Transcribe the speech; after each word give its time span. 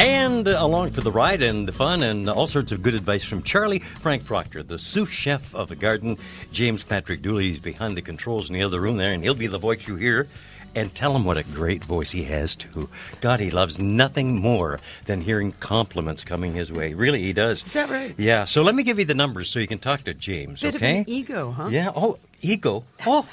And 0.00 0.46
uh, 0.46 0.56
along 0.60 0.92
for 0.92 1.00
the 1.00 1.10
ride 1.10 1.42
and 1.42 1.66
the 1.66 1.72
fun 1.72 2.02
and 2.02 2.30
all 2.30 2.46
sorts 2.46 2.70
of 2.70 2.82
good 2.82 2.94
advice 2.94 3.24
from 3.24 3.42
Charlie 3.42 3.80
Frank 3.80 4.24
Proctor, 4.24 4.62
the 4.62 4.78
sous 4.78 5.08
chef 5.08 5.54
of 5.54 5.68
the 5.68 5.76
garden. 5.76 6.18
James 6.52 6.84
Patrick 6.84 7.20
Dooley's 7.20 7.58
behind 7.58 7.96
the 7.96 8.02
controls 8.02 8.48
in 8.48 8.54
the 8.54 8.62
other 8.62 8.80
room 8.80 8.96
there, 8.96 9.12
and 9.12 9.22
he'll 9.24 9.34
be 9.34 9.48
the 9.48 9.58
voice 9.58 9.88
you 9.88 9.96
hear. 9.96 10.26
And 10.74 10.94
tell 10.94 11.16
him 11.16 11.24
what 11.24 11.38
a 11.38 11.42
great 11.42 11.82
voice 11.82 12.10
he 12.10 12.24
has, 12.24 12.54
too. 12.54 12.88
God, 13.20 13.40
he 13.40 13.50
loves 13.50 13.78
nothing 13.78 14.38
more 14.38 14.78
than 15.06 15.22
hearing 15.22 15.52
compliments 15.52 16.24
coming 16.24 16.52
his 16.52 16.70
way. 16.70 16.94
Really, 16.94 17.20
he 17.20 17.32
does. 17.32 17.64
Is 17.64 17.72
that 17.72 17.88
right? 17.88 18.14
Yeah, 18.18 18.44
so 18.44 18.62
let 18.62 18.74
me 18.74 18.82
give 18.84 18.98
you 18.98 19.06
the 19.06 19.14
numbers 19.14 19.48
so 19.48 19.58
you 19.58 19.66
can 19.66 19.78
talk 19.78 20.00
to 20.02 20.14
James, 20.14 20.60
Bit 20.60 20.76
okay? 20.76 21.00
of 21.00 21.06
an 21.08 21.12
ego, 21.12 21.50
huh? 21.52 21.68
Yeah, 21.70 21.90
oh, 21.96 22.18
ego. 22.42 22.84
Oh, 23.06 23.26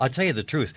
I'll 0.00 0.08
tell 0.08 0.24
you 0.24 0.32
the 0.32 0.42
truth. 0.42 0.72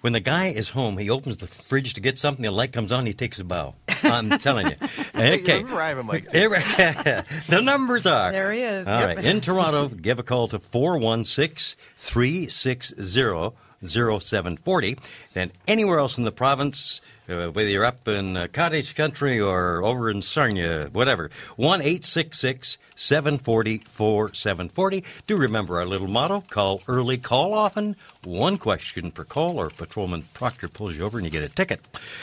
When 0.00 0.12
the 0.14 0.20
guy 0.20 0.46
is 0.46 0.70
home, 0.70 0.96
he 0.96 1.10
opens 1.10 1.36
the 1.36 1.46
fridge 1.46 1.92
to 1.94 2.00
get 2.00 2.16
something, 2.16 2.42
the 2.42 2.50
light 2.50 2.72
comes 2.72 2.90
on, 2.90 3.04
he 3.04 3.12
takes 3.12 3.38
a 3.38 3.44
bow. 3.44 3.74
I'm 4.02 4.30
telling 4.38 4.66
you. 4.68 4.76
Okay. 5.14 5.62
rhyming 5.62 6.06
like 6.06 6.32
Here- 6.32 6.48
the 6.50 7.60
numbers 7.62 8.06
are. 8.06 8.32
There 8.32 8.50
he 8.52 8.62
is. 8.62 8.86
All 8.86 8.98
Yep. 9.00 9.16
right. 9.16 9.24
In 9.24 9.40
Toronto, 9.42 9.88
give 9.88 10.18
a 10.18 10.22
call 10.22 10.48
to 10.48 10.58
416 10.58 11.76
360 11.98 13.52
0740. 13.82 14.98
Then 15.32 15.50
anywhere 15.66 15.98
else 15.98 16.18
in 16.18 16.24
the 16.24 16.32
province, 16.32 17.00
uh, 17.28 17.48
whether 17.48 17.68
you're 17.68 17.84
up 17.84 18.06
in 18.08 18.36
uh, 18.36 18.46
cottage 18.52 18.94
country 18.94 19.40
or 19.40 19.82
over 19.84 20.10
in 20.10 20.22
Sarnia, 20.22 20.88
whatever, 20.92 21.30
1 21.56 21.80
866 21.80 22.78
740 22.94 23.78
4740. 23.88 25.04
Do 25.26 25.36
remember 25.36 25.78
our 25.78 25.86
little 25.86 26.08
motto 26.08 26.42
call 26.50 26.82
early, 26.88 27.16
call 27.18 27.54
often. 27.54 27.96
One 28.24 28.58
question 28.58 29.10
per 29.10 29.24
call, 29.24 29.58
or 29.58 29.70
Patrolman 29.70 30.24
Proctor 30.34 30.68
pulls 30.68 30.96
you 30.96 31.04
over 31.04 31.16
and 31.18 31.24
you 31.24 31.30
get 31.30 31.42
a 31.44 31.48
ticket. 31.48 31.80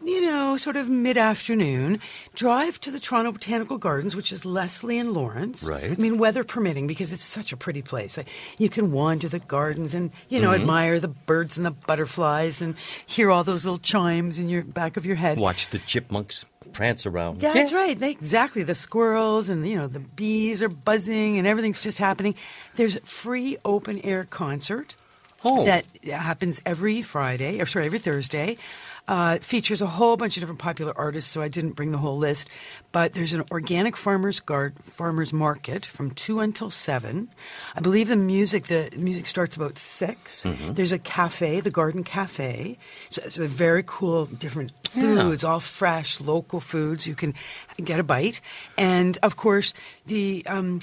You 0.02 0.22
know, 0.22 0.56
sort 0.56 0.78
of 0.78 0.90
mid 0.90 1.18
afternoon, 1.18 2.00
drive 2.34 2.80
to 2.82 2.92
the 2.92 3.02
Toronto 3.02 3.34
Botanical 3.34 3.78
Gardens, 3.78 4.16
which 4.16 4.32
is 4.32 4.46
Leslie 4.46 4.98
and 4.98 5.12
Lawrence. 5.12 5.68
Right. 5.70 5.92
I 5.92 5.96
mean, 5.96 6.18
weather 6.18 6.46
permitting, 6.46 6.88
because 6.88 7.12
it's 7.12 7.26
such 7.26 7.52
a 7.52 7.58
pretty 7.58 7.82
place. 7.82 8.18
You 8.58 8.70
can 8.70 8.94
wander 8.94 9.28
the 9.28 9.40
gardens 9.40 9.94
and, 9.94 10.12
you 10.30 10.40
know, 10.40 10.52
mm-hmm. 10.52 10.62
admire 10.62 11.00
the 11.02 11.10
birds 11.10 11.58
and 11.58 11.66
the 11.66 11.72
butterflies 11.72 12.62
and 12.62 12.76
hear 13.06 13.30
all 13.30 13.44
those 13.44 13.66
little 13.66 13.78
chimes 13.78 14.40
in 14.40 14.48
your 14.48 14.64
back 14.64 14.96
of 14.96 15.06
your 15.06 15.18
head. 15.18 15.38
Watch 15.38 15.68
the 15.68 15.80
chipmunks 15.80 16.46
prance 16.72 17.06
around. 17.06 17.42
Yeah, 17.42 17.54
that's 17.54 17.74
right. 17.74 18.00
They, 18.00 18.12
exactly. 18.12 18.64
The 18.64 18.76
squirrels 18.76 19.50
and 19.50 19.68
you 19.68 19.76
know 19.76 19.88
the 19.88 20.00
bees 20.00 20.64
are 20.64 20.70
buzzing 20.70 21.38
and 21.38 21.48
everything's 21.48 21.84
just 21.84 21.98
happening. 21.98 22.36
There's 22.76 22.96
a 22.96 23.02
free 23.02 23.58
open 23.66 24.00
air 24.00 24.24
concert 24.24 24.96
Oh. 25.44 25.64
that 25.66 25.86
happens 26.04 26.62
every 26.66 27.02
Friday 27.02 27.62
or 27.62 27.66
sorry 27.66 27.86
every 27.86 28.00
Thursday. 28.00 28.58
Uh, 29.10 29.40
features 29.40 29.82
a 29.82 29.88
whole 29.88 30.18
bunch 30.18 30.38
of 30.38 30.42
different 30.42 30.60
popular 30.60 30.94
artists, 30.96 31.32
so 31.32 31.42
I 31.42 31.48
didn't 31.48 31.72
bring 31.72 31.92
the 31.92 31.98
whole 31.98 32.16
list. 32.16 32.48
But 32.92 33.14
there's 33.14 33.34
an 33.34 33.44
organic 33.50 33.98
farmers 33.98 34.40
guard 34.40 34.76
farmers 34.84 35.34
market 35.34 35.84
from 35.84 36.12
two 36.12 36.42
until 36.42 36.70
seven. 36.70 37.30
I 37.76 37.82
believe 37.82 38.08
the 38.08 38.16
music 38.16 38.68
the 38.68 38.92
music 38.96 39.26
starts 39.26 39.56
about 39.56 39.80
6 39.80 40.46
There's 40.74 40.92
a 40.92 41.00
cafe, 41.00 41.60
the 41.60 41.72
Garden 41.72 42.04
Cafe. 42.04 42.78
So 43.10 43.24
it's 43.26 43.40
a 43.40 43.48
very 43.48 43.84
cool 43.84 44.26
different 44.28 44.74
foods, 44.88 45.44
all 45.44 45.60
fresh 45.60 46.22
local 46.22 46.60
foods. 46.60 47.08
You 47.08 47.16
can 47.16 47.34
get 47.84 48.00
a 48.00 48.04
bite, 48.04 48.42
and 48.78 49.18
of 49.24 49.36
course 49.36 49.74
the. 50.06 50.44
Um, 50.46 50.82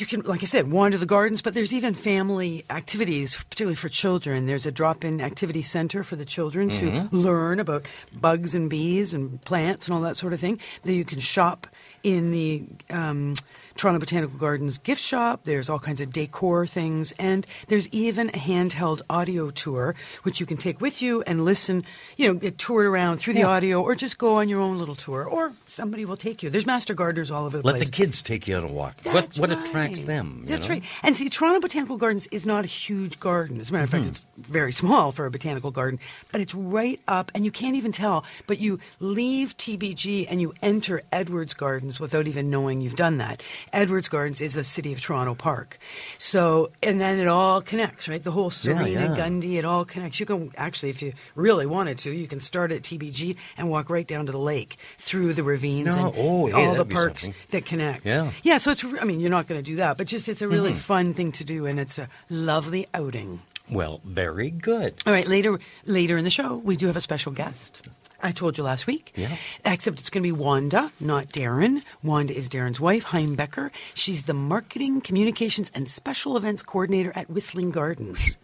you 0.00 0.06
can, 0.06 0.20
like 0.22 0.42
I 0.42 0.46
said, 0.46 0.70
wander 0.70 0.96
the 0.96 1.06
gardens, 1.06 1.42
but 1.42 1.52
there's 1.54 1.74
even 1.74 1.94
family 1.94 2.64
activities, 2.70 3.36
particularly 3.36 3.76
for 3.76 3.88
children. 3.88 4.46
There's 4.46 4.66
a 4.66 4.72
drop 4.72 5.04
in 5.04 5.20
activity 5.20 5.62
center 5.62 6.02
for 6.02 6.16
the 6.16 6.24
children 6.24 6.70
to 6.70 7.08
learn 7.12 7.60
about 7.60 7.86
bugs 8.18 8.54
and 8.54 8.70
bees 8.70 9.12
and 9.12 9.40
plants 9.42 9.86
and 9.86 9.94
all 9.94 10.00
that 10.02 10.16
sort 10.16 10.32
of 10.32 10.40
thing. 10.40 10.58
That 10.84 10.94
you 10.94 11.04
can 11.04 11.20
shop 11.20 11.66
in 12.02 12.30
the 12.30 12.64
um, 12.88 13.34
Toronto 13.80 13.98
Botanical 13.98 14.36
Gardens 14.36 14.76
gift 14.76 15.00
shop. 15.00 15.44
There's 15.44 15.70
all 15.70 15.78
kinds 15.78 16.02
of 16.02 16.12
decor 16.12 16.66
things, 16.66 17.12
and 17.18 17.46
there's 17.68 17.88
even 17.88 18.28
a 18.28 18.32
handheld 18.32 19.00
audio 19.08 19.48
tour 19.48 19.94
which 20.22 20.38
you 20.38 20.44
can 20.44 20.58
take 20.58 20.82
with 20.82 21.00
you 21.00 21.22
and 21.22 21.46
listen. 21.46 21.84
You 22.18 22.28
know, 22.28 22.34
get 22.38 22.58
toured 22.58 22.84
around 22.84 23.16
through 23.16 23.32
the 23.34 23.44
audio, 23.44 23.80
or 23.80 23.94
just 23.94 24.18
go 24.18 24.34
on 24.34 24.50
your 24.50 24.60
own 24.60 24.78
little 24.78 24.94
tour, 24.94 25.24
or 25.24 25.54
somebody 25.64 26.04
will 26.04 26.18
take 26.18 26.42
you. 26.42 26.50
There's 26.50 26.66
master 26.66 26.92
gardeners 26.92 27.30
all 27.30 27.46
over 27.46 27.56
the 27.56 27.62
Let 27.66 27.76
place. 27.76 27.84
Let 27.84 27.86
the 27.86 27.96
kids 27.96 28.20
take 28.22 28.46
you 28.46 28.56
on 28.56 28.64
a 28.64 28.66
walk. 28.66 28.96
what 29.02 29.14
That's 29.14 29.38
what 29.38 29.48
right. 29.48 29.66
attracts 29.66 30.02
them? 30.02 30.40
you 30.42 30.48
That's 30.48 30.68
know? 30.68 30.74
right. 30.74 30.82
And 31.02 31.16
see, 31.16 31.30
Toronto 31.30 31.60
Botanical 31.60 31.96
Gardens 31.96 32.26
is 32.26 32.44
not 32.44 32.66
a 32.66 32.68
huge 32.68 33.18
garden. 33.18 33.60
As 33.60 33.70
a 33.70 33.72
matter 33.72 33.84
of 33.84 33.88
fact, 33.90 34.00
Mm-hmm. 34.04 34.10
it's 34.10 34.26
very 34.36 34.72
small 34.72 35.10
for 35.10 35.24
a 35.24 35.30
botanical 35.30 35.70
garden, 35.70 35.98
but 36.32 36.42
it's 36.42 36.54
right 36.54 37.00
up, 37.08 37.30
and 37.34 37.46
you 37.46 37.50
can't 37.50 37.76
even 37.76 37.92
tell. 37.92 38.24
But 38.46 38.58
you 38.60 38.78
leave 38.98 39.56
TBG 39.56 40.26
and 40.28 40.38
you 40.42 40.52
enter 40.62 41.00
Edwards 41.10 41.54
Gardens 41.54 41.98
without 41.98 42.26
even 42.26 42.50
knowing 42.50 42.82
you've 42.82 42.96
done 42.96 43.16
that. 43.18 43.42
Edwards 43.72 44.08
Gardens 44.08 44.40
is 44.40 44.56
a 44.56 44.64
City 44.64 44.92
of 44.92 45.00
Toronto 45.00 45.34
park. 45.34 45.78
So, 46.18 46.70
and 46.82 47.00
then 47.00 47.18
it 47.18 47.28
all 47.28 47.60
connects, 47.60 48.08
right? 48.08 48.22
The 48.22 48.30
whole 48.32 48.50
Serena, 48.50 48.88
yeah. 48.88 49.16
Gundy, 49.16 49.56
it 49.58 49.64
all 49.64 49.84
connects. 49.84 50.20
You 50.20 50.26
can 50.26 50.50
actually, 50.56 50.90
if 50.90 51.02
you 51.02 51.12
really 51.34 51.66
wanted 51.66 51.98
to, 52.00 52.10
you 52.10 52.26
can 52.26 52.40
start 52.40 52.72
at 52.72 52.82
TBG 52.82 53.36
and 53.56 53.70
walk 53.70 53.90
right 53.90 54.06
down 54.06 54.26
to 54.26 54.32
the 54.32 54.38
lake 54.38 54.76
through 54.98 55.34
the 55.34 55.42
ravines 55.42 55.96
No, 55.96 56.06
and 56.06 56.14
oh, 56.18 56.48
yeah, 56.48 56.54
all 56.54 56.74
the 56.74 56.84
parks 56.84 57.28
that 57.50 57.64
connect. 57.64 58.04
Yeah. 58.04 58.30
Yeah, 58.42 58.58
so 58.58 58.70
it's, 58.70 58.84
I 58.84 59.04
mean, 59.04 59.20
you're 59.20 59.30
not 59.30 59.46
going 59.46 59.60
to 59.62 59.64
do 59.70 59.76
that, 59.76 59.96
but 59.98 60.06
just 60.06 60.28
it's 60.28 60.42
a 60.42 60.48
really 60.48 60.70
Mm-hmm. 60.70 60.78
fun 60.78 61.14
thing 61.14 61.32
to 61.32 61.44
do 61.44 61.66
and 61.66 61.80
it's 61.80 61.98
a 61.98 62.08
lovely 62.28 62.86
outing. 62.94 63.40
Well, 63.70 64.00
very 64.04 64.50
good. 64.50 64.94
All 65.06 65.12
right, 65.12 65.26
later 65.26 65.58
later 65.86 66.16
in 66.16 66.24
the 66.24 66.30
show, 66.30 66.56
we 66.56 66.76
do 66.76 66.86
have 66.86 66.96
a 66.96 67.00
special 67.00 67.32
guest. 67.32 67.86
I 68.22 68.32
told 68.32 68.58
you 68.58 68.64
last 68.64 68.86
week. 68.86 69.12
Yeah. 69.16 69.34
Except 69.64 69.98
it's 69.98 70.10
going 70.10 70.22
to 70.22 70.26
be 70.26 70.32
Wanda, 70.32 70.92
not 71.00 71.28
Darren. 71.28 71.84
Wanda 72.02 72.34
is 72.36 72.48
Darren's 72.48 72.80
wife, 72.80 73.06
Heimbecker. 73.06 73.70
She's 73.94 74.24
the 74.24 74.34
marketing, 74.34 75.00
communications, 75.00 75.70
and 75.74 75.88
special 75.88 76.36
events 76.36 76.62
coordinator 76.62 77.12
at 77.14 77.30
Whistling 77.30 77.70
Gardens. 77.70 78.36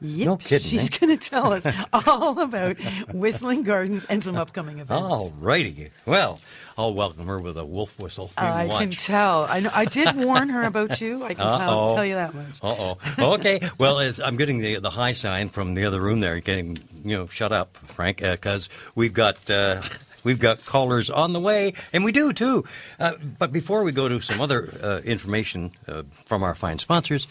Yep. 0.00 0.26
No 0.26 0.36
kidding, 0.36 0.68
She's 0.68 0.90
eh? 0.90 0.98
going 0.98 1.16
to 1.18 1.30
tell 1.30 1.52
us 1.52 1.66
all 1.92 2.40
about 2.40 2.76
Whistling 3.12 3.62
Gardens 3.62 4.04
and 4.04 4.22
some 4.22 4.36
upcoming 4.36 4.78
events. 4.78 5.02
All 5.02 5.32
righty. 5.38 5.88
Well, 6.06 6.40
I'll 6.76 6.94
welcome 6.94 7.26
her 7.26 7.38
with 7.38 7.56
a 7.56 7.64
wolf 7.64 7.98
whistle. 8.00 8.30
You 8.36 8.46
I 8.46 8.66
can 8.68 8.90
tell. 8.90 9.44
I 9.44 9.60
know. 9.60 9.70
I 9.72 9.84
did 9.84 10.16
warn 10.16 10.48
her 10.48 10.64
about 10.64 11.00
you. 11.00 11.22
I 11.22 11.34
can 11.34 11.36
tell, 11.36 11.94
tell 11.94 12.04
you 12.04 12.14
that 12.14 12.34
much. 12.34 12.62
Uh 12.62 12.74
oh. 12.78 13.34
Okay. 13.34 13.60
Well, 13.78 14.00
it's, 14.00 14.20
I'm 14.20 14.36
getting 14.36 14.58
the 14.58 14.80
the 14.80 14.90
high 14.90 15.12
sign 15.12 15.48
from 15.50 15.74
the 15.74 15.84
other 15.84 16.00
room 16.00 16.20
there. 16.20 16.40
Getting 16.40 16.78
you 17.04 17.16
know, 17.16 17.26
shut 17.26 17.52
up, 17.52 17.76
Frank, 17.76 18.18
because 18.18 18.68
we've 18.94 19.12
got. 19.14 19.48
Uh, 19.50 19.82
We've 20.24 20.40
got 20.40 20.64
callers 20.64 21.10
on 21.10 21.34
the 21.34 21.38
way, 21.40 21.74
and 21.92 22.02
we 22.02 22.10
do 22.10 22.32
too. 22.32 22.64
Uh, 22.98 23.12
but 23.38 23.52
before 23.52 23.84
we 23.84 23.92
go 23.92 24.08
to 24.08 24.20
some 24.20 24.40
other 24.40 24.72
uh, 24.82 25.00
information 25.04 25.72
uh, 25.86 26.04
from 26.24 26.42
our 26.42 26.54
fine 26.54 26.78
sponsors, 26.78 27.26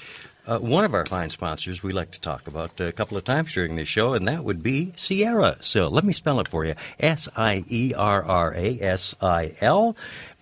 uh, 0.46 0.60
one 0.60 0.84
of 0.84 0.94
our 0.94 1.06
fine 1.06 1.30
sponsors 1.30 1.84
we 1.84 1.94
like 1.94 2.12
to 2.12 2.20
talk 2.20 2.48
about 2.48 2.80
a 2.80 2.92
couple 2.92 3.18
of 3.18 3.24
times 3.24 3.54
during 3.54 3.76
this 3.76 3.88
show, 3.88 4.14
and 4.14 4.28
that 4.28 4.44
would 4.44 4.62
be 4.62 4.94
Sierra 4.96 5.58
Sil. 5.64 5.90
Let 5.90 6.04
me 6.04 6.14
spell 6.14 6.40
it 6.40 6.48
for 6.48 6.66
you 6.66 6.76
S 7.00 7.30
I 7.38 7.64
E 7.68 7.94
R 7.96 8.24
R 8.24 8.54
A 8.56 8.80
S 8.82 9.16
I 9.22 9.54
L. 9.62 9.96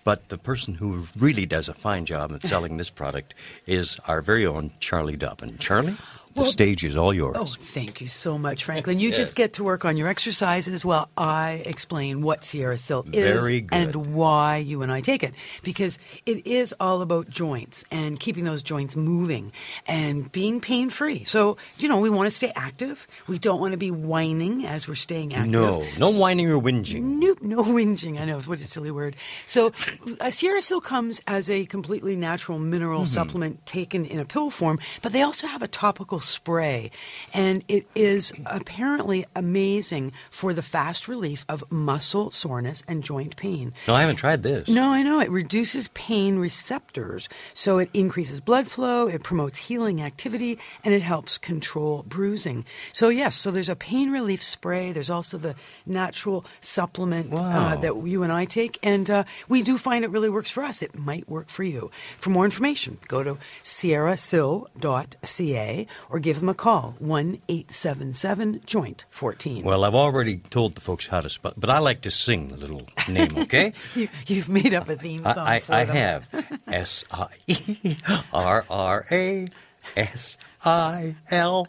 But 0.04 0.30
the 0.30 0.38
person 0.38 0.74
who 0.74 1.04
really 1.16 1.46
does 1.46 1.68
a 1.68 1.74
fine 1.74 2.04
job 2.04 2.32
at 2.32 2.44
selling 2.44 2.76
this 2.76 2.90
product 2.90 3.34
is 3.66 4.00
our 4.08 4.20
very 4.20 4.44
own 4.44 4.72
Charlie 4.80 5.16
Dobbin. 5.16 5.58
Charlie, 5.58 5.94
the 6.34 6.42
Well- 6.42 6.50
stage 6.50 6.84
is 6.84 6.96
all 6.96 7.12
yours. 7.12 7.36
Oh, 7.38 7.44
thank 7.46 8.00
you 8.00 8.08
so 8.08 8.38
much, 8.38 8.64
Franklin. 8.64 8.98
You 8.98 9.08
Yes. 9.10 9.18
just 9.18 9.34
get 9.34 9.52
to 9.54 9.64
work 9.64 9.84
on 9.84 9.96
your 9.96 10.08
exercises 10.08 10.84
while 10.84 11.08
I 11.16 11.62
explain 11.66 12.22
what 12.22 12.44
Sierra 12.44 12.78
Sil 12.80 13.04
is 13.12 13.44
good. 13.48 13.68
and 13.72 14.14
why 14.14 14.56
you 14.56 14.82
and 14.82 14.90
I 14.90 15.00
take 15.00 15.22
it. 15.22 15.34
Because 15.62 15.98
it 16.26 16.46
is 16.46 16.74
all 16.80 17.02
about 17.02 17.28
joints 17.28 17.84
and 17.90 18.18
keeping 18.18 18.44
those 18.44 18.62
joints 18.62 18.96
moving 18.96 19.52
and 19.86 20.30
being 20.32 20.60
pain 20.60 20.90
free. 20.90 21.24
So, 21.24 21.56
you 21.78 21.88
know, 21.88 21.98
we 21.98 22.08
want 22.10 22.26
to 22.26 22.30
stay 22.30 22.52
active. 22.56 23.06
We 23.26 23.38
don't 23.38 23.60
want 23.60 23.72
to 23.72 23.78
be 23.78 23.90
whining 23.90 24.64
as 24.64 24.88
we're 24.88 24.94
staying 24.94 25.34
active. 25.34 25.50
no, 25.50 25.84
no 25.98 26.10
whining 26.10 26.48
or 26.48 26.60
whinging. 26.60 27.02
Nope, 27.18 27.38
no 27.42 27.62
whinging. 27.76 28.20
I 28.20 28.24
know, 28.24 28.40
what 28.40 28.60
a 28.60 28.66
silly 28.66 28.90
word. 28.90 29.16
So, 29.46 29.72
uh, 30.20 30.30
Sierra 30.30 30.62
Sil 30.64 30.80
comes 30.80 31.20
as 31.26 31.50
a 31.50 31.66
completely 31.66 32.16
natural 32.16 32.58
mineral 32.58 33.02
Mm-hmm. 33.02 33.12
supplement 33.12 33.66
taken 33.66 34.04
in 34.04 34.18
a 34.18 34.24
pill 34.24 34.50
form, 34.50 34.78
but 35.02 35.12
they 35.12 35.22
also 35.22 35.46
have 35.46 35.62
a 35.62 35.68
topical 35.68 36.20
spray. 36.22 36.90
And 37.34 37.62
it 37.68 37.86
is 37.94 38.32
apparently 38.46 39.26
amazing 39.36 40.12
for 40.30 40.54
the 40.54 40.62
fast 40.62 41.08
relief 41.08 41.44
of 41.48 41.64
muscle 41.70 42.30
soreness 42.30 42.82
and 42.88 43.02
joint 43.02 43.36
pain. 43.36 43.72
No, 43.86 43.94
I 43.94 44.00
haven't 44.00 44.16
tried 44.16 44.42
this. 44.42 44.68
No, 44.68 44.92
I 44.92 45.02
know. 45.02 45.20
It 45.20 45.30
reduces 45.30 45.88
pain 45.88 46.38
receptors, 46.38 47.28
so 47.54 47.78
it 47.78 47.90
increases 47.92 48.40
blood 48.40 48.68
flow, 48.68 49.08
it 49.08 49.22
promotes 49.22 49.68
healing 49.68 50.02
activity, 50.02 50.58
and 50.84 50.94
it 50.94 51.02
helps 51.02 51.38
control 51.38 52.04
bruising. 52.08 52.64
So, 52.92 53.08
yes, 53.08 53.34
so 53.36 53.50
there's 53.50 53.68
a 53.68 53.76
pain 53.76 54.10
relief 54.10 54.42
spray. 54.42 54.92
There's 54.92 55.10
also 55.10 55.38
the 55.38 55.54
natural 55.86 56.44
supplement 56.60 57.32
uh, 57.32 57.76
that 57.76 58.06
you 58.06 58.22
and 58.22 58.32
I 58.32 58.44
take, 58.44 58.78
and 58.82 59.08
uh, 59.10 59.24
we 59.48 59.62
do 59.62 59.78
find 59.78 60.04
it 60.04 60.10
really 60.10 60.30
works 60.30 60.50
for 60.50 60.62
us. 60.62 60.82
It 60.82 60.98
might 60.98 61.28
work 61.28 61.48
for 61.48 61.64
you. 61.64 61.90
For 62.16 62.30
more 62.30 62.44
information, 62.44 62.98
go 63.08 63.22
to 63.22 63.38
sierrasil.ca 63.62 65.86
or 66.12 66.18
give 66.20 66.38
them 66.38 66.48
a 66.48 66.54
call 66.54 66.94
1 66.98 67.40
877 67.48 68.60
Joint 68.66 69.06
14. 69.10 69.64
Well, 69.64 69.82
I've 69.82 69.94
already 69.94 70.38
told 70.50 70.74
the 70.74 70.80
folks 70.82 71.06
how 71.06 71.22
to 71.22 71.28
spell, 71.30 71.54
but 71.56 71.70
I 71.70 71.78
like 71.78 72.02
to 72.02 72.10
sing 72.10 72.48
the 72.48 72.58
little 72.58 72.86
name. 73.08 73.30
Okay. 73.36 73.72
you, 73.94 74.08
you've 74.26 74.48
made 74.48 74.74
up 74.74 74.88
a 74.88 74.96
theme 74.96 75.24
song 75.24 75.38
I, 75.38 75.56
I, 75.56 75.60
for 75.60 75.72
I 75.72 75.84
them. 75.86 75.96
have 75.96 76.60
S 76.68 77.04
I 77.10 77.28
E 77.46 77.96
R 78.32 78.64
R 78.68 79.06
A 79.10 79.48
S 79.96 80.36
I 80.64 81.16
L. 81.30 81.66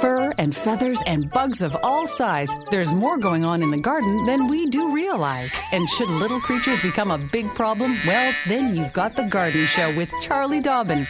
Fur 0.00 0.32
and 0.38 0.54
feathers 0.54 1.02
and 1.06 1.28
bugs 1.30 1.62
of 1.62 1.76
all 1.82 2.06
size. 2.06 2.54
There's 2.70 2.92
more 2.92 3.18
going 3.18 3.44
on 3.44 3.62
in 3.62 3.70
the 3.70 3.78
garden 3.78 4.26
than 4.26 4.46
we 4.46 4.68
do 4.68 4.94
realize. 4.94 5.58
And 5.72 5.88
should 5.88 6.08
little 6.08 6.40
creatures 6.40 6.80
become 6.80 7.10
a 7.10 7.18
big 7.18 7.52
problem, 7.54 7.96
well, 8.06 8.32
then 8.46 8.76
you've 8.76 8.92
got 8.92 9.16
The 9.16 9.24
Garden 9.24 9.66
Show 9.66 9.96
with 9.96 10.12
Charlie 10.20 10.60
Dobbin. 10.60 11.06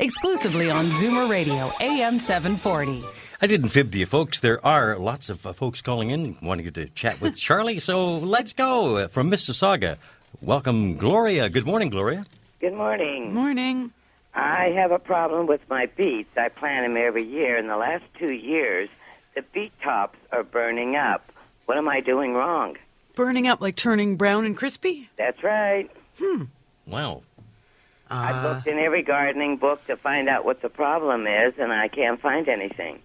Exclusively 0.00 0.70
on 0.70 0.86
Zoomer 0.90 1.30
Radio, 1.30 1.72
AM 1.80 2.18
740. 2.18 3.04
I 3.40 3.46
didn't 3.46 3.68
fib 3.68 3.92
to 3.92 3.98
you, 3.98 4.06
folks. 4.06 4.40
There 4.40 4.64
are 4.66 4.98
lots 4.98 5.30
of 5.30 5.46
uh, 5.46 5.52
folks 5.52 5.80
calling 5.80 6.10
in 6.10 6.36
wanting 6.42 6.72
to 6.72 6.86
chat 6.90 7.20
with 7.20 7.36
Charlie, 7.38 7.78
so 7.78 8.18
let's 8.18 8.52
go 8.52 9.06
from 9.08 9.30
Mississauga. 9.30 9.98
Welcome, 10.42 10.96
Gloria. 10.96 11.48
Good 11.48 11.64
morning, 11.64 11.90
Gloria. 11.90 12.26
Good 12.60 12.74
morning. 12.74 13.32
Morning. 13.32 13.92
I 14.34 14.70
have 14.74 14.90
a 14.90 14.98
problem 14.98 15.46
with 15.46 15.60
my 15.70 15.86
beets. 15.86 16.36
I 16.36 16.48
plant 16.48 16.86
them 16.86 16.96
every 16.96 17.22
year. 17.22 17.56
In 17.56 17.68
the 17.68 17.76
last 17.76 18.02
two 18.18 18.32
years, 18.32 18.88
the 19.36 19.42
beet 19.42 19.72
tops 19.80 20.18
are 20.32 20.42
burning 20.42 20.96
up. 20.96 21.24
What 21.66 21.78
am 21.78 21.88
I 21.88 22.00
doing 22.00 22.34
wrong? 22.34 22.76
Burning 23.14 23.46
up 23.46 23.60
like 23.60 23.76
turning 23.76 24.16
brown 24.16 24.44
and 24.44 24.56
crispy? 24.56 25.08
That's 25.16 25.40
right. 25.44 25.88
Hmm. 26.18 26.44
Wow. 26.84 27.22
I've 28.10 28.44
looked 28.44 28.66
in 28.66 28.78
every 28.78 29.02
gardening 29.02 29.56
book 29.56 29.84
to 29.86 29.96
find 29.96 30.28
out 30.28 30.44
what 30.44 30.60
the 30.62 30.68
problem 30.68 31.26
is, 31.26 31.54
and 31.58 31.72
I 31.72 31.88
can't 31.88 32.20
find 32.20 32.48
anything. 32.48 33.00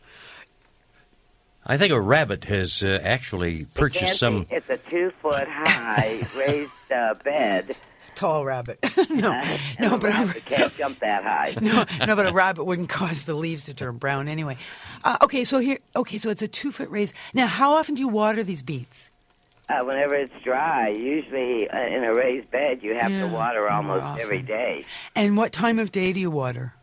I 1.65 1.77
think 1.77 1.91
a 1.93 2.01
rabbit 2.01 2.45
has 2.45 2.81
uh, 2.83 2.99
actually 3.03 3.65
purchased 3.75 4.03
can't 4.05 4.17
some. 4.17 4.43
be- 4.43 4.55
It's 4.55 4.69
a 4.69 4.77
two 4.77 5.11
foot 5.21 5.47
high 5.47 6.25
raised 6.37 6.91
uh, 6.91 7.15
bed. 7.23 7.75
Tall 8.15 8.43
rabbit. 8.43 8.79
no, 9.09 9.31
and 9.31 9.59
no, 9.79 9.95
a 9.95 9.97
but 9.97 10.09
a, 10.09 10.13
rabbit 10.13 10.45
can't 10.45 10.75
jump 10.77 10.99
that 10.99 11.23
high. 11.23 11.55
no, 11.61 11.85
no, 12.05 12.15
but 12.15 12.27
a 12.27 12.33
rabbit 12.33 12.65
wouldn't 12.65 12.89
cause 12.89 13.23
the 13.23 13.33
leaves 13.33 13.65
to 13.65 13.73
turn 13.73 13.97
brown 13.97 14.27
anyway. 14.27 14.57
Uh, 15.03 15.17
okay, 15.21 15.43
so 15.43 15.59
here, 15.59 15.77
okay, 15.95 16.17
so 16.17 16.29
it's 16.29 16.41
a 16.41 16.47
two 16.47 16.71
foot 16.71 16.89
raise. 16.89 17.13
Now, 17.33 17.47
how 17.47 17.73
often 17.73 17.95
do 17.95 18.01
you 18.01 18.09
water 18.09 18.43
these 18.43 18.61
beets? 18.61 19.09
Uh, 19.69 19.85
whenever 19.85 20.15
it's 20.15 20.33
dry, 20.43 20.89
usually 20.89 21.69
uh, 21.69 21.79
in 21.79 22.03
a 22.03 22.13
raised 22.13 22.49
bed, 22.49 22.81
you 22.81 22.95
have 22.95 23.11
Yeah, 23.11 23.27
to 23.27 23.33
water 23.33 23.69
almost 23.69 24.19
every 24.19 24.41
day. 24.41 24.83
And 25.15 25.37
what 25.37 25.51
time 25.51 25.77
of 25.77 25.91
day 25.91 26.11
do 26.11 26.19
you 26.19 26.31
water? 26.31 26.73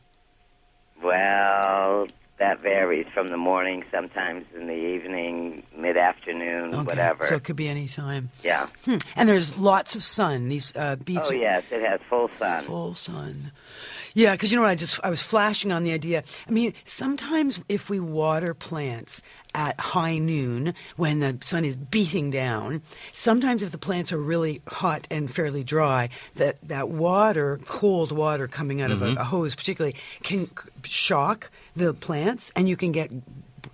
Well, 1.03 2.07
that 2.39 2.61
varies 2.61 3.07
from 3.13 3.29
the 3.29 3.37
morning, 3.37 3.85
sometimes 3.91 4.45
in 4.55 4.67
the 4.67 4.75
evening, 4.75 5.63
mid 5.77 5.97
afternoon, 5.97 6.75
Okay, 6.75 6.83
whatever. 6.85 7.25
So 7.27 7.37
it 7.37 7.45
could 7.45 7.57
be 7.57 7.69
any 7.69 7.89
time. 7.89 8.31
yeah. 8.43 8.67
Hmm. 8.85 8.97
And 9.17 9.29
there's 9.29 9.59
lots 9.59 9.97
of 9.97 10.03
sun. 10.03 10.49
These 10.49 10.75
uh, 10.77 10.97
beets 10.97 11.29
Oh 11.31 11.35
yes, 11.35 11.65
it 11.71 11.83
has 11.83 12.01
full 12.09 12.29
sun. 12.29 12.63
full 12.65 12.95
sun. 12.95 13.53
Yeah, 14.17 14.33
because 14.33 14.51
you 14.51 14.57
know 14.57 14.63
what? 14.63 14.71
I 14.71 14.75
just 14.77 14.99
I 15.05 15.11
was 15.11 15.21
flashing 15.21 15.71
on 15.71 15.85
the 15.85 15.93
idea. 15.93 16.25
I 16.49 16.51
mean, 16.51 16.73
sometimes 16.87 17.61
if 17.69 17.91
we 17.91 18.01
water 18.01 18.55
plants 18.55 19.21
at 19.55 19.79
high 19.79 20.17
noon 20.17 20.73
when 20.97 21.21
the 21.21 21.37
sun 21.43 21.67
is 21.67 21.77
beating 21.77 22.31
down, 22.31 22.81
sometimes 23.13 23.63
if 23.63 23.73
the 23.73 23.79
plants 23.79 24.15
are 24.15 24.19
really 24.19 24.63
hot 24.69 25.07
and 25.11 25.31
fairly 25.31 25.63
dry, 25.63 26.09
that 26.37 26.57
that 26.67 26.89
water, 26.89 27.61
cold 27.67 28.11
water 28.11 28.49
coming 28.49 28.81
out 28.81 28.91
of 28.91 29.03
a, 29.03 29.05
mm-hmm. 29.09 29.19
a 29.19 29.25
hose, 29.25 29.55
particularly, 29.55 29.97
can 30.23 30.49
shock 30.83 31.51
the 31.75 31.93
plants, 31.93 32.51
and 32.57 32.71
you 32.71 32.77
can 32.79 32.93
get 32.93 33.11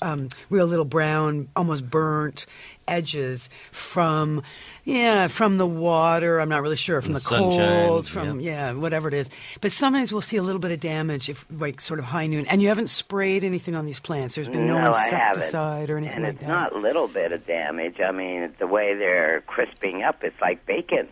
um, 0.01 0.29
real 0.51 0.67
little 0.67 0.85
brown, 0.85 1.49
almost 1.57 1.89
burnt 1.91 2.47
edges 2.89 3.49
from, 3.71 4.43
yeah, 4.85 5.29
from 5.29 5.59
the 5.59 5.67
water. 5.67 6.41
I'm 6.41 6.49
not 6.49 6.63
really 6.63 6.77
sure 6.77 7.01
from 7.01 7.13
the 7.13 7.19
the, 7.19 7.21
sunshine, 7.21 7.89
cold, 7.89 8.09
from 8.09 8.41
yeah. 8.41 8.73
whatever 8.73 9.09
it 9.09 9.15
is. 9.15 9.31
But 9.61 9.73
sometimes 9.73 10.13
we'll 10.13 10.21
see 10.21 10.37
a 10.37 10.43
little 10.43 10.59
bit 10.59 10.73
of 10.73 10.81
damage 10.81 11.29
if, 11.29 11.47
like, 11.51 11.81
sort 11.81 12.01
of 12.01 12.07
high 12.07 12.27
noon. 12.27 12.47
And 12.47 12.61
you 12.61 12.69
haven't 12.69 12.89
sprayed 12.89 13.45
anything 13.45 13.75
on 13.75 13.87
these 13.87 14.01
plants. 14.01 14.35
There's 14.35 14.49
been 14.49 14.67
no, 14.67 14.79
I 14.79 14.89
insecticide 14.89 15.91
or 15.91 15.97
anything 15.97 16.17
and 16.17 16.25
like 16.25 16.33
it's 16.35 16.43
that. 16.43 16.49
not 16.49 16.73
a 16.73 16.79
little 16.79 17.09
bit 17.09 17.33
of 17.33 17.47
damage. 17.47 18.01
I 18.01 18.11
mean, 18.11 18.53
the 18.59 18.67
way 18.67 18.95
they're 18.95 19.43
crisping 19.43 20.03
up, 20.03 20.25
it's 20.25 20.41
like 20.41 20.65
bacon. 20.67 21.09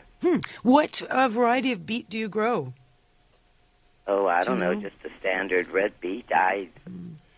What 0.63 1.01
uh, 1.03 1.29
variety 1.29 1.73
of 1.73 1.87
beet 1.87 2.11
do 2.11 2.19
you 2.19 2.29
grow? 2.29 2.75
Oh, 4.07 4.27
I 4.27 4.41
Do 4.41 4.47
don't 4.47 4.59
you 4.59 4.65
know, 4.65 4.73
know? 4.75 4.81
just 4.81 4.97
a 5.05 5.11
standard 5.21 5.69
red 5.71 5.93
beet. 6.01 6.27
I 6.35 6.69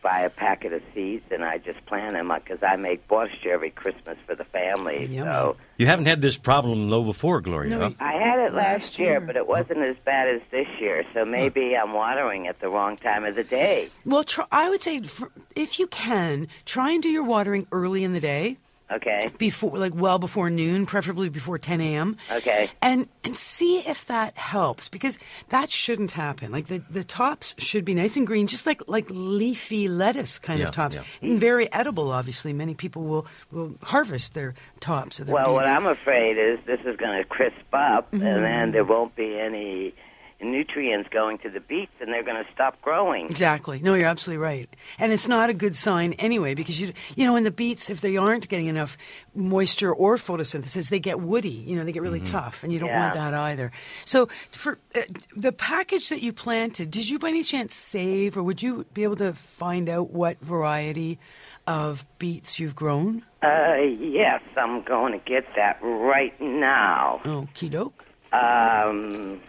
buy 0.03 0.21
a 0.21 0.31
packet 0.31 0.73
of 0.73 0.83
seeds 0.95 1.25
and 1.31 1.45
I 1.45 1.59
just 1.59 1.85
plant 1.87 2.13
them 2.13 2.33
because 2.35 2.63
I 2.63 2.77
make 2.77 3.09
borscht 3.09 3.47
every 3.47 3.71
Christmas 3.71 4.19
for 4.27 4.35
the 4.35 4.45
family. 4.45 5.07
Yummy. 5.07 5.31
So 5.31 5.57
You 5.79 5.87
haven't 5.87 6.07
had 6.07 6.21
this 6.21 6.37
problem 6.37 6.91
though 6.91 7.05
before, 7.05 7.41
Gloria. 7.41 7.71
No, 7.71 7.79
huh? 7.81 7.91
I 8.01 8.13
had 8.13 8.39
it 8.41 8.53
it 8.53 8.57
last 8.57 8.99
year, 8.99 9.13
year. 9.13 9.21
but 9.21 9.37
it 9.37 9.47
wasn't 9.47 9.79
as 9.81 9.97
bad 10.05 10.29
as 10.29 10.41
this 10.51 10.69
year. 10.81 11.05
So 11.15 11.25
maybe 11.25 11.77
I'm 11.77 11.93
watering 11.93 12.47
at 12.47 12.61
the 12.61 12.69
wrong 12.69 12.97
time 12.97 13.25
of 13.25 13.37
the 13.37 13.45
day. 13.45 13.89
Well, 14.05 14.25
try, 14.25 14.47
I 14.51 14.69
would 14.69 14.81
say 14.81 15.01
for, 15.01 15.31
if 15.57 15.79
you 15.79 15.87
can, 15.87 16.49
try 16.65 16.93
and 16.93 17.03
do 17.03 17.09
your 17.09 17.25
watering 17.25 17.67
early 17.73 18.05
in 18.05 18.13
the 18.13 18.21
day. 18.21 18.59
Okay. 18.93 19.21
before 19.39 19.79
like 19.79 19.95
well 19.95 20.19
before 20.19 20.51
noon 20.51 20.87
preferably 20.87 21.29
before 21.29 21.59
10 21.59 21.81
a.m 21.81 22.17
Okay. 22.31 22.71
and 22.83 23.09
and 23.25 23.37
see 23.37 23.79
if 23.81 24.07
that 24.07 24.37
helps 24.37 24.89
because 24.89 25.19
that 25.49 25.71
shouldn't 25.71 26.13
happen 26.13 26.53
like 26.53 26.67
the, 26.67 26.83
the 26.91 27.05
tops 27.05 27.55
should 27.59 27.85
be 27.85 27.95
nice 27.95 28.17
and 28.17 28.27
green 28.27 28.47
just 28.47 28.67
like 28.67 28.83
like 28.87 29.07
leafy 29.09 29.89
lettuce 29.89 30.39
kind 30.39 30.59
Yeah, 30.61 30.67
of 30.67 30.71
tops 30.73 30.97
yeah. 30.97 31.03
and 31.31 31.41
very 31.41 31.73
edible 31.73 32.11
obviously 32.13 32.53
many 32.53 32.75
people 32.75 33.03
will 33.05 33.27
will 33.51 33.75
harvest 33.83 34.35
their 34.35 34.55
tops 34.81 35.21
of 35.21 35.27
their 35.27 35.35
Well, 35.35 35.55
what. 35.55 35.67
I'm 35.67 35.87
afraid 35.87 36.37
is 36.39 36.59
this 36.67 36.81
is 36.85 36.97
going 36.97 37.17
to 37.23 37.25
crisp 37.29 37.57
up, 37.73 38.11
Mm-hmm. 38.13 38.27
and 38.27 38.45
then 38.45 38.73
there 38.73 38.85
won't 38.85 39.15
be 39.17 39.39
any 39.39 39.95
nutrients 40.43 41.09
going 41.11 41.39
to 41.39 41.51
the 41.51 41.61
beets, 41.61 41.93
and 42.01 42.13
they're 42.13 42.23
going 42.23 42.43
to 42.43 42.53
stop 42.53 42.81
growing. 42.83 43.27
Exactly. 43.27 43.81
No, 43.81 43.95
you're 43.95 44.07
absolutely 44.07 44.43
right. 44.43 44.69
And 44.99 45.13
it's 45.13 45.29
not 45.29 45.51
a 45.51 45.55
good 45.55 45.77
sign 45.77 46.13
anyway 46.15 46.55
because 46.55 46.81
you 46.81 46.93
you 47.17 47.25
know 47.25 47.37
in 47.37 47.45
the 47.45 47.51
beets 47.51 47.91
if 47.91 48.01
they 48.01 48.17
aren't 48.17 48.49
getting 48.49 48.67
enough 48.67 48.97
moisture 49.35 49.93
or 49.93 50.17
photosynthesis 50.17 50.91
they 50.91 51.01
get 51.01 51.21
woody, 51.21 51.49
you 51.49 51.77
know, 51.77 51.85
they 51.85 51.93
get 51.93 52.03
really 52.03 52.21
tough 52.21 52.63
and 52.63 52.73
you 52.73 52.79
don't 52.79 52.93
want 52.93 53.15
that 53.15 53.35
either. 53.35 53.73
So 54.05 54.27
for 54.27 54.79
uh, 54.95 55.01
the 55.37 55.53
package 55.53 56.09
that 56.09 56.23
you 56.23 56.33
planted, 56.33 56.91
did 56.91 57.09
you 57.09 57.19
by 57.19 57.29
any 57.29 57.43
chance 57.43 57.75
save 57.75 58.37
or 58.37 58.43
would 58.43 58.63
you 58.63 58.87
be 58.93 59.03
able 59.03 59.17
to 59.17 59.33
find 59.33 59.89
out 59.89 60.11
what 60.11 60.41
variety 60.41 61.19
of 61.67 62.07
beets 62.19 62.59
you've 62.59 62.75
grown? 62.75 63.23
Uh, 63.43 63.77
yes, 63.99 64.43
I'm 64.57 64.83
going 64.83 65.13
to 65.13 65.19
get 65.19 65.45
that 65.57 65.79
right 65.83 66.39
now. 66.41 67.21
Oh, 67.25 67.49
doke. 67.55 68.05
Um, 68.33 69.41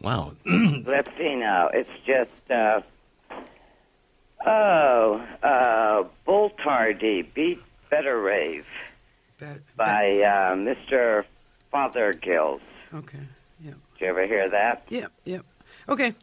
Wow. 0.00 0.32
let's 0.46 1.14
see 1.16 1.34
now. 1.36 1.68
It's 1.68 1.90
just, 2.06 2.50
uh, 2.50 2.80
oh, 4.46 5.24
uh, 5.42 6.04
Boltardy 6.26 7.32
beet 7.34 7.60
Better 7.90 8.20
Rave 8.20 8.66
by 9.76 10.20
uh, 10.22 10.54
Mr. 10.54 11.24
Fothergills. 11.72 12.60
Okay. 12.94 13.18
Yeah. 13.62 13.70
Did 13.70 14.00
you 14.00 14.06
ever 14.06 14.26
hear 14.26 14.48
that? 14.50 14.84
Yep, 14.88 15.12
yep. 15.24 15.46
Okay. 15.88 16.14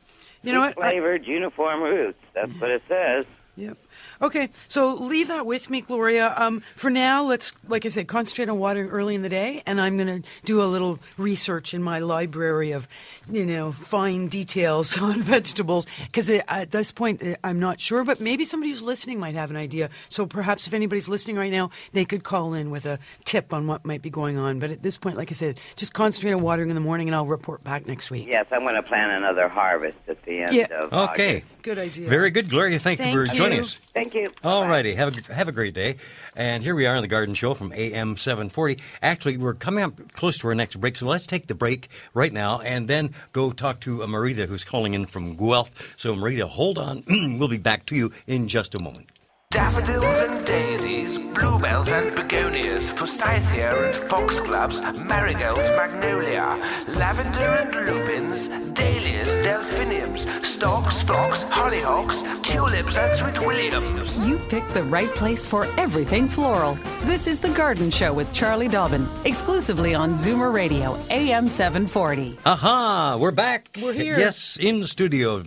You 0.43 0.53
know 0.53 0.59
what? 0.61 0.77
I- 0.81 0.91
Flavored 0.91 1.25
uniform 1.25 1.81
roots. 1.83 2.19
That's 2.33 2.53
what 2.59 2.69
it 2.71 2.83
says. 2.87 3.25
Yep. 3.55 3.77
Okay, 4.21 4.49
so 4.67 4.93
leave 4.95 5.27
that 5.27 5.45
with 5.45 5.69
me, 5.69 5.81
Gloria. 5.81 6.33
Um, 6.37 6.61
for 6.75 6.89
now, 6.89 7.23
let's, 7.23 7.53
like 7.67 7.85
I 7.85 7.89
said, 7.89 8.07
concentrate 8.07 8.49
on 8.49 8.57
watering 8.57 8.89
early 8.89 9.13
in 9.15 9.21
the 9.21 9.29
day, 9.29 9.61
and 9.67 9.79
I'm 9.79 9.97
going 9.97 10.23
to 10.23 10.29
do 10.45 10.61
a 10.61 10.65
little 10.65 10.99
research 11.17 11.73
in 11.73 11.83
my 11.83 11.99
library 11.99 12.71
of, 12.71 12.87
you 13.31 13.45
know, 13.45 13.71
fine 13.71 14.27
details 14.27 14.97
on 15.01 15.21
vegetables. 15.21 15.85
Because 16.05 16.29
at 16.29 16.71
this 16.71 16.91
point, 16.91 17.21
uh, 17.23 17.35
I'm 17.43 17.59
not 17.59 17.79
sure, 17.79 18.03
but 18.03 18.19
maybe 18.19 18.43
somebody 18.45 18.71
who's 18.71 18.81
listening 18.81 19.19
might 19.19 19.35
have 19.35 19.51
an 19.51 19.55
idea. 19.57 19.89
So 20.09 20.25
perhaps 20.25 20.65
if 20.67 20.73
anybody's 20.73 21.07
listening 21.07 21.35
right 21.37 21.51
now, 21.51 21.69
they 21.93 22.05
could 22.05 22.23
call 22.23 22.53
in 22.55 22.71
with 22.71 22.85
a 22.85 22.97
tip 23.23 23.53
on 23.53 23.67
what 23.67 23.85
might 23.85 24.01
be 24.01 24.09
going 24.09 24.37
on. 24.37 24.59
But 24.59 24.71
at 24.71 24.81
this 24.81 24.97
point, 24.97 25.17
like 25.17 25.31
I 25.31 25.35
said, 25.35 25.59
just 25.75 25.93
concentrate 25.93 26.33
on 26.33 26.41
watering 26.41 26.69
in 26.69 26.75
the 26.75 26.81
morning, 26.81 27.07
and 27.07 27.15
I'll 27.15 27.25
report 27.27 27.63
back 27.63 27.85
next 27.87 28.09
week. 28.09 28.27
Yes, 28.27 28.47
I'm 28.51 28.61
going 28.61 28.75
to 28.75 28.83
plan 28.83 29.11
another 29.11 29.47
harvest 29.47 29.97
at 30.07 30.23
the 30.23 30.39
end 30.41 30.55
Yeah. 30.55 30.65
of 30.71 30.91
Okay. 31.11 31.37
August. 31.37 31.45
Good 31.67 31.79
idea. 31.79 32.07
Very 32.07 32.31
good, 32.31 32.49
Gloria. 32.49 32.79
Thank, 32.79 32.99
Thank 32.99 33.13
you 33.13 33.25
for 33.25 33.29
you. 33.29 33.37
joining 33.37 33.59
us. 33.59 33.75
Thank 33.75 34.13
you. 34.13 34.31
All 34.41 34.61
Bye-bye. 34.61 34.71
righty. 34.71 34.95
Have 34.95 35.29
a, 35.29 35.33
have 35.33 35.49
a 35.49 35.51
great 35.51 35.73
day. 35.73 35.97
And 36.33 36.63
here 36.63 36.73
we 36.73 36.85
are 36.85 36.95
on 36.95 37.01
the 37.01 37.09
Garden 37.09 37.33
Show 37.35 37.53
from 37.55 37.73
AM 37.73 38.15
740. 38.15 38.81
Actually, 39.01 39.35
we're 39.35 39.53
coming 39.53 39.83
up 39.83 40.13
close 40.13 40.37
to 40.37 40.47
our 40.47 40.55
next 40.55 40.77
break, 40.77 40.95
so 40.95 41.07
let's 41.07 41.27
take 41.27 41.47
the 41.47 41.55
break 41.55 41.89
right 42.13 42.31
now 42.31 42.61
and 42.61 42.87
then 42.87 43.13
go 43.33 43.51
talk 43.51 43.81
to 43.81 44.01
uh, 44.01 44.05
Marita, 44.07 44.47
who's 44.47 44.63
calling 44.63 44.93
in 44.93 45.07
from 45.07 45.35
Guelph. 45.35 45.93
So, 45.97 46.15
Marita, 46.15 46.43
hold 46.43 46.77
on. 46.77 47.03
we'll 47.37 47.49
be 47.49 47.57
back 47.57 47.85
to 47.87 47.97
you 47.97 48.13
in 48.27 48.47
just 48.47 48.73
a 48.73 48.81
moment. 48.81 49.09
Daffodils 49.51 50.03
and 50.03 50.45
daisies, 50.45 51.17
bluebells 51.17 51.87
and 51.89 52.13
begonias, 52.13 52.89
forsythia 52.89 53.71
and 53.85 53.95
foxgloves, 53.95 54.81
marigolds, 55.05 55.61
magnolia, 55.69 56.59
lavender 56.97 57.39
and 57.39 57.73
lupins, 57.87 58.49
dahlias, 58.73 59.45
delphiniums, 59.45 60.27
stalks, 60.45 61.01
phlox, 61.03 61.45
hollyhocks, 61.45 62.43
tulips 62.43 62.97
and 62.97 63.17
sweet 63.17 63.39
williams. 63.47 64.21
You've 64.27 64.49
picked 64.49 64.73
the 64.73 64.83
right 64.83 65.09
place 65.15 65.45
for 65.45 65.63
everything 65.79 66.27
floral. 66.27 66.77
This 67.03 67.25
is 67.25 67.39
The 67.39 67.49
Garden 67.51 67.89
Show 67.89 68.11
with 68.13 68.33
Charlie 68.33 68.67
Dobbin, 68.67 69.07
exclusively 69.23 69.95
on 69.95 70.11
Zoomer 70.11 70.53
Radio, 70.53 70.99
AM 71.09 71.47
740. 71.47 72.37
Aha! 72.45 73.15
We're 73.17 73.31
back. 73.31 73.69
We're 73.81 73.93
here. 73.93 74.19
Yes, 74.19 74.57
in 74.59 74.83
studio, 74.83 75.41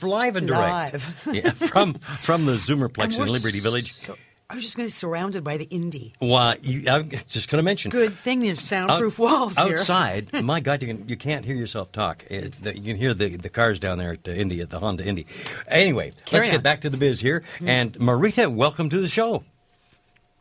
live 0.00 0.36
and 0.36 0.46
direct. 0.46 0.92
Live. 0.92 1.26
yeah, 1.32 1.50
from 1.50 1.94
from 1.94 2.46
the 2.46 2.52
Zoomerplex 2.52 3.04
And 3.04 3.14
in 3.14 3.20
we're 3.20 3.31
Liberty 3.32 3.60
Village. 3.60 3.92
so- 3.94 4.16
I 4.50 4.54
was 4.54 4.64
just 4.64 4.76
going 4.76 4.86
to 4.86 4.88
be 4.88 4.92
surrounded 4.92 5.42
by 5.44 5.56
the 5.56 5.64
Indy. 5.64 6.12
Why? 6.18 6.58
You, 6.60 6.82
I'm 6.90 7.08
just 7.08 7.50
going 7.50 7.56
to 7.58 7.62
mention. 7.62 7.90
Good 7.90 8.12
thing 8.12 8.40
there's 8.40 8.60
soundproof 8.60 9.14
Out- 9.14 9.18
walls 9.18 9.56
here. 9.56 9.72
outside. 9.72 10.30
my 10.44 10.60
God, 10.60 10.82
you 10.82 10.88
can 10.88 11.08
you 11.08 11.16
can't 11.16 11.46
hear 11.46 11.56
yourself 11.56 11.90
talk. 11.90 12.22
It's 12.28 12.58
the, 12.58 12.76
you 12.76 12.92
can 12.92 12.96
hear 12.96 13.14
the, 13.14 13.36
the 13.36 13.48
cars 13.48 13.78
down 13.80 13.96
there 13.96 14.12
at 14.12 14.24
the 14.24 14.36
Indy 14.36 14.60
at 14.60 14.68
the 14.68 14.78
Honda 14.78 15.06
Indy. 15.06 15.26
Anyway, 15.68 16.12
Carry 16.26 16.40
let's 16.42 16.52
get 16.52 16.62
back 16.62 16.82
to 16.82 16.90
the 16.90 16.98
biz 16.98 17.20
here. 17.20 17.44
And 17.64 17.94
Marita, 17.94 18.54
welcome 18.54 18.90
to 18.90 19.00
the 19.00 19.08
show. 19.08 19.42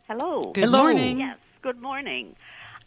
Hello. 0.09 0.51
Good 0.51 0.65
Hello. 0.65 0.79
morning. 0.83 1.19
Yes, 1.19 1.37
good 1.61 1.81
morning. 1.81 2.35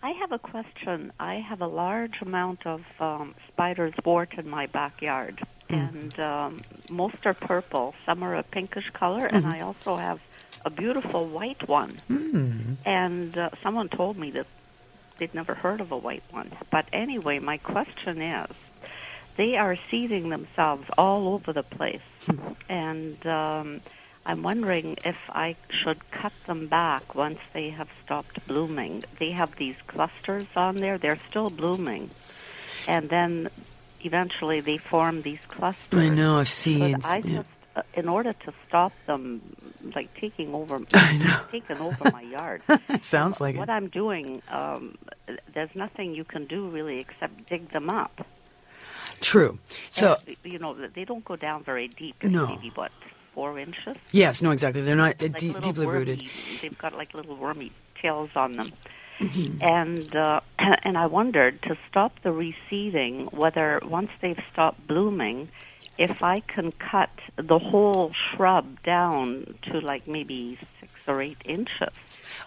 I 0.02 0.10
have 0.10 0.32
a 0.32 0.38
question. 0.38 1.10
I 1.18 1.36
have 1.36 1.62
a 1.62 1.66
large 1.66 2.20
amount 2.20 2.66
of 2.66 2.82
um, 3.00 3.34
spider's 3.48 3.94
wart 4.04 4.34
in 4.36 4.46
my 4.46 4.66
backyard, 4.66 5.40
and 5.68 6.18
um, 6.20 6.60
most 6.90 7.16
are 7.24 7.34
purple. 7.34 7.94
Some 8.06 8.22
are 8.22 8.34
a 8.36 8.42
pinkish 8.42 8.90
color, 8.90 9.26
and 9.26 9.46
I 9.46 9.60
also 9.60 9.96
have 9.96 10.20
a 10.64 10.70
beautiful 10.70 11.26
white 11.26 11.68
one. 11.68 11.98
And 12.84 13.36
uh, 13.36 13.50
someone 13.62 13.88
told 13.88 14.16
me 14.16 14.30
that 14.32 14.46
they'd 15.18 15.34
never 15.34 15.54
heard 15.54 15.80
of 15.80 15.92
a 15.92 15.96
white 15.96 16.24
one. 16.30 16.50
But 16.70 16.86
anyway, 16.92 17.38
my 17.38 17.56
question 17.58 18.20
is, 18.22 18.50
they 19.36 19.56
are 19.56 19.76
seeding 19.90 20.28
themselves 20.28 20.88
all 20.96 21.28
over 21.34 21.52
the 21.52 21.64
place, 21.64 22.00
and 22.68 23.26
um, 23.26 23.80
I'm 24.24 24.42
wondering 24.42 24.96
if 25.04 25.18
I 25.28 25.56
should 25.70 26.08
cut 26.12 26.32
them 26.46 26.68
back 26.68 27.14
once 27.14 27.40
they 27.52 27.70
have 27.70 27.88
stopped 28.04 28.46
blooming. 28.46 29.02
They 29.18 29.32
have 29.32 29.56
these 29.56 29.76
clusters 29.88 30.46
on 30.54 30.76
there; 30.76 30.98
they're 30.98 31.18
still 31.18 31.50
blooming, 31.50 32.10
and 32.86 33.08
then 33.08 33.48
eventually 34.04 34.60
they 34.60 34.76
form 34.78 35.22
these 35.22 35.40
clusters. 35.48 35.98
I 35.98 36.08
know, 36.08 36.38
But 36.38 36.46
seeds. 36.46 37.04
I 37.06 37.18
yeah. 37.18 37.36
just, 37.38 37.48
uh, 37.76 37.82
in 37.94 38.08
order 38.08 38.32
to 38.32 38.52
stop 38.68 38.92
them, 39.06 39.40
like 39.96 40.12
taking 40.14 40.54
over, 40.54 40.78
taking 41.50 41.78
over 41.78 42.10
my 42.12 42.22
yard. 42.22 42.62
Sounds 43.00 43.40
like 43.40 43.56
what 43.56 43.68
it. 43.68 43.72
I'm 43.72 43.88
doing, 43.88 44.42
um, 44.48 44.96
there's 45.52 45.74
nothing 45.74 46.14
you 46.14 46.24
can 46.24 46.44
do 46.46 46.68
really 46.68 46.98
except 46.98 47.46
dig 47.46 47.70
them 47.70 47.90
up. 47.90 48.26
True. 49.20 49.58
So, 49.90 50.12
Uh, 50.12 50.16
you 50.44 50.58
know, 50.58 50.74
they 50.74 51.04
don't 51.04 51.24
go 51.24 51.36
down 51.36 51.62
very 51.64 51.88
deep. 51.88 52.22
No. 52.22 52.46
maybe 52.46 52.70
what 52.74 52.92
four 53.34 53.58
inches. 53.58 53.96
yes, 54.12 54.42
no, 54.42 54.50
exactly. 54.52 54.82
They're 54.82 54.94
not 54.96 55.20
uh, 55.22 55.26
Like 55.26 55.42
little 55.42 55.60
deeply 55.60 55.86
wormy, 55.86 55.98
rooted. 55.98 56.22
They've 56.62 56.78
got 56.78 56.94
like 56.96 57.14
little 57.14 57.34
wormy 57.36 57.72
tails 58.00 58.30
on 58.36 58.56
them. 58.56 58.72
Mm-hmm. 59.18 59.62
And 59.62 60.16
uh, 60.16 60.40
and 60.58 60.98
I 60.98 61.06
wondered 61.06 61.62
to 61.62 61.76
stop 61.88 62.20
the 62.22 62.30
reseeding 62.30 63.32
whether 63.32 63.80
once 63.84 64.10
they've 64.20 64.42
stopped 64.52 64.86
blooming, 64.86 65.48
if 65.98 66.22
I 66.22 66.40
can 66.40 66.72
cut 66.72 67.10
the 67.36 67.58
whole 67.58 68.12
shrub 68.12 68.82
down 68.82 69.54
to 69.70 69.80
like 69.80 70.08
maybe 70.08 70.58
six 70.80 70.92
or 71.06 71.22
eight 71.22 71.38
inches. 71.44 71.90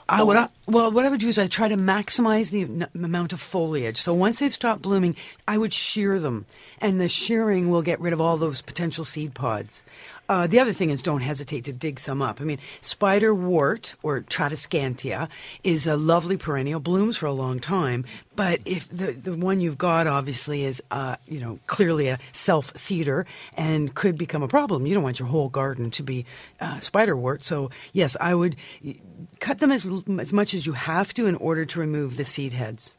Uh, 0.10 0.24
what 0.24 0.38
I, 0.38 0.48
well, 0.68 0.92
what 0.92 1.06
I 1.06 1.10
would 1.10 1.20
do 1.20 1.28
is 1.28 1.38
I 1.38 1.48
try 1.48 1.68
to 1.68 1.78
maximize 1.78 2.50
the 2.50 2.64
n- 2.64 2.88
amount 2.94 3.34
of 3.34 3.40
foliage. 3.40 3.98
So 3.98 4.14
once 4.14 4.40
they've 4.40 4.54
stopped 4.54 4.82
blooming, 4.82 5.16
I 5.48 5.58
would 5.58 5.74
shear 5.74 6.20
them, 6.20 6.46
and 6.80 7.00
the 7.00 7.10
shearing 7.10 7.70
will 7.70 7.82
get 7.82 8.00
rid 8.00 8.14
of 8.14 8.22
all 8.22 8.38
those 8.38 8.62
potential 8.62 9.04
seed 9.04 9.34
pods. 9.34 9.84
Uh, 10.30 10.46
the 10.48 10.60
other 10.60 10.74
thing 10.74 10.90
is 10.90 11.02
don't 11.02 11.22
hesitate 11.22 11.64
to 11.66 11.74
dig 11.74 12.00
some 12.00 12.22
up. 12.22 12.42
I 12.42 12.44
mean, 12.44 12.58
spiderwort 12.82 13.96
or 14.04 14.22
Tradescantia 14.22 15.30
is 15.64 15.88
a 15.88 15.96
lovely 15.96 16.38
perennial, 16.38 16.80
blooms 16.80 17.18
for 17.18 17.28
a 17.28 17.32
long 17.32 17.60
time. 17.60 18.06
But 18.36 18.60
if 18.66 18.90
the 18.90 19.14
the 19.14 19.36
one 19.36 19.60
you've 19.60 19.78
got 19.78 20.06
obviously 20.06 20.64
is 20.64 20.82
uh, 20.92 21.16
you 21.28 21.40
know 21.40 21.60
clearly 21.68 22.10
a 22.10 22.20
self 22.34 22.76
seeder 22.78 23.26
and 23.56 23.96
could 23.96 24.18
become 24.18 24.44
a 24.44 24.48
problem. 24.48 24.86
You 24.86 24.94
don't 24.94 25.04
want 25.04 25.20
your 25.20 25.30
whole 25.30 25.50
garden 25.50 25.92
to 25.92 26.04
be 26.04 26.26
uh, 26.60 26.76
spiderwort. 26.76 27.44
So 27.44 27.72
yes, 27.94 28.18
I 28.20 28.36
would 28.36 28.56
cut 29.40 29.60
them 29.60 29.72
as 29.72 29.90
as 30.20 30.34
much 30.34 30.54
as 30.54 30.66
you 30.68 30.74
have 30.74 31.14
to 31.16 31.26
in 31.26 31.36
order 31.36 31.66
to 31.66 31.80
remove 31.80 32.18
the 32.18 32.26
seed 32.26 32.54
heads. 32.54 32.94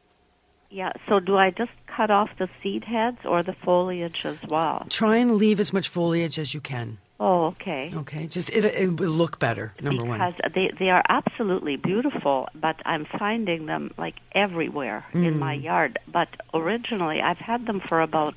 Yeah. 0.71 0.93
So 1.09 1.21
do 1.21 1.37
I 1.37 1.51
just 1.51 1.71
cut 1.87 2.11
off 2.11 2.31
the 2.39 2.49
seed 2.63 2.85
heads 2.85 3.19
or 3.25 3.43
the 3.43 3.55
foliage 3.55 4.25
as 4.25 4.39
well? 4.49 4.87
Try 4.91 5.17
and 5.17 5.37
leave 5.37 5.61
as 5.61 5.73
much 5.73 5.89
foliage 5.89 6.39
as 6.39 6.53
you 6.53 6.61
can. 6.61 6.99
Oh, 7.21 7.47
okay. 7.47 7.91
Okay, 7.93 8.27
just 8.29 8.49
it, 8.55 8.65
it 8.65 9.01
will 9.01 9.11
look 9.11 9.39
better. 9.41 9.73
Number 9.83 10.03
because 10.05 10.09
one. 10.09 10.19
Because 10.37 10.53
they 10.55 10.71
they 10.79 10.91
are 10.91 11.03
absolutely 11.09 11.77
beautiful, 11.77 12.49
but 12.55 12.77
I'm 12.87 13.05
finding 13.07 13.67
them 13.67 13.91
like 13.99 14.15
everywhere 14.33 15.05
in 15.15 15.35
Mm. 15.35 15.39
my 15.39 15.55
yard. 15.55 15.99
But 16.07 16.29
originally, 16.55 17.21
I've 17.21 17.39
had 17.39 17.67
them 17.67 17.81
for 17.81 18.01
about 18.01 18.37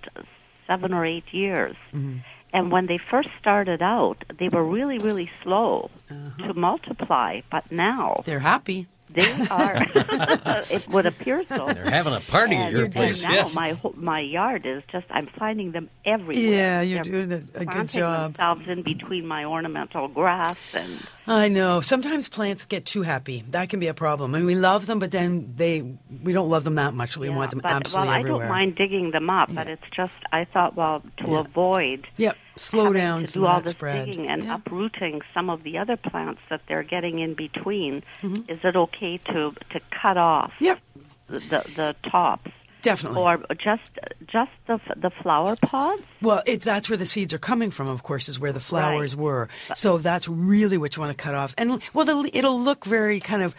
seven 0.67 0.93
or 0.93 1.05
eight 1.05 1.31
years. 1.31 1.75
Mm-hmm. 1.93 2.17
And 2.53 2.69
when 2.71 2.87
they 2.87 2.97
first 2.97 3.29
started 3.39 3.81
out, 3.81 4.17
they 4.39 4.49
were 4.49 4.63
really, 4.77 4.97
really 4.97 5.29
slow 5.43 5.89
Uh-huh. 6.09 6.47
to 6.47 6.53
multiply. 6.53 7.41
But 7.49 7.71
now 7.71 8.23
They're 8.25 8.39
happy. 8.53 8.87
They 9.13 9.47
are. 9.49 9.85
it 10.69 10.87
would 10.89 11.05
appear 11.05 11.43
so. 11.47 11.67
They're 11.67 11.89
having 11.89 12.13
a 12.13 12.19
party 12.19 12.55
at 12.55 12.71
your 12.71 12.89
place. 12.89 13.23
now 13.23 13.31
Yeah. 13.33 13.49
my 13.53 13.71
whole, 13.73 13.93
my 13.97 14.19
yard 14.19 14.65
is 14.65 14.83
just 14.91 15.05
I'm 15.09 15.27
finding 15.27 15.71
them 15.71 15.89
everywhere. 16.05 16.35
Yeah, 16.35 16.81
you're 16.81 17.03
They're 17.03 17.25
doing 17.27 17.31
a, 17.31 17.61
a 17.61 17.65
good 17.65 17.89
job. 17.89 18.33
Themselves 18.33 18.67
in 18.67 18.81
between 18.83 19.27
my 19.27 19.45
ornamental 19.45 20.07
grass 20.07 20.57
and 20.73 20.99
I 21.27 21.49
know. 21.49 21.81
Sometimes 21.81 22.27
plants 22.29 22.65
get 22.65 22.85
too 22.85 23.03
happy. 23.03 23.43
That 23.49 23.69
can 23.69 23.79
be 23.79 23.87
a 23.87 23.93
problem. 23.93 24.33
I 24.33 24.39
mean, 24.39 24.47
we 24.47 24.55
love 24.55 24.87
them, 24.87 24.99
but 24.99 25.11
then 25.11 25.53
they 25.55 25.81
we 26.23 26.33
don't 26.33 26.49
love 26.49 26.63
them 26.63 26.75
that 26.75 26.93
much. 26.93 27.15
We 27.17 27.29
Yeah, 27.29 27.35
want 27.35 27.51
them 27.51 27.59
but, 27.61 27.71
absolutely 27.71 28.09
well, 28.09 28.19
everywhere. 28.19 28.43
I 28.43 28.47
don't 28.47 28.55
mind 28.57 28.75
digging 28.75 29.11
them 29.11 29.29
up, 29.29 29.53
but 29.53 29.67
it's 29.67 29.87
just 29.95 30.13
I 30.31 30.45
thought, 30.45 30.75
well, 30.75 31.03
to 31.17 31.27
Yeah. 31.31 31.39
avoid 31.41 32.07
Yep. 32.17 32.37
Slow 32.57 32.91
down 32.93 33.25
to 33.25 33.33
do 33.33 33.45
all 33.45 33.61
this 33.61 33.71
spread. 33.71 34.05
digging 34.07 34.27
and 34.29 34.43
Yeah. 34.43 34.55
uprooting 34.55 35.21
some 35.33 35.49
of 35.49 35.63
the 35.63 35.77
other 35.77 35.95
plants 35.95 36.41
that 36.49 36.61
they're 36.67 36.83
getting 36.83 37.19
in 37.19 37.33
between. 37.33 38.03
Mm-hmm. 38.21 38.49
Is 38.51 38.59
it 38.63 38.75
okay 38.75 39.17
to 39.17 39.53
to 39.71 39.79
cut 40.01 40.17
off 40.17 40.51
Yep. 40.59 40.79
the, 41.27 41.39
the 41.39 41.71
the 41.75 41.95
tops 42.09 42.51
Definitely. 42.81 43.21
or 43.21 43.37
just 43.55 43.91
just 44.27 44.51
the 44.67 44.79
the 44.95 45.11
flower 45.21 45.55
pods? 45.55 46.01
Well, 46.21 46.41
it's 46.45 46.65
that's 46.65 46.89
where 46.89 46.97
the 46.97 47.05
seeds 47.05 47.33
are 47.33 47.37
coming 47.37 47.71
from. 47.71 47.87
Of 47.87 48.03
course, 48.03 48.29
is 48.29 48.39
where 48.39 48.51
the 48.53 48.59
flowers 48.59 49.15
Right. 49.15 49.23
were. 49.23 49.49
So 49.75 49.97
that's 49.97 50.27
really 50.27 50.77
what 50.77 50.95
you 50.95 51.01
want 51.01 51.17
to 51.17 51.21
cut 51.23 51.35
off. 51.35 51.53
And 51.57 51.81
well, 51.93 52.05
the, 52.05 52.29
it'll 52.33 52.59
look 52.59 52.85
very 52.85 53.19
kind 53.19 53.43
of 53.43 53.55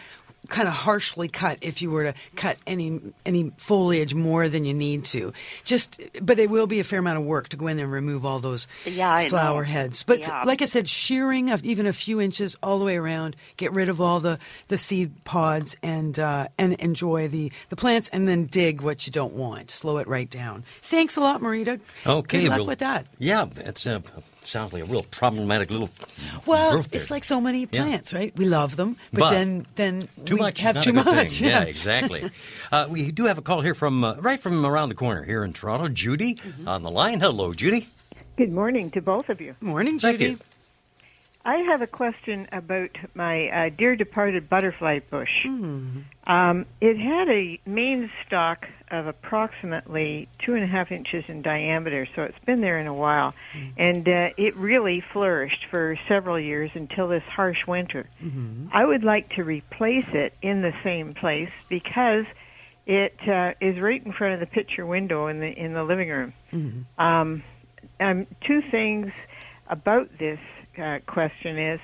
kind 0.49 0.67
of 0.67 0.73
harshly 0.73 1.27
cut 1.29 1.57
if 1.61 1.81
you 1.81 1.89
were 1.89 2.03
to 2.03 2.13
cut 2.35 2.57
any 2.67 2.99
any 3.25 3.51
foliage 3.57 4.13
more 4.13 4.49
than 4.49 4.65
you 4.65 4.73
need 4.73 5.05
to. 5.05 5.31
Just, 5.63 6.01
but 6.21 6.37
it 6.39 6.49
will 6.49 6.67
be 6.67 6.79
a 6.79 6.83
fair 6.83 6.99
amount 6.99 7.17
of 7.17 7.23
work 7.25 7.49
to 7.49 7.57
go 7.57 7.67
in 7.67 7.77
there 7.77 7.85
and 7.85 7.93
remove 7.93 8.25
all 8.25 8.39
those 8.39 8.67
Yeah, 8.85 9.27
flower 9.29 9.63
heads. 9.63 10.03
But 10.03 10.27
Yeah. 10.27 10.43
like 10.43 10.61
I 10.61 10.65
said, 10.65 10.89
shearing 10.89 11.49
of 11.49 11.63
even 11.63 11.85
a 11.85 11.93
few 11.93 12.19
inches 12.19 12.55
all 12.61 12.77
the 12.79 12.85
way 12.85 12.97
around, 12.97 13.35
get 13.57 13.71
rid 13.71 13.87
of 13.89 14.01
all 14.01 14.19
the, 14.19 14.37
the 14.67 14.77
seed 14.77 15.23
pods 15.23 15.77
and 15.81 16.19
uh, 16.19 16.47
and 16.57 16.73
enjoy 16.73 17.27
the 17.29 17.51
the 17.69 17.75
plants, 17.75 18.09
and 18.09 18.27
then 18.27 18.45
dig 18.45 18.81
what 18.81 19.07
you 19.07 19.11
don't 19.11 19.33
want. 19.33 19.71
Slow 19.71 19.97
it 19.97 20.07
right 20.07 20.29
down. 20.29 20.63
Thanks 20.81 21.15
a 21.15 21.21
lot, 21.21 21.41
Marita. 21.41 21.79
Okay, 22.05 22.41
Good 22.41 22.49
luck 22.49 22.57
real- 22.57 22.67
with 22.67 22.79
that. 22.79 23.05
Yeah, 23.17 23.45
it's 23.57 23.87
uh, 23.87 24.01
sounds 24.47 24.73
like 24.73 24.83
a 24.83 24.85
real 24.85 25.03
problematic 25.03 25.71
little. 25.71 25.89
Well, 26.45 26.71
growth 26.71 26.89
there. 26.91 27.01
it's 27.01 27.11
like 27.11 27.23
so 27.23 27.39
many 27.41 27.67
Yeah. 27.71 27.83
plants, 27.83 28.13
right? 28.13 28.33
We 28.37 28.45
love 28.45 28.75
them, 28.75 28.97
but, 29.11 29.19
But 29.21 29.29
then 29.31 29.65
then 29.75 30.09
Too 30.25 30.35
we 30.35 30.41
much 30.41 30.59
have 30.61 30.81
too 30.83 30.93
much. 30.93 31.31
thing. 31.39 31.49
Yeah, 31.49 31.63
exactly. 31.63 32.29
Uh, 32.71 32.87
we 32.89 33.11
do 33.11 33.25
have 33.25 33.37
a 33.37 33.41
call 33.43 33.61
here 33.61 33.75
from 33.75 34.03
uh, 34.03 34.15
right 34.15 34.39
from 34.39 34.65
around 34.65 34.89
the 34.89 34.95
corner 34.95 35.21
here 35.23 35.43
in 35.43 35.53
Toronto. 35.53 35.87
Judy 35.89 36.35
Mm-hmm. 36.35 36.67
on 36.67 36.81
the 36.81 36.89
line. 36.89 37.19
Hello, 37.19 37.53
Judy. 37.53 37.87
Good 38.35 38.49
morning 38.51 38.89
to 38.91 39.01
both 39.01 39.29
of 39.29 39.39
you. 39.39 39.55
Morning, 39.61 39.99
Thank 39.99 40.17
Judy. 40.19 40.31
you. 40.31 40.39
I 41.45 41.57
have 41.57 41.81
a 41.81 41.87
question 41.87 42.47
about 42.53 42.91
my 43.15 43.49
uh, 43.49 43.69
dear 43.77 43.97
departed 43.97 44.49
butterfly 44.49 44.99
bush. 45.09 45.43
Um, 46.25 46.65
it 46.79 46.97
had 46.97 47.27
a 47.29 47.59
main 47.65 48.09
stalk 48.25 48.69
of 48.89 49.07
approximately 49.07 50.29
two 50.39 50.53
and 50.53 50.63
a 50.63 50.67
half 50.67 50.89
inches 50.89 51.27
in 51.27 51.41
diameter, 51.41 52.07
so 52.15 52.21
it's 52.23 52.39
been 52.45 52.61
there 52.61 52.79
in 52.79 52.87
a 52.87 52.93
while, 52.93 53.33
and 53.77 54.07
uh, 54.07 54.29
it 54.37 54.55
really 54.55 55.01
flourished 55.01 55.65
for 55.69 55.97
several 56.07 56.39
years 56.39 56.71
until 56.75 57.09
this 57.09 57.23
harsh 57.23 57.67
winter. 57.67 58.09
I 58.71 58.85
would 58.85 59.03
like 59.03 59.33
to 59.35 59.43
replace 59.43 60.07
it 60.13 60.33
in 60.41 60.61
the 60.61 60.73
same 60.81 61.13
place 61.13 61.51
because 61.67 62.25
it 62.85 63.15
uh, 63.27 63.53
is 63.59 63.79
right 63.81 64.01
in 64.05 64.13
front 64.13 64.35
of 64.35 64.39
the 64.39 64.45
picture 64.45 64.85
window 64.85 65.27
in 65.27 65.41
the 65.41 65.47
in 65.51 65.73
the 65.73 65.83
living 65.83 66.07
room. 66.09 66.33
Um, 66.97 67.43
um, 67.99 68.27
two 68.47 68.61
things 68.71 69.11
about 69.69 70.17
this 70.17 70.39
uh, 70.77 70.99
question 71.05 71.57
is 71.57 71.79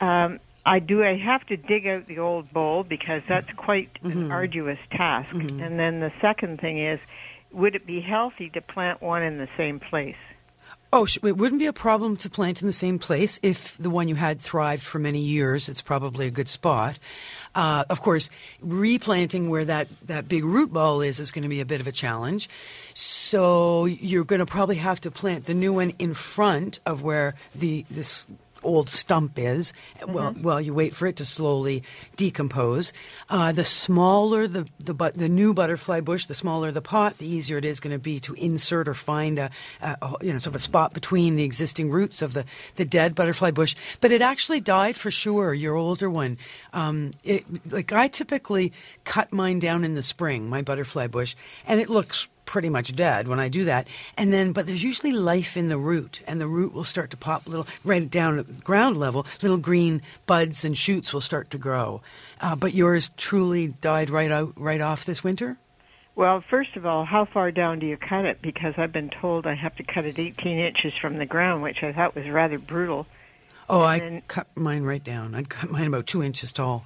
um, 0.00 0.40
I 0.66 0.78
do 0.78 1.04
I 1.04 1.16
have 1.16 1.44
to 1.46 1.56
dig 1.56 1.86
out 1.86 2.06
the 2.06 2.18
old 2.18 2.52
bowl 2.52 2.84
because 2.84 3.22
that's 3.26 3.52
quite 3.52 3.90
an 4.02 4.30
arduous 4.30 4.78
task. 4.90 5.34
And 5.34 5.78
then 5.78 6.00
the 6.00 6.12
second 6.20 6.60
thing 6.60 6.78
is 6.78 7.00
would 7.52 7.74
it 7.74 7.86
be 7.86 8.00
healthy 8.00 8.50
to 8.50 8.60
plant 8.60 9.00
one 9.00 9.22
in 9.22 9.38
the 9.38 9.48
same 9.56 9.78
place? 9.78 10.16
Oh, 10.96 11.08
it 11.24 11.36
wouldn't 11.36 11.58
be 11.58 11.66
a 11.66 11.72
problem 11.72 12.16
to 12.18 12.30
plant 12.30 12.62
in 12.62 12.68
the 12.68 12.72
same 12.72 13.00
place 13.00 13.40
if 13.42 13.76
the 13.78 13.90
one 13.90 14.06
you 14.06 14.14
had 14.14 14.40
thrived 14.40 14.80
for 14.80 15.00
many 15.00 15.18
years. 15.18 15.68
It's 15.68 15.82
probably 15.82 16.28
a 16.28 16.30
good 16.30 16.48
spot. 16.48 17.00
Uh, 17.52 17.82
of 17.90 18.00
course, 18.00 18.30
replanting 18.60 19.50
where 19.50 19.64
that, 19.64 19.88
that 20.06 20.28
big 20.28 20.44
root 20.44 20.72
ball 20.72 21.00
is 21.00 21.18
is 21.18 21.32
going 21.32 21.42
to 21.42 21.48
be 21.48 21.60
a 21.60 21.64
bit 21.64 21.80
of 21.80 21.88
a 21.88 21.92
challenge. 21.92 22.48
So 22.94 23.86
you're 23.86 24.22
going 24.22 24.38
to 24.38 24.46
probably 24.46 24.76
have 24.76 25.00
to 25.00 25.10
plant 25.10 25.46
the 25.46 25.54
new 25.54 25.72
one 25.72 25.94
in 25.98 26.14
front 26.14 26.78
of 26.86 27.02
where 27.02 27.34
the 27.56 27.84
this 27.90 28.28
old 28.64 28.88
stump 28.88 29.38
is. 29.38 29.72
Well, 30.06 30.34
well, 30.40 30.60
you 30.60 30.74
wait 30.74 30.94
for 30.94 31.06
it 31.06 31.16
to 31.16 31.24
slowly 31.24 31.82
decompose. 32.16 32.92
Uh, 33.28 33.52
the 33.52 33.64
smaller 33.64 34.46
the 34.46 34.66
the 34.80 34.94
but 34.94 35.14
the 35.14 35.28
new 35.28 35.54
butterfly 35.54 36.00
bush, 36.00 36.26
the 36.26 36.34
smaller 36.34 36.70
the 36.72 36.82
pot, 36.82 37.18
the 37.18 37.26
easier 37.26 37.58
it 37.58 37.64
is 37.64 37.80
going 37.80 37.94
to 37.94 37.98
be 37.98 38.20
to 38.20 38.34
insert 38.34 38.88
or 38.88 38.94
find 38.94 39.38
a, 39.38 39.50
a 39.80 39.96
a- 40.02 40.24
you 40.24 40.32
know 40.32 40.38
sort 40.38 40.52
of 40.52 40.56
a 40.56 40.58
spot 40.60 40.92
between 40.94 41.36
the 41.36 41.44
existing 41.44 41.90
roots 41.90 42.22
of 42.22 42.32
the 42.34 42.44
the 42.76 42.84
dead 42.84 43.14
butterfly 43.14 43.50
bush. 43.50 43.74
But 44.00 44.10
it 44.12 44.22
actually 44.22 44.60
died 44.60 44.96
for 44.96 45.10
sure. 45.10 45.54
Your 45.54 45.74
older 45.76 46.10
one, 46.10 46.38
um, 46.72 47.12
it, 47.22 47.44
like 47.72 47.92
I 47.92 48.08
typically 48.08 48.72
cut 49.04 49.32
mine 49.32 49.58
down 49.58 49.84
in 49.84 49.94
the 49.94 50.02
spring, 50.02 50.48
my 50.48 50.62
butterfly 50.62 51.06
bush, 51.06 51.34
and 51.66 51.80
it 51.80 51.88
looks 51.90 52.28
pretty 52.44 52.68
much 52.68 52.94
dead 52.94 53.28
when 53.28 53.40
I 53.40 53.48
do 53.48 53.64
that. 53.64 53.86
And 54.16 54.32
then, 54.32 54.52
but 54.52 54.66
there's 54.66 54.84
usually 54.84 55.12
life 55.12 55.56
in 55.56 55.68
the 55.68 55.78
root, 55.78 56.22
and 56.26 56.40
the 56.40 56.46
root 56.46 56.72
will 56.74 56.84
start 56.84 57.10
to 57.10 57.16
pop 57.16 57.46
little, 57.48 57.66
right 57.84 58.08
down 58.08 58.38
at 58.38 58.64
ground 58.64 58.96
level, 58.96 59.26
little 59.42 59.58
green 59.58 60.02
buds 60.26 60.64
and 60.64 60.76
shoots 60.76 61.12
will 61.12 61.20
start 61.20 61.50
to 61.50 61.58
grow. 61.58 62.02
Uh, 62.40 62.56
but 62.56 62.74
yours 62.74 63.10
truly 63.16 63.68
died 63.68 64.10
right 64.10 64.30
out, 64.30 64.52
right 64.56 64.80
off 64.80 65.04
this 65.04 65.24
winter. 65.24 65.58
Well, 66.16 66.42
first 66.48 66.76
of 66.76 66.86
all, 66.86 67.04
how 67.04 67.24
far 67.24 67.50
down 67.50 67.80
do 67.80 67.86
you 67.86 67.96
cut 67.96 68.24
it? 68.24 68.40
Because 68.40 68.74
I've 68.76 68.92
been 68.92 69.10
told 69.10 69.46
I 69.46 69.54
have 69.54 69.74
to 69.76 69.82
cut 69.82 70.04
it 70.04 70.18
18 70.18 70.58
inches 70.58 70.92
from 71.00 71.16
the 71.16 71.26
ground, 71.26 71.62
which 71.62 71.82
I 71.82 71.92
thought 71.92 72.14
was 72.14 72.28
rather 72.28 72.58
brutal. 72.58 73.06
Oh, 73.68 73.80
I 73.80 73.98
then- 73.98 74.22
cut 74.28 74.46
mine 74.54 74.84
right 74.84 75.02
down. 75.02 75.34
I 75.34 75.42
cut 75.42 75.70
mine 75.70 75.86
about 75.86 76.06
two 76.06 76.22
inches 76.22 76.52
tall. 76.52 76.84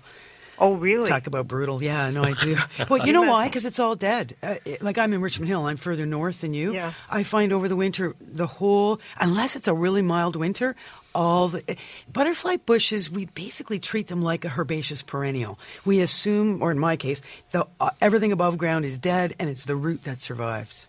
Oh, 0.61 0.75
really? 0.75 1.07
Talk 1.07 1.27
about 1.27 1.47
brutal. 1.47 1.83
Yeah, 1.83 2.11
no, 2.11 2.23
I 2.25 2.33
do. 2.33 2.57
well, 2.91 3.07
you 3.07 3.13
know 3.13 3.23
why? 3.23 3.47
Because 3.47 3.65
it's 3.65 3.79
all 3.79 3.95
dead. 3.97 4.35
Uh, 4.43 4.57
it- 4.65 4.83
like 4.83 4.99
I'm 4.99 5.13
in 5.13 5.21
Richmond 5.21 5.49
Hill. 5.49 5.67
I'm 5.67 5.77
further 5.77 6.05
north 6.07 6.41
than 6.41 6.53
you. 6.55 6.75
Yeah. 6.75 6.93
I 7.11 7.23
find 7.23 7.53
over 7.53 7.69
the 7.69 7.77
winter, 7.77 8.15
the 8.21 8.47
whole, 8.47 9.01
unless 9.21 9.55
it's 9.57 9.69
a 9.69 9.75
really 9.75 10.03
mild 10.03 10.35
winter, 10.37 10.75
all 11.15 11.49
the 11.49 11.77
butterfly 12.13 12.57
bushes, 12.65 13.11
we 13.11 13.27
basically 13.27 13.79
treat 13.79 14.09
them 14.09 14.23
like 14.23 14.45
a 14.45 14.49
herbaceous 14.57 15.03
perennial. 15.03 15.59
We 15.85 16.01
assume, 16.01 16.63
or 16.63 16.71
in 16.71 16.79
my 16.79 16.97
case, 16.97 17.23
the 17.53 17.67
uh, 17.81 17.91
everything 18.01 18.33
above 18.33 18.59
ground 18.59 18.85
is 18.85 18.99
dead, 18.99 19.35
and 19.39 19.49
it's 19.49 19.65
the 19.65 19.77
root 19.77 20.03
that 20.03 20.21
survives. 20.21 20.89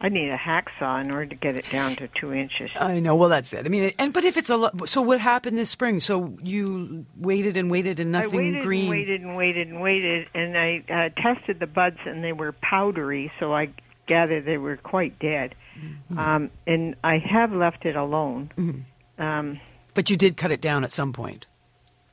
I 0.00 0.10
need 0.10 0.28
a 0.28 0.36
hacksaw 0.36 1.02
in 1.04 1.10
order 1.10 1.26
to 1.26 1.34
get 1.36 1.56
it 1.56 1.64
down 1.70 1.96
to 1.96 2.08
two 2.08 2.32
inches. 2.34 2.70
I 2.78 3.00
know. 3.00 3.16
Well, 3.16 3.30
that's 3.30 3.52
it. 3.54 3.64
I 3.64 3.68
mean, 3.70 3.92
and 3.98 4.12
but 4.12 4.24
if 4.24 4.36
it's 4.36 4.50
a 4.50 4.56
lo- 4.56 4.70
so, 4.84 5.00
what 5.00 5.20
happened 5.20 5.56
this 5.56 5.70
spring? 5.70 6.00
So 6.00 6.36
you 6.42 7.06
waited 7.16 7.56
and 7.56 7.70
waited, 7.70 7.98
and 7.98 8.12
nothing 8.12 8.34
I 8.34 8.36
waited 8.36 8.62
green. 8.62 8.82
and 8.82 8.90
waited 8.90 9.20
and 9.22 9.36
waited 9.36 9.68
and 9.68 9.80
waited, 9.80 10.28
and 10.34 10.58
I 10.58 10.84
uh, 10.88 11.08
tested 11.22 11.60
the 11.60 11.66
buds, 11.66 11.98
and 12.04 12.22
they 12.22 12.32
were 12.34 12.52
powdery, 12.52 13.32
so 13.40 13.54
I 13.54 13.70
gathered 14.06 14.44
they 14.44 14.58
were 14.58 14.76
quite 14.76 15.18
dead. 15.18 15.54
Mm-hmm. 15.80 16.18
Um, 16.18 16.50
and 16.66 16.94
I 17.02 17.16
have 17.18 17.52
left 17.52 17.86
it 17.86 17.96
alone. 17.96 18.50
Um, 19.18 19.60
But 19.94 20.10
you 20.10 20.16
did 20.16 20.36
cut 20.36 20.50
it 20.50 20.60
down 20.60 20.84
at 20.84 20.92
some 20.92 21.12
point. 21.14 21.46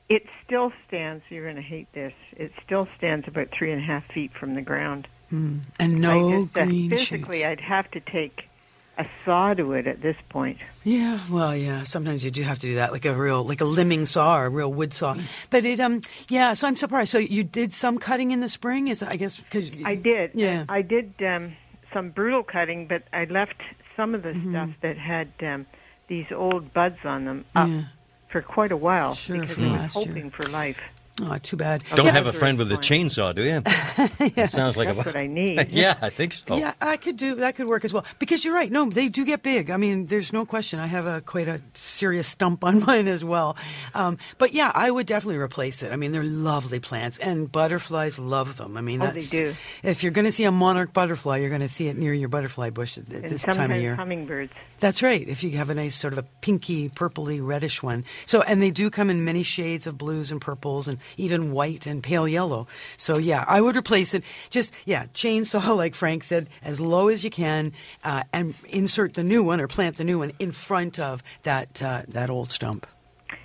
it 0.08 0.22
still 0.44 0.72
stands. 0.88 1.22
You're 1.28 1.44
going 1.44 1.56
to 1.56 1.62
hate 1.62 1.88
this. 1.92 2.12
It 2.36 2.52
still 2.64 2.86
stands 2.96 3.28
about 3.28 3.48
three 3.56 3.72
and 3.72 3.80
a 3.82 3.84
half 3.84 4.04
feet 4.12 4.32
from 4.38 4.54
the 4.54 4.62
ground. 4.62 5.06
And 5.30 6.00
no 6.00 6.38
I 6.38 6.42
just, 6.44 6.58
uh, 6.58 6.64
green 6.66 6.90
physically. 6.90 7.44
I'd 7.44 7.60
have 7.60 7.90
to 7.92 8.00
take 8.00 8.48
a 8.96 9.06
saw 9.24 9.52
to 9.54 9.72
it 9.72 9.86
at 9.88 10.00
this 10.00 10.16
point. 10.28 10.58
Yeah, 10.84 11.18
well, 11.30 11.56
yeah. 11.56 11.82
Sometimes 11.82 12.24
you 12.24 12.30
do 12.30 12.42
have 12.42 12.58
to 12.60 12.66
do 12.68 12.74
that, 12.76 12.92
like 12.92 13.04
a 13.04 13.14
real, 13.14 13.42
like 13.44 13.60
a 13.60 13.64
limbing 13.64 14.06
saw 14.06 14.38
or 14.38 14.46
a 14.46 14.50
real 14.50 14.72
wood 14.72 14.92
saw. 14.92 15.16
But 15.50 15.64
it, 15.64 15.80
um, 15.80 16.00
yeah. 16.28 16.54
So 16.54 16.68
I'm 16.68 16.76
surprised. 16.76 17.10
So 17.10 17.18
you 17.18 17.42
did 17.42 17.72
some 17.72 17.98
cutting 17.98 18.30
in 18.30 18.40
the 18.40 18.48
spring, 18.48 18.86
is 18.88 19.02
I 19.02 19.16
guess 19.16 19.36
because 19.38 19.72
I 19.84 19.96
did. 19.96 20.30
Yeah. 20.34 20.64
I 20.68 20.82
did 20.82 21.14
um, 21.26 21.56
some 21.92 22.10
brutal 22.10 22.44
cutting, 22.44 22.86
but 22.86 23.02
I 23.12 23.24
left 23.24 23.60
some 23.96 24.14
of 24.14 24.22
the 24.22 24.30
Mm-hmm. 24.34 24.50
stuff 24.50 24.70
that 24.82 24.96
had 24.98 25.28
um, 25.42 25.66
these 26.06 26.26
old 26.30 26.72
buds 26.72 26.98
on 27.04 27.24
them 27.24 27.44
up 27.56 27.68
Yeah. 27.68 27.82
for 28.28 28.42
quite 28.42 28.70
a 28.70 28.76
while 28.76 29.14
Sure, 29.14 29.40
because 29.40 29.58
I 29.58 29.62
was 29.62 29.70
last 29.72 29.96
year. 29.96 30.06
hoping 30.06 30.30
for 30.30 30.48
life. 30.50 30.78
Oh, 31.22 31.38
too 31.38 31.56
bad. 31.56 31.84
Don't 31.94 32.06
Yeah. 32.06 32.10
have 32.12 32.26
a 32.26 32.32
friend 32.32 32.58
with 32.58 32.72
a 32.72 32.76
chainsaw, 32.76 33.32
do 33.34 33.42
you? 33.44 33.62
It 34.36 34.50
sounds 34.50 34.76
like 34.76 34.88
That's 34.88 35.06
a. 35.06 35.10
what 35.10 35.16
I 35.16 35.28
need. 35.28 35.68
yeah, 35.70 35.94
I 36.02 36.10
think 36.10 36.32
so. 36.32 36.56
Yeah, 36.56 36.74
I 36.80 36.96
could 36.96 37.16
do 37.16 37.36
that. 37.36 37.54
Could 37.54 37.68
work 37.68 37.84
as 37.84 37.92
well 37.92 38.04
because 38.18 38.44
you're 38.44 38.54
right. 38.54 38.70
No, 38.70 38.90
they 38.90 39.08
do 39.08 39.24
get 39.24 39.42
big. 39.44 39.70
I 39.70 39.76
mean, 39.76 40.06
there's 40.06 40.32
no 40.32 40.44
question. 40.44 40.80
I 40.80 40.86
have 40.88 41.06
a 41.06 41.20
quite 41.20 41.46
a 41.46 41.60
serious 41.74 42.26
stump 42.26 42.64
on 42.64 42.80
mine 42.86 43.06
as 43.06 43.24
well. 43.24 43.56
Um, 43.94 44.18
but 44.38 44.52
yeah, 44.54 44.72
I 44.74 44.90
would 44.90 45.06
definitely 45.06 45.38
replace 45.38 45.84
it. 45.84 45.92
I 45.92 45.96
mean, 45.96 46.10
they're 46.10 46.24
lovely 46.24 46.80
plants, 46.80 47.18
and 47.18 47.50
butterflies 47.50 48.18
love 48.18 48.56
them. 48.56 48.76
I 48.76 48.80
mean, 48.80 49.00
Oh, 49.00 49.06
they 49.06 49.20
do. 49.20 49.52
If 49.84 50.02
you're 50.02 50.12
going 50.12 50.24
to 50.26 50.32
see 50.32 50.44
a 50.44 50.50
monarch 50.52 50.92
butterfly, 50.92 51.36
you're 51.38 51.48
going 51.50 51.60
to 51.60 51.68
see 51.68 51.86
it 51.86 51.96
near 51.96 52.12
your 52.12 52.28
butterfly 52.28 52.70
bush 52.70 52.98
at, 52.98 53.08
at 53.08 53.22
And 53.22 53.30
this 53.30 53.42
time 53.42 53.50
of 53.50 53.54
sometimes 53.56 53.82
year. 53.82 53.94
hummingbirds. 53.94 54.52
That's 54.80 55.00
right. 55.02 55.26
If 55.28 55.44
you 55.44 55.50
have 55.58 55.70
a 55.70 55.74
nice 55.74 55.94
sort 55.94 56.12
of 56.12 56.18
a 56.18 56.24
pinky, 56.40 56.88
purpley, 56.88 57.38
reddish 57.40 57.82
one. 57.84 58.04
So, 58.26 58.42
and 58.42 58.60
they 58.60 58.72
do 58.72 58.90
come 58.90 59.10
in 59.10 59.24
many 59.24 59.44
shades 59.44 59.86
of 59.86 59.96
blues 59.96 60.32
and 60.32 60.40
purples 60.40 60.88
and 60.88 60.98
even 61.16 61.52
white 61.52 61.86
and 61.86 62.02
pale 62.02 62.26
yellow. 62.26 62.66
So, 62.96 63.18
yeah, 63.18 63.44
I 63.48 63.60
would 63.60 63.76
replace 63.76 64.14
it. 64.14 64.24
Just, 64.50 64.74
yeah, 64.84 65.06
chainsaw, 65.14 65.76
like 65.76 65.94
Frank 65.94 66.24
said, 66.24 66.48
as 66.62 66.80
low 66.80 67.08
as 67.08 67.24
you 67.24 67.30
can, 67.30 67.72
uh, 68.02 68.22
and 68.32 68.54
insert 68.68 69.14
the 69.14 69.24
new 69.24 69.42
one 69.42 69.60
or 69.60 69.68
plant 69.68 69.96
the 69.96 70.04
new 70.04 70.18
one 70.18 70.32
in 70.38 70.52
front 70.52 70.98
of 70.98 71.22
that 71.42 71.82
uh, 71.82 72.02
that 72.08 72.30
old 72.30 72.50
stump. 72.50 72.86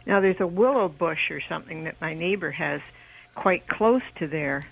Now 0.05 0.19
there's 0.19 0.39
a 0.39 0.47
willow 0.47 0.89
bush 0.89 1.29
or 1.29 1.41
something 1.47 1.83
that 1.83 1.99
my 2.01 2.13
neighbor 2.13 2.51
has 2.51 2.81
quite 3.35 3.67
close 3.67 4.01
to 4.17 4.27
there. 4.27 4.63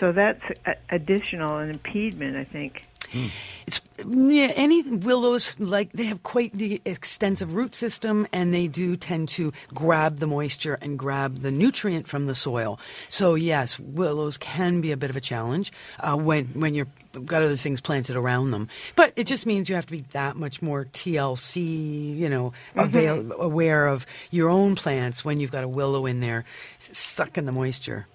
So 0.00 0.12
that's 0.12 0.42
additional 0.90 1.58
an 1.58 1.70
impediment, 1.70 2.36
I 2.36 2.44
think. 2.44 2.82
It's 3.66 3.80
yeah, 4.06 4.52
any 4.56 4.82
willows 4.82 5.58
like 5.58 5.92
they 5.92 6.04
have 6.04 6.22
quite 6.22 6.52
the 6.52 6.82
extensive 6.84 7.54
root 7.54 7.74
system, 7.74 8.26
and 8.32 8.52
they 8.52 8.68
do 8.68 8.96
tend 8.96 9.28
to 9.30 9.52
grab 9.72 10.18
the 10.18 10.26
moisture 10.26 10.78
and 10.82 10.98
grab 10.98 11.40
the 11.40 11.50
nutrient 11.50 12.06
from 12.06 12.26
the 12.26 12.34
soil. 12.34 12.78
So 13.08 13.34
yes, 13.34 13.78
willows 13.78 14.36
can 14.36 14.80
be 14.80 14.92
a 14.92 14.96
bit 14.96 15.10
of 15.10 15.16
a 15.16 15.20
challenge 15.20 15.72
uh, 16.00 16.16
when 16.16 16.46
when 16.48 16.74
you're 16.74 16.88
got 17.24 17.42
other 17.42 17.56
things 17.56 17.80
planted 17.80 18.16
around 18.16 18.50
them. 18.50 18.68
But 18.96 19.12
it 19.16 19.26
just 19.26 19.46
means 19.46 19.68
you 19.68 19.76
have 19.76 19.86
to 19.86 19.92
be 19.92 20.02
that 20.12 20.36
much 20.36 20.60
more 20.60 20.86
TLC, 20.86 22.16
you 22.16 22.28
know, 22.28 22.52
avail- 22.74 23.32
aware 23.38 23.86
of 23.86 24.04
your 24.30 24.50
own 24.50 24.74
plants 24.74 25.24
when 25.24 25.38
you've 25.38 25.52
got 25.52 25.64
a 25.64 25.68
willow 25.68 26.06
in 26.06 26.20
there 26.20 26.44
sucking 26.78 27.46
the 27.46 27.52
moisture. 27.52 28.06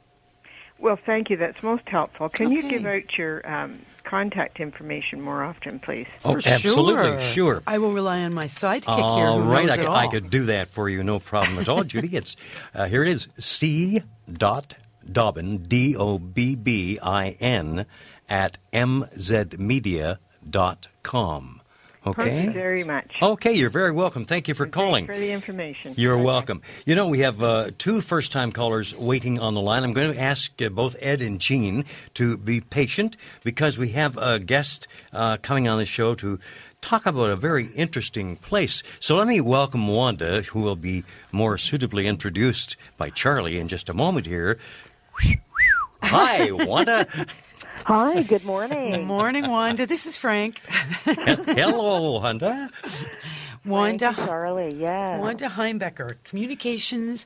Well, 0.80 0.98
thank 1.06 1.30
you. 1.30 1.38
That's 1.38 1.62
most 1.62 1.88
helpful. 1.88 2.30
Can 2.30 2.52
you 2.52 2.70
give 2.70 2.86
out 2.86 3.18
your 3.18 3.50
um, 3.50 3.80
contact 4.10 4.60
information 4.60 5.22
more 5.22 5.44
often, 5.44 5.80
please? 5.80 6.08
Oh, 6.26 6.32
For 6.34 6.38
absolutely, 6.40 7.20
sure. 7.22 7.22
sure. 7.22 7.64
I 7.68 7.78
will 7.78 7.92
rely 7.94 8.22
on 8.24 8.34
my 8.34 8.46
sidekick 8.48 8.96
here 8.96 9.28
All 9.28 9.40
who 9.42 9.52
right, 9.52 9.66
knows 9.66 9.72
I 9.72 9.74
it 9.74 9.78
could, 9.78 9.86
all. 9.88 9.96
I 9.96 10.08
could 10.08 10.30
do 10.32 10.46
that 10.46 10.70
for 10.72 10.90
you, 10.90 11.04
no 11.04 11.20
problem 11.20 11.60
at 11.60 11.70
all, 11.70 11.84
Judy. 11.94 12.16
It's 12.18 12.36
uh, 12.74 12.88
here 12.88 13.04
it 13.04 13.10
is: 13.10 13.28
C. 13.38 14.02
Dot 14.32 14.76
Dobbin 15.12 15.58
D 15.60 15.96
O 15.96 16.18
B 16.18 16.56
B 16.56 16.98
I 17.02 17.38
N 17.40 17.86
at 18.28 18.58
mzmedia 18.74 20.18
com. 22.04 22.14
Thank 22.16 22.44
you 22.44 22.50
Okay. 22.50 22.60
very 22.60 22.84
much. 22.84 23.12
Okay, 23.22 23.54
you're 23.54 23.70
very 23.70 23.92
welcome. 23.92 24.26
Thank 24.26 24.48
you 24.48 24.54
for 24.54 24.66
calling. 24.66 25.06
For 25.06 25.18
the 25.18 25.32
information. 25.32 25.94
You're 25.98 26.16
Okay. 26.16 26.24
welcome. 26.24 26.62
You 26.86 26.96
know, 26.96 27.08
we 27.08 27.20
have 27.20 27.42
uh, 27.44 27.72
two 27.78 28.02
first 28.02 28.32
time 28.32 28.52
callers 28.52 28.96
waiting 28.98 29.40
on 29.40 29.54
the 29.54 29.62
line. 29.62 29.84
I'm 29.84 29.94
going 29.94 30.14
to 30.14 30.20
ask 30.20 30.62
uh, 30.62 30.70
both 30.70 30.96
Ed 31.02 31.22
and 31.22 31.40
Jean 31.40 31.86
to 32.16 32.38
be 32.38 32.62
patient 32.62 33.18
because 33.44 33.78
we 33.78 33.90
have 33.90 34.18
a 34.18 34.40
guest 34.40 34.88
uh, 35.14 35.38
coming 35.42 35.68
on 35.68 35.78
the 35.78 35.86
show 35.86 36.14
to 36.16 36.40
talk 36.82 37.06
about 37.06 37.30
a 37.30 37.36
very 37.36 37.66
interesting 37.76 38.38
place. 38.38 38.82
So 39.02 39.18
let 39.18 39.28
me 39.28 39.42
welcome 39.42 39.88
Wanda, 39.88 40.42
who 40.44 40.62
will 40.62 40.78
be 40.78 41.04
more 41.32 41.58
suitably 41.58 42.08
introduced 42.08 42.78
by 42.98 43.10
Charlie 43.10 43.60
in 43.60 43.68
just 43.68 43.90
a 43.90 43.94
moment 43.94 44.26
here. 44.26 44.58
Hi, 46.04 46.50
Wanda. 46.52 47.06
Hi, 47.86 48.24
good 48.24 48.44
morning. 48.46 48.92
Good 48.92 49.06
morning. 49.06 49.08
morning, 49.44 49.50
Wanda. 49.52 49.86
This 49.86 50.06
is 50.06 50.18
Frank. 50.18 50.60
Hello, 51.06 52.20
Wanda. 52.20 52.70
Wanda. 53.66 54.06
Thank 54.08 54.18
you, 54.18 54.26
Charlie, 54.26 54.72
yes. 54.78 55.20
Wanda 55.20 55.50
Heimbecker, 55.50 56.16
communications, 56.24 57.26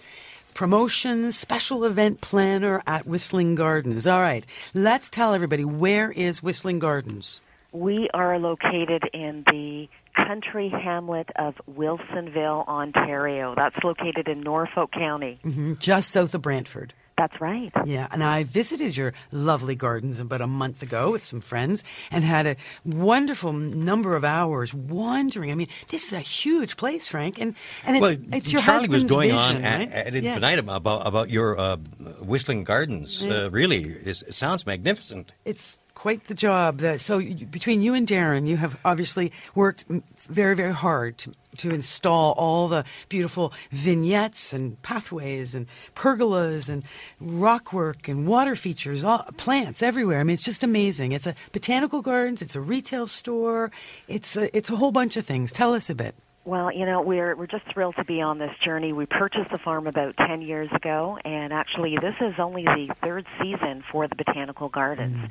promotions, 0.53 1.37
special 1.37 1.83
event 1.85 2.21
planner 2.21 2.81
at 2.87 3.05
Whistling 3.05 3.55
Gardens. 3.55 4.07
All 4.07 4.21
right, 4.21 4.45
let's 4.73 5.09
tell 5.09 5.33
everybody 5.33 5.63
where 5.65 6.11
is 6.11 6.41
Whistling 6.41 6.79
Gardens? 6.79 7.41
We 7.71 8.09
are 8.13 8.37
located 8.39 9.03
in 9.13 9.43
the 9.47 9.89
country 10.15 10.69
hamlet 10.69 11.29
of 11.37 11.55
Wilsonville, 11.69 12.67
Ontario. 12.67 13.55
That's 13.55 13.83
located 13.83 14.27
in 14.27 14.41
Norfolk 14.41 14.91
County. 14.91 15.39
Mhm, 15.43 15.79
Just 15.79 16.11
south 16.11 16.33
of 16.35 16.41
Brantford. 16.43 16.93
That's 17.23 17.39
right. 17.39 17.71
Yeah, 17.85 18.07
and 18.11 18.21
I 18.21 18.43
visited 18.43 18.97
your 18.97 19.13
lovely 19.31 19.75
gardens 19.75 20.19
about 20.19 20.41
a 20.41 20.47
month 20.47 20.83
ago 20.83 21.11
with 21.11 21.23
some 21.23 21.39
friends 21.39 21.81
and 22.11 22.21
had 22.25 22.45
a 22.45 22.55
wonderful 22.83 23.53
number 23.53 24.17
of 24.17 24.25
hours 24.25 24.73
wandering. 24.73 25.49
I 25.49 25.55
mean, 25.55 25.69
this 25.87 26.03
is 26.07 26.11
a 26.11 26.19
huge 26.19 26.75
place, 26.75 27.07
Frank, 27.07 27.39
and 27.39 27.55
and 27.85 27.95
it's 27.95 28.01
well, 28.01 28.17
it's 28.33 28.51
your 28.51 28.61
Charlie 28.61 28.89
was 28.89 29.03
husband's 29.03 29.11
going 29.13 29.31
vision, 29.31 29.55
on 29.55 29.63
right? 29.63 29.89
at, 29.89 30.07
at 30.15 30.21
Yeah. 30.21 30.35
Infinite 30.35 30.59
about 30.67 31.07
about 31.07 31.29
your 31.29 31.57
uh, 31.57 31.77
Whistling 32.21 32.65
Gardens. 32.65 33.23
Uh, 33.23 33.49
really, 33.51 33.83
It's- 33.83 34.21
it 34.23 34.33
sounds 34.35 34.65
magnificent. 34.65 35.33
It's 35.45 35.79
quite 35.93 36.25
the 36.25 36.33
job. 36.33 36.81
So 36.97 37.21
between 37.21 37.81
you 37.81 37.93
and 37.93 38.07
Darren, 38.07 38.47
you 38.47 38.57
have 38.57 38.79
obviously 38.83 39.31
worked 39.55 39.85
very, 40.27 40.55
very 40.55 40.73
hard 40.73 41.17
to, 41.19 41.33
to 41.57 41.71
install 41.71 42.33
all 42.33 42.67
the 42.67 42.85
beautiful 43.09 43.53
vignettes 43.71 44.53
and 44.53 44.81
pathways 44.81 45.55
and 45.55 45.67
pergolas 45.95 46.69
and 46.69 46.83
rockwork 47.21 48.07
and 48.09 48.27
water 48.27 48.55
features, 48.55 49.03
all, 49.03 49.25
plants 49.37 49.83
everywhere. 49.83 50.19
I 50.19 50.23
mean, 50.23 50.33
it's 50.35 50.45
just 50.45 50.63
amazing. 50.63 51.11
It's 51.11 51.27
a 51.27 51.35
botanical 51.51 52.01
gardens. 52.01 52.41
It's 52.41 52.55
a 52.55 52.61
retail 52.61 53.07
store. 53.07 53.71
It's 54.07 54.35
a, 54.35 54.55
it's 54.55 54.71
a 54.71 54.75
whole 54.75 54.91
bunch 54.91 55.17
of 55.17 55.25
things. 55.25 55.51
Tell 55.51 55.73
us 55.73 55.89
a 55.89 55.95
bit. 55.95 56.15
Well, 56.45 56.73
you 56.73 56.85
know, 56.85 57.01
we're 57.01 57.35
we're 57.37 57.47
just 57.47 57.63
thrilled 57.73 57.95
to 57.95 58.03
be 58.03 58.21
on 58.21 58.37
this 58.37 58.51
journey. 58.65 58.91
We 58.91 59.05
purchased 59.05 59.49
the 59.49 59.59
farm 59.59 59.87
about 59.87 60.17
10 60.17 60.41
years 60.41 60.69
ago, 60.73 61.17
and 61.23 61.53
actually 61.53 61.97
this 62.01 62.15
is 62.19 62.33
only 62.37 62.63
the 62.63 62.93
third 63.01 63.25
season 63.41 63.81
for 63.89 64.09
the 64.09 64.15
Botanical 64.15 64.67
Gardens. 64.67 65.15
Mm. 65.15 65.29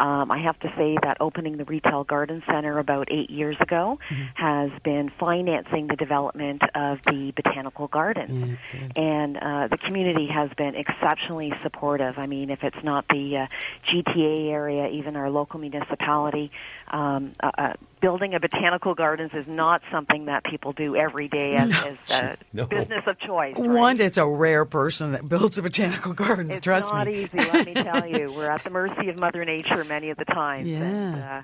Um, 0.00 0.30
I 0.30 0.38
have 0.38 0.58
to 0.60 0.70
say 0.72 0.96
that 1.02 1.18
opening 1.20 1.56
the 1.56 1.64
Retail 1.64 2.04
Garden 2.04 2.42
Center 2.46 2.78
about 2.78 3.08
8 3.10 3.30
years 3.30 3.56
ago 3.60 3.98
has 4.34 4.70
been 4.82 5.10
financing 5.18 5.86
the 5.86 5.96
development 5.96 6.62
of 6.74 7.00
the 7.02 7.32
Botanical 7.36 7.88
Gardens. 7.88 8.56
And 8.96 9.36
uh, 9.36 9.68
the 9.68 9.78
community 9.78 10.26
has 10.26 10.50
been 10.56 10.74
exceptionally 10.74 11.52
supportive. 11.62 12.18
I 12.18 12.26
mean, 12.26 12.50
if 12.50 12.64
it's 12.64 12.82
not 12.82 13.06
the 13.08 13.36
uh, 13.36 13.46
GTA 13.88 14.50
area, 14.50 14.88
even 14.88 15.16
our 15.16 15.30
local 15.30 15.60
municipality, 15.60 16.50
um, 16.88 17.32
uh, 17.42 17.50
uh, 17.56 17.72
building 18.04 18.34
a 18.34 18.40
botanical 18.40 18.94
gardens 18.94 19.30
is 19.32 19.46
not 19.46 19.80
something 19.90 20.26
that 20.26 20.44
people 20.44 20.72
do 20.74 20.94
every 20.94 21.26
day 21.26 21.54
as, 21.56 21.72
as 21.84 21.98
a 22.20 22.36
No. 22.52 22.66
business 22.66 23.02
of 23.06 23.18
choice. 23.18 23.54
right? 23.58 23.66
Wanda, 23.70 24.04
it's 24.04 24.18
a 24.18 24.26
rare 24.28 24.66
person 24.66 25.12
that 25.12 25.26
builds 25.26 25.58
a 25.58 25.62
botanical 25.62 26.12
gardens. 26.12 26.50
It's 26.50 26.60
trust 26.60 26.92
not 26.92 27.08
easy, 27.08 27.30
let 27.38 27.66
me 27.66 27.72
tell 27.72 28.06
you. 28.06 28.30
We're 28.30 28.50
at 28.50 28.62
the 28.62 28.68
mercy 28.70 29.08
of 29.08 29.18
Mother 29.18 29.44
Nature 29.46 29.84
many 29.84 30.10
of 30.10 30.18
the 30.18 30.26
times. 30.26 30.68
Yeah. 30.74 30.82
And, 30.82 31.22
uh, 31.22 31.42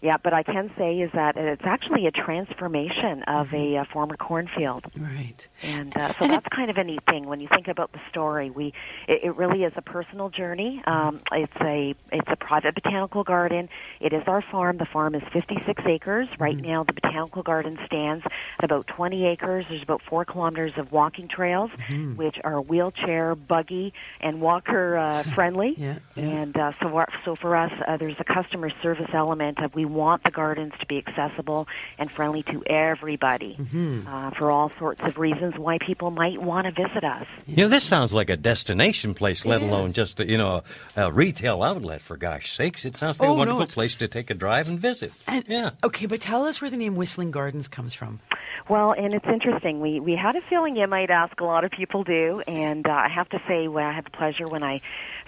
yeah, 0.00 0.16
but 0.22 0.32
I 0.32 0.42
can 0.42 0.70
say 0.78 1.00
is 1.00 1.10
that 1.12 1.36
it's 1.36 1.64
actually 1.64 2.06
a 2.06 2.10
transformation 2.10 3.22
of 3.24 3.48
Mm-hmm. 3.48 3.80
a, 3.80 3.84
former 3.86 4.16
cornfield. 4.16 4.84
Right. 4.98 5.46
And 5.62 5.96
uh, 5.96 6.12
so 6.20 6.26
that's 6.28 6.46
kind 6.48 6.68
of 6.70 6.76
a 6.76 6.84
neat 6.84 7.00
thing 7.08 7.26
when 7.26 7.40
you 7.40 7.48
think 7.48 7.68
about 7.68 7.92
the 7.92 8.00
story. 8.10 8.50
We 8.50 8.74
it, 9.06 9.20
it 9.24 9.36
really 9.36 9.64
is 9.64 9.72
a 9.76 9.82
personal 9.82 10.28
journey. 10.28 10.82
Um, 10.86 11.20
it's 11.32 11.56
a 11.60 11.94
it's 12.12 12.28
a 12.28 12.36
private 12.36 12.74
botanical 12.74 13.24
garden. 13.24 13.68
It 14.00 14.12
is 14.12 14.22
our 14.26 14.42
farm. 14.42 14.76
The 14.78 14.84
farm 14.86 15.14
is 15.14 15.22
56 15.32 15.82
acres 15.86 16.28
right 16.38 16.56
now. 16.56 16.84
The 16.84 16.92
botanical 16.92 17.42
garden 17.42 17.78
stands 17.86 18.24
at 18.58 18.64
about 18.64 18.86
20 18.88 19.26
acres. 19.26 19.64
There's 19.68 19.82
about 19.82 20.02
four 20.02 20.24
kilometers 20.24 20.72
of 20.76 20.92
walking 20.92 21.28
trails, 21.28 21.70
which 22.16 22.36
are 22.44 22.60
wheelchair, 22.60 23.34
buggy, 23.34 23.92
and 24.20 24.40
walker 24.40 24.96
uh, 24.98 25.22
friendly. 25.34 25.74
Yeah, 25.76 25.98
yeah. 26.14 26.24
And 26.24 26.58
uh, 26.58 26.72
so 26.72 26.94
our, 26.96 27.08
so 27.24 27.34
for 27.34 27.56
us, 27.56 27.72
uh, 27.86 27.96
there's 27.96 28.16
a 28.18 28.24
customer 28.24 28.70
service 28.82 29.10
element 29.14 29.58
of 29.62 29.74
we 29.74 29.84
want 29.88 30.24
the 30.24 30.30
gardens 30.30 30.72
to 30.80 30.86
be 30.86 30.98
accessible 31.06 31.66
and 31.98 32.10
friendly 32.10 32.42
to 32.44 32.62
everybody 32.66 33.56
Mm-hmm. 33.58 34.06
uh, 34.06 34.30
for 34.32 34.50
all 34.50 34.70
sorts 34.78 35.04
of 35.04 35.18
reasons 35.18 35.54
why 35.56 35.78
people 35.78 36.10
might 36.10 36.40
want 36.40 36.66
to 36.66 36.72
visit 36.72 37.04
us. 37.04 37.26
You 37.46 37.64
know, 37.64 37.68
this 37.68 37.84
sounds 37.84 38.12
like 38.12 38.30
a 38.30 38.36
destination 38.36 39.14
place, 39.14 39.44
let 39.44 39.62
It 39.62 39.66
alone 39.68 39.86
is. 39.86 39.92
just 39.94 40.20
a, 40.20 40.28
you 40.28 40.36
know 40.38 40.62
a, 40.96 41.02
a 41.06 41.12
retail 41.12 41.62
outlet. 41.62 42.00
For 42.00 42.16
gosh 42.16 42.52
sakes, 42.52 42.84
it 42.84 42.96
sounds 42.96 43.20
like 43.20 43.28
Oh, 43.28 43.34
a 43.34 43.36
wonderful 43.38 43.62
it's- 43.62 43.74
place 43.74 43.96
to 43.96 44.08
take 44.08 44.30
a 44.30 44.34
drive 44.34 44.68
and 44.68 44.78
visit. 44.78 45.12
And, 45.26 45.44
yeah. 45.48 45.70
Okay, 45.84 46.06
but 46.06 46.20
tell 46.20 46.44
us 46.46 46.60
where 46.60 46.70
the 46.70 46.76
name 46.76 46.96
Whistling 46.96 47.30
Gardens 47.30 47.68
comes 47.68 47.94
from. 47.94 48.20
Well, 48.68 48.92
and 48.92 49.14
it's 49.14 49.24
interesting. 49.26 49.80
We 49.80 49.98
we 49.98 50.14
had 50.14 50.36
a 50.36 50.42
feeling 50.42 50.76
you 50.76 50.86
might 50.86 51.08
ask. 51.10 51.40
A 51.40 51.44
lot 51.44 51.64
of 51.64 51.70
people 51.70 52.04
do, 52.04 52.42
and 52.46 52.86
uh, 52.86 52.90
I 52.92 53.08
have 53.08 53.28
to 53.30 53.40
say, 53.48 53.66
well, 53.66 53.86
I 53.86 53.92
had 53.92 54.04
the 54.04 54.10
pleasure 54.10 54.46
when 54.46 54.62
I 54.62 54.82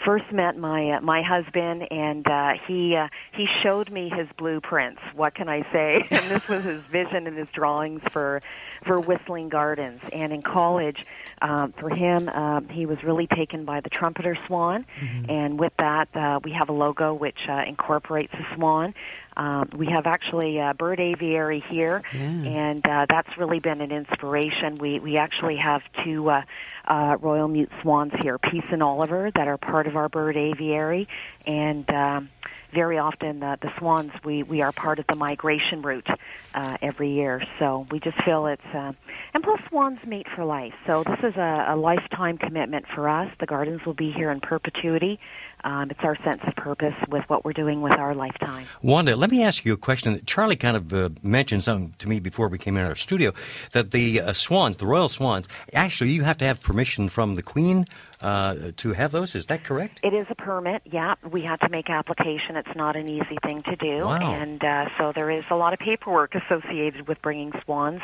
first 0.05 0.31
met 0.31 0.59
my 0.59 0.91
uh, 0.91 1.01
my 1.01 1.23
husband, 1.23 1.87
and 1.91 2.27
uh, 2.27 2.53
he 2.67 2.97
uh, 2.97 3.09
he 3.35 3.47
showed 3.63 3.91
me 3.91 4.11
his 4.15 4.29
blueprints. 4.51 5.01
What 5.15 5.35
can 5.35 5.49
I 5.49 5.61
say? 5.73 6.05
and 6.11 6.31
this 6.31 6.49
was 6.49 6.65
his 6.65 6.83
vision 6.83 7.27
and 7.27 7.37
his 7.37 7.49
drawings 7.51 8.03
for 8.11 8.41
for 8.85 8.99
Whistling 8.99 9.49
Gardens. 9.49 10.01
And 10.13 10.33
in 10.33 10.43
college, 10.43 11.05
um, 11.43 11.73
for 11.73 11.91
him, 11.91 12.29
uh, 12.29 12.63
he 12.71 12.87
was 12.87 13.03
really 13.05 13.27
taken 13.27 13.65
by 13.65 13.81
the 13.81 13.91
trumpeter 13.91 14.37
swan, 14.47 14.87
and 15.29 15.59
with 15.59 15.73
that, 15.79 16.09
uh, 16.15 16.41
we 16.43 16.53
have 16.53 16.69
a 16.69 16.73
logo 16.73 17.15
which 17.15 17.39
uh, 17.49 17.63
incorporates 17.67 18.33
the 18.33 18.45
swan. 18.55 18.95
Um, 19.37 19.71
we 19.77 19.87
have 19.87 20.07
actually 20.07 20.59
a 20.59 20.75
bird 20.75 20.99
aviary 20.99 21.63
here, 21.71 22.03
and 22.13 22.85
uh, 22.85 23.07
that's 23.09 23.39
really 23.39 23.61
been 23.61 23.81
an 23.81 23.93
inspiration. 23.93 24.77
We 24.77 24.99
we 24.99 25.17
actually 25.17 25.57
have 25.57 25.83
two 26.05 26.29
uh, 26.29 26.43
uh, 26.87 27.17
royal 27.21 27.49
mute 27.49 27.71
swans 27.83 28.13
here, 28.21 28.39
Peace 28.39 28.65
and 28.73 28.83
Oliver, 28.83 29.31
that 29.35 29.47
are 29.47 29.59
part 29.59 29.87
of 29.87 29.97
our 29.97 30.09
bird 30.09 30.37
aviary, 30.37 31.07
and. 31.47 31.89
Um, 31.91 32.31
very 32.73 32.99
often, 32.99 33.43
uh, 33.43 33.57
the 33.61 33.71
swans 33.79 34.13
we 34.25 34.43
we 34.43 34.63
are 34.63 34.73
part 34.73 34.99
of 34.99 35.07
the 35.07 35.17
migration 35.17 35.83
route 35.83 36.09
uh, 36.55 36.77
every 36.83 37.11
year. 37.11 37.43
So 37.59 37.87
we 37.91 38.01
just 38.01 38.23
feel 38.25 38.47
it's 38.47 38.63
uh, 38.75 38.93
and 39.35 39.43
plus 39.43 39.61
swans 39.69 39.99
mate 40.07 40.27
for 40.35 40.45
life. 40.45 40.75
So 40.87 41.05
this 41.05 41.19
is 41.23 41.37
a, 41.37 41.67
a 41.69 41.77
lifetime 41.77 42.39
commitment 42.39 42.87
for 42.95 43.09
us. 43.09 43.31
The 43.39 43.47
gardens 43.47 43.85
will 43.85 43.95
be 43.95 44.11
here 44.13 44.31
in 44.31 44.41
perpetuity. 44.41 45.19
Um, 45.63 45.91
it's 45.91 46.01
our 46.03 46.17
sense 46.17 46.41
of 46.47 46.57
purpose 46.57 46.95
with 47.09 47.29
what 47.29 47.45
we're 47.45 47.53
doing 47.53 47.83
with 47.83 47.93
our 47.93 48.15
lifetime. 48.15 48.67
Wanda, 48.83 49.15
let 49.15 49.31
me 49.31 49.43
ask 49.43 49.65
you 49.65 49.75
a 49.75 49.77
question. 49.77 50.19
Charlie 50.25 50.57
kind 50.57 50.77
of 50.77 50.93
uh, 50.93 51.11
mentioned 51.23 51.65
something 51.65 51.95
to 51.99 52.09
me 52.09 52.19
before 52.19 52.49
we 52.49 52.57
came 52.57 52.77
in 52.77 52.87
our 52.87 52.95
studio 52.95 53.33
that 53.73 53.91
the 53.91 54.21
uh, 54.21 54.33
swans, 54.33 54.79
the 54.79 54.87
royal 54.87 55.09
swans, 55.09 55.49
actually 55.75 56.11
you 56.11 56.23
have 56.23 56.39
to 56.39 56.47
have 56.47 56.61
permission 56.61 57.09
from 57.09 57.35
the 57.35 57.43
Queen 57.43 57.85
uh, 58.21 58.73
to 58.77 58.93
have 58.93 59.13
those. 59.13 59.35
Is 59.35 59.47
that 59.47 59.65
correct? 59.65 60.01
It 60.03 60.15
is 60.15 60.27
a 60.31 60.35
permit, 60.35 60.83
yeah. 60.85 61.15
We 61.29 61.43
have 61.43 61.61
to 61.61 61.69
make 61.69 61.89
application. 61.89 62.57
It's 62.57 62.75
not 62.77 62.97
an 62.97 63.09
easy 63.09 63.39
thing 63.43 63.63
to 63.63 63.77
do. 63.77 64.05
Wow. 64.05 64.35
And 64.35 64.63
uh, 64.63 64.87
so 64.99 65.13
there 65.15 65.31
is 65.31 65.45
a 65.51 65.57
lot 65.57 65.73
of 65.73 65.79
paperwork 65.79 66.35
associated 66.35 67.09
with 67.09 67.21
bringing 67.23 67.53
swans 67.65 68.01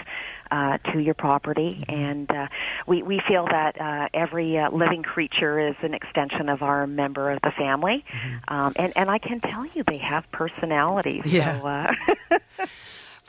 uh, 0.50 0.79
to 0.92 0.98
your 0.98 1.14
property. 1.14 1.83
And 1.88 2.31
uh, 2.31 2.46
we, 2.87 3.02
we 3.02 3.20
feel 3.29 3.46
that 3.46 3.81
uh, 3.81 4.09
every 4.14 4.59
uh, 4.59 4.70
living 4.70 5.02
creature 5.02 5.68
is 5.68 5.76
an 5.83 5.94
extension 5.94 6.48
of 6.48 6.62
our 6.62 6.87
member 6.87 7.31
of 7.31 7.40
the 7.42 7.52
family. 7.57 8.05
Um, 8.48 8.72
and, 8.76 8.92
and 8.96 9.11
I 9.11 9.18
can 9.18 9.40
tell 9.40 9.66
you 9.66 9.83
they 9.83 9.98
have 9.98 10.31
personalities. 10.31 11.22
Yeah. 11.26 11.61
So, 11.61 11.66
uh, 11.66 12.38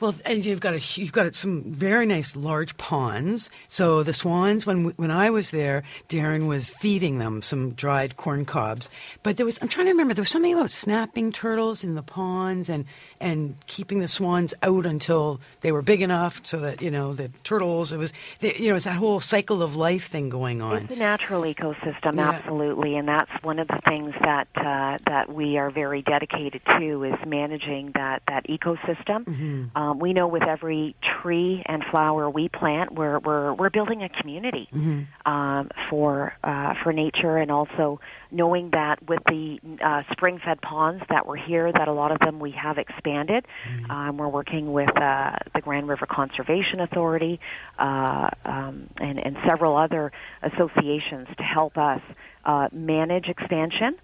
Well, 0.00 0.14
and 0.24 0.44
you've 0.44 0.60
got 0.60 0.74
a 0.74 1.00
you've 1.00 1.12
got 1.12 1.34
some 1.34 1.64
very 1.72 2.06
nice 2.06 2.36
large 2.36 2.76
ponds. 2.76 3.50
So 3.66 4.04
the 4.04 4.12
swans, 4.12 4.64
when 4.64 4.90
when 4.90 5.10
I 5.10 5.30
was 5.30 5.50
there, 5.50 5.82
Darren 6.08 6.46
was 6.46 6.70
feeding 6.70 7.18
them 7.18 7.42
some 7.42 7.72
dried 7.72 8.16
corn 8.16 8.44
cobs. 8.44 8.88
But 9.24 9.36
there 9.36 9.46
was 9.46 9.60
I'm 9.60 9.66
trying 9.66 9.86
to 9.86 9.92
remember 9.92 10.14
there 10.14 10.22
was 10.22 10.30
something 10.30 10.54
about 10.54 10.70
snapping 10.70 11.32
turtles 11.32 11.82
in 11.82 11.94
the 11.96 12.04
ponds 12.04 12.68
and 12.68 12.84
and 13.20 13.56
keeping 13.66 13.98
the 13.98 14.06
swans 14.06 14.54
out 14.62 14.86
until 14.86 15.40
they 15.62 15.72
were 15.72 15.82
big 15.82 16.00
enough 16.00 16.40
so 16.46 16.60
that 16.60 16.80
you 16.80 16.92
know 16.92 17.12
the 17.12 17.30
turtles. 17.42 17.92
It 17.92 17.98
was 17.98 18.12
the, 18.38 18.54
you 18.56 18.68
know 18.70 18.76
it's 18.76 18.84
that 18.84 18.94
whole 18.94 19.18
cycle 19.18 19.62
of 19.64 19.74
life 19.74 20.06
thing 20.06 20.28
going 20.28 20.62
on. 20.62 20.82
It's 20.82 20.92
a 20.92 20.96
natural 20.96 21.42
ecosystem, 21.42 22.14
Yeah. 22.14 22.30
absolutely, 22.30 22.94
and 22.96 23.08
that's 23.08 23.32
one 23.42 23.58
of 23.58 23.66
the 23.66 23.80
things 23.84 24.14
that 24.22 24.46
uh, 24.54 24.98
that 25.06 25.32
we 25.32 25.58
are 25.58 25.70
very 25.70 26.02
dedicated 26.02 26.62
to 26.78 27.02
is 27.02 27.16
managing 27.26 27.90
that 27.96 28.22
that 28.28 28.46
ecosystem. 28.46 29.24
Mm-hmm. 29.24 29.76
Um, 29.76 29.87
we 29.94 30.12
know 30.12 30.28
with 30.28 30.42
every 30.42 30.94
tree 31.22 31.62
and 31.66 31.84
flower 31.90 32.28
we 32.30 32.48
plant, 32.48 32.92
we're 32.94 33.18
we're 33.18 33.52
we're 33.54 33.70
building 33.70 34.02
a 34.02 34.08
community 34.08 34.68
Mm-hmm. 34.72 35.30
um, 35.30 35.70
for 35.88 36.34
uh, 36.44 36.74
for 36.82 36.92
nature, 36.92 37.36
and 37.36 37.50
also 37.50 38.00
knowing 38.30 38.70
that 38.70 39.06
with 39.08 39.20
the 39.26 39.58
uh, 39.82 40.02
spring-fed 40.12 40.60
ponds 40.60 41.02
that 41.08 41.26
were 41.26 41.36
here, 41.36 41.72
that 41.72 41.88
a 41.88 41.92
lot 41.92 42.12
of 42.12 42.18
them 42.20 42.38
we 42.38 42.50
have 42.52 42.78
expanded. 42.78 43.46
Mm-hmm. 43.68 43.90
Um, 43.90 44.16
we're 44.18 44.28
working 44.28 44.72
with 44.72 44.94
uh, 44.96 45.36
the 45.54 45.60
Grand 45.60 45.88
River 45.88 46.06
Conservation 46.06 46.80
Authority 46.80 47.40
uh, 47.78 48.30
um, 48.44 48.88
and, 48.98 49.24
and 49.24 49.36
several 49.46 49.76
other 49.76 50.12
associations 50.42 51.28
to 51.36 51.42
help 51.42 51.78
us 51.78 52.00
uh, 52.44 52.68
manage 52.72 53.28
expansion 53.28 53.96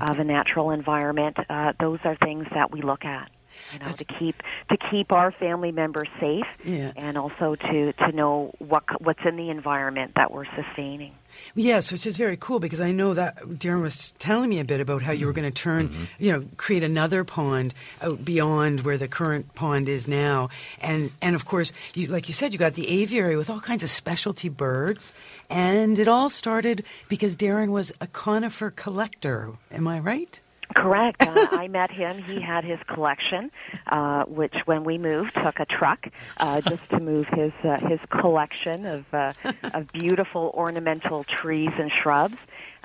of 0.00 0.18
a 0.18 0.24
natural 0.24 0.70
environment. 0.70 1.36
Uh, 1.48 1.72
those 1.80 1.98
are 2.04 2.16
things 2.16 2.46
that 2.54 2.70
we 2.70 2.82
look 2.82 3.04
at. 3.04 3.30
You 3.72 3.78
know, 3.78 3.92
to 3.92 4.04
keep 4.04 4.42
to 4.70 4.76
keep 4.90 5.12
our 5.12 5.30
family 5.32 5.72
members 5.72 6.08
safe, 6.18 6.46
Yeah. 6.64 6.92
and 6.96 7.16
also 7.16 7.54
to 7.54 7.92
to 7.92 8.12
know 8.12 8.52
what 8.58 8.84
what's 9.00 9.24
in 9.24 9.36
the 9.36 9.50
environment 9.50 10.12
that 10.16 10.32
we're 10.32 10.46
sustaining. 10.56 11.12
Yes, 11.54 11.92
which 11.92 12.06
is 12.06 12.16
very 12.16 12.36
cool 12.36 12.58
because 12.58 12.80
I 12.80 12.90
know 12.90 13.14
that 13.14 13.38
Darren 13.38 13.82
was 13.82 14.12
telling 14.18 14.50
me 14.50 14.58
a 14.58 14.64
bit 14.64 14.80
about 14.80 15.02
how 15.02 15.12
you 15.12 15.26
were 15.26 15.32
going 15.32 15.50
to 15.50 15.62
turn, 15.62 15.88
mm-hmm. 15.88 16.04
you 16.18 16.32
know, 16.32 16.44
create 16.56 16.82
another 16.82 17.22
pond 17.22 17.72
out 18.02 18.24
beyond 18.24 18.80
where 18.80 18.98
the 18.98 19.06
current 19.06 19.54
pond 19.54 19.88
is 19.88 20.08
now, 20.08 20.48
and 20.80 21.12
and 21.22 21.34
of 21.36 21.44
course, 21.44 21.72
you 21.94 22.08
like 22.08 22.28
you 22.28 22.34
said, 22.34 22.52
you 22.52 22.58
got 22.58 22.74
the 22.74 22.88
aviary 22.88 23.36
with 23.36 23.48
all 23.48 23.60
kinds 23.60 23.82
of 23.82 23.90
specialty 23.90 24.48
birds, 24.48 25.14
and 25.48 25.98
it 25.98 26.08
all 26.08 26.30
started 26.30 26.84
because 27.08 27.36
Darren 27.36 27.70
was 27.70 27.92
a 28.00 28.06
conifer 28.08 28.70
collector. 28.70 29.52
Am 29.70 29.86
I 29.86 30.00
right? 30.00 30.40
Correct. 30.74 31.22
Uh, 31.22 31.48
I 31.50 31.68
met 31.68 31.90
him. 31.90 32.22
He 32.22 32.40
had 32.40 32.64
his 32.64 32.78
collection, 32.86 33.50
uh, 33.86 34.24
which 34.24 34.54
when 34.66 34.84
we 34.84 34.98
moved 34.98 35.34
took 35.34 35.58
a 35.60 35.66
truck 35.66 36.06
uh, 36.38 36.60
just 36.60 36.88
to 36.90 37.00
move 37.00 37.28
his 37.28 37.52
uh, 37.64 37.78
his 37.88 38.00
collection 38.08 38.86
of 38.86 39.04
uh, 39.12 39.32
of 39.74 39.90
beautiful 39.92 40.52
ornamental 40.54 41.24
trees 41.24 41.70
and 41.78 41.90
shrubs. 41.90 42.36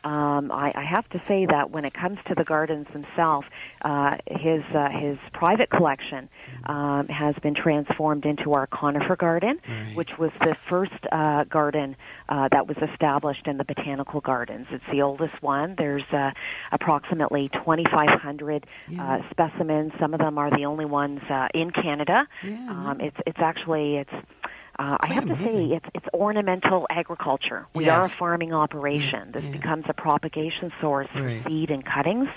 Um, 0.05 0.51
I, 0.51 0.71
I 0.75 0.83
have 0.83 1.09
to 1.09 1.21
say 1.25 1.47
that 1.47 1.71
when 1.71 1.83
it 1.83 1.93
comes 1.93 2.19
to 2.27 2.35
the 2.35 2.43
gardens 2.43 2.87
themselves, 2.93 3.47
uh, 3.81 4.17
his 4.27 4.63
uh, 4.73 4.89
his 4.89 5.17
private 5.33 5.69
collection 5.71 6.29
um, 6.67 7.07
has 7.07 7.33
been 7.41 7.55
transformed 7.55 8.23
into 8.25 8.53
our 8.53 8.67
conifer 8.67 9.15
garden, 9.15 9.59
which 9.95 10.17
was 10.19 10.31
the 10.41 10.55
first 10.69 10.93
uh, 11.11 11.43
garden 11.45 11.95
uh, 12.29 12.47
that 12.51 12.67
was 12.67 12.77
established 12.89 13.47
in 13.47 13.57
the 13.57 13.63
botanical 13.63 14.21
gardens. 14.21 14.67
It's 14.69 14.83
the 14.91 15.01
oldest 15.01 15.41
one. 15.41 15.73
There's 15.75 16.07
uh, 16.13 16.31
approximately 16.71 17.49
2,500 17.49 18.65
uh, 18.99 19.19
specimens. 19.31 19.91
Some 19.99 20.13
of 20.13 20.19
them 20.19 20.37
are 20.37 20.51
the 20.51 20.65
only 20.65 20.85
ones 20.85 21.21
uh, 21.29 21.47
in 21.55 21.71
Canada. 21.71 22.27
Yeah, 22.43 22.69
um, 22.69 23.01
it's 23.01 23.17
it's 23.25 23.39
actually 23.39 23.97
it's. 23.97 24.13
Uh, 24.77 24.97
I 24.99 25.07
have 25.07 25.25
to 25.25 25.33
amazing. 25.33 25.69
say, 25.71 25.75
it's 25.77 25.85
it's 25.93 26.05
ornamental 26.13 26.85
agriculture. 26.89 27.67
We 27.73 27.89
are 27.89 28.05
a 28.05 28.09
farming 28.09 28.53
operation. 28.53 29.31
This 29.31 29.43
yeah. 29.45 29.51
becomes 29.51 29.85
a 29.87 29.93
propagation 29.93 30.71
source 30.81 31.07
for 31.13 31.29
seed 31.47 31.71
and 31.71 31.83
cuttings. 31.85 32.29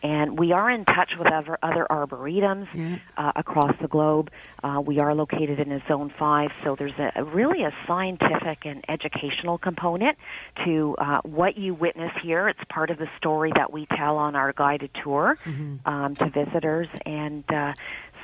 And 0.00 0.38
we 0.38 0.52
are 0.52 0.70
in 0.70 0.84
touch 0.84 1.14
with 1.18 1.26
other, 1.26 1.58
other 1.60 1.84
arboretums 1.90 2.68
Yeah. 2.72 2.98
uh, 3.16 3.32
across 3.34 3.74
the 3.82 3.88
globe. 3.88 4.30
Uh, 4.62 4.80
we 4.84 5.00
are 5.00 5.12
located 5.12 5.58
in 5.58 5.72
a 5.72 5.82
Zone 5.88 6.12
5, 6.16 6.50
so 6.62 6.76
there's 6.76 6.96
a, 7.00 7.10
a 7.16 7.24
really 7.24 7.64
a 7.64 7.72
scientific 7.84 8.64
and 8.64 8.84
educational 8.88 9.58
component 9.58 10.16
to 10.64 10.94
uh, 10.98 11.20
what 11.24 11.58
you 11.58 11.74
witness 11.74 12.12
here. 12.22 12.46
It's 12.46 12.60
part 12.68 12.90
of 12.90 12.98
the 12.98 13.08
story 13.16 13.50
that 13.56 13.72
we 13.72 13.86
tell 13.86 14.18
on 14.18 14.36
our 14.36 14.52
guided 14.52 14.90
tour 15.02 15.36
um, 15.84 16.14
to 16.14 16.30
visitors. 16.30 16.86
And 17.04 17.42
uh, 17.52 17.72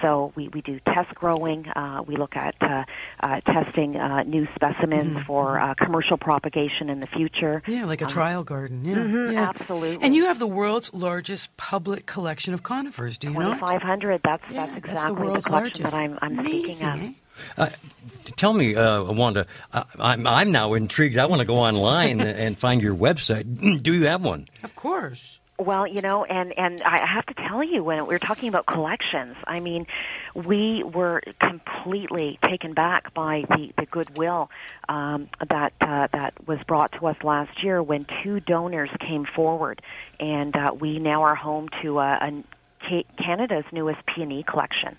so 0.05 0.33
we, 0.37 0.49
we 0.49 0.61
do 0.61 0.79
test 0.81 1.15
growing. 1.15 1.67
Uh, 1.69 2.03
we 2.07 2.17
look 2.17 2.37
at 2.37 2.55
uh, 2.61 2.85
uh, 3.21 3.41
testing 3.41 3.97
uh, 3.97 4.23
new 4.25 4.47
specimens 4.55 5.19
for 5.27 5.59
uh, 5.59 5.73
commercial 5.75 6.19
propagation 6.19 6.91
in 6.91 7.01
the 7.01 7.07
future. 7.07 7.63
Yeah, 7.67 7.87
like 7.87 8.03
a 8.03 8.07
trial 8.07 8.45
garden. 8.45 8.85
Yeah, 8.85 8.97
mhm, 8.97 9.33
yeah. 9.33 9.49
absolutely. 9.49 10.05
And 10.05 10.15
you 10.15 10.27
have 10.27 10.39
the 10.39 10.47
world's 10.47 10.93
largest 10.93 11.57
public 11.57 12.05
collection 12.05 12.53
of 12.53 12.63
conifers. 12.63 13.17
Do 13.17 13.29
you 13.29 13.39
not? 13.39 13.55
2,500. 13.61 14.21
That's 14.23 14.43
Yeah, 14.51 14.67
that's 14.67 14.77
exactly 14.77 14.93
that's 14.95 15.05
the 15.07 15.15
world's 15.15 15.47
collection 15.47 15.83
largest. 15.85 15.95
that 15.95 15.95
I'm, 15.95 16.19
I'm 16.21 16.45
speaking 16.45 16.87
of. 16.87 17.01
eh? 17.01 17.13
Uh, 17.57 17.69
tell 18.37 18.53
me, 18.53 18.77
uh, 18.77 19.03
Wanda, 19.11 19.47
uh, 19.73 19.83
I'm, 19.99 20.27
I'm 20.27 20.53
now 20.53 20.75
intrigued. 20.75 21.17
I 21.19 21.27
want 21.27 21.41
to 21.41 21.47
go 21.47 21.59
online 21.59 22.21
and 22.45 22.59
find 22.59 22.83
your 22.83 22.95
website. 22.95 23.83
Do 23.83 23.95
you 23.95 24.05
have 24.07 24.23
one? 24.25 24.47
Of 24.63 24.77
course. 24.77 25.41
Well, 25.57 25.87
you 25.87 26.01
know, 26.01 26.25
and 26.25 26.53
and 26.59 26.83
I 26.83 27.07
have 27.07 27.27
to 27.27 27.35
tell 27.35 27.63
you, 27.63 27.85
when 27.85 28.07
we 28.07 28.15
were 28.15 28.19
talking 28.19 28.49
about 28.49 28.67
collections, 28.67 29.37
I 29.47 29.61
mean, 29.61 29.87
we 30.35 30.83
were 30.83 31.23
completely 31.41 32.41
taken 32.43 32.75
back 32.75 33.15
by 33.15 33.45
the 33.49 33.73
the 33.79 33.87
goodwill 33.87 34.51
um, 34.89 35.29
that 35.49 35.73
uh, 35.81 36.09
that 36.13 36.35
was 36.49 36.59
brought 36.67 36.91
to 36.93 37.07
us 37.07 37.17
last 37.23 37.63
year 37.63 37.81
when 37.81 38.05
two 38.25 38.41
donors 38.41 38.91
came 38.99 39.27
forward, 39.27 39.81
and 40.19 40.57
uh, 40.57 40.75
we 40.79 40.99
now 40.99 41.23
are 41.23 41.37
home 41.37 41.69
to 41.83 42.01
a. 42.01 42.43
Canada's 43.19 43.65
newest 43.73 44.01
peony 44.07 44.43
collection. 44.43 44.97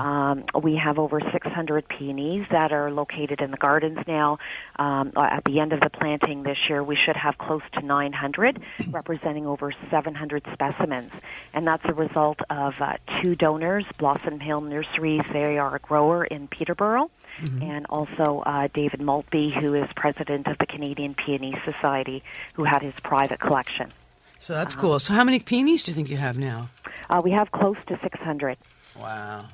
Um, 0.00 0.44
we 0.62 0.76
have 0.76 0.98
over 0.98 1.20
600 1.20 1.88
peonies 1.88 2.46
that 2.50 2.72
are 2.72 2.90
located 2.90 3.40
in 3.40 3.50
the 3.50 3.56
gardens 3.56 3.98
now. 4.06 4.38
Um, 4.76 5.12
at 5.16 5.44
the 5.44 5.60
end 5.60 5.72
of 5.72 5.80
the 5.80 5.90
planting 5.90 6.42
this 6.42 6.58
year, 6.68 6.82
we 6.82 6.96
should 6.96 7.16
have 7.16 7.38
close 7.38 7.62
to 7.74 7.82
900, 7.82 8.62
representing 8.90 9.46
over 9.46 9.72
700 9.90 10.44
specimens. 10.52 11.12
And 11.52 11.66
that's 11.66 11.84
a 11.84 11.94
result 11.94 12.40
of 12.50 12.74
uh, 12.80 12.94
two 13.20 13.34
donors, 13.34 13.84
Blossom 13.98 14.40
Hill 14.40 14.60
Nurseries. 14.60 15.22
They 15.32 15.58
are 15.58 15.76
a 15.76 15.80
grower 15.80 16.24
in 16.24 16.48
Peterborough. 16.48 17.10
and 17.62 17.86
also 17.86 18.42
uh, 18.44 18.68
David 18.74 19.00
Maltby, 19.00 19.54
who 19.60 19.74
is 19.74 19.88
president 19.96 20.46
of 20.46 20.58
the 20.58 20.66
Canadian 20.66 21.14
Peony 21.14 21.54
Society, 21.64 22.22
who 22.54 22.64
had 22.64 22.82
his 22.82 22.94
private 23.02 23.40
collection. 23.40 23.88
So 24.40 24.54
that's 24.54 24.74
cool. 24.74 24.98
So 24.98 25.12
how 25.12 25.22
many 25.22 25.38
peonies 25.38 25.82
do 25.82 25.90
you 25.92 25.94
think 25.94 26.08
you 26.08 26.16
have 26.16 26.38
now? 26.38 26.70
Uh, 27.10 27.20
we 27.22 27.30
have 27.30 27.52
close 27.52 27.76
to 27.88 27.98
600. 27.98 28.56
Wow. 28.98 29.44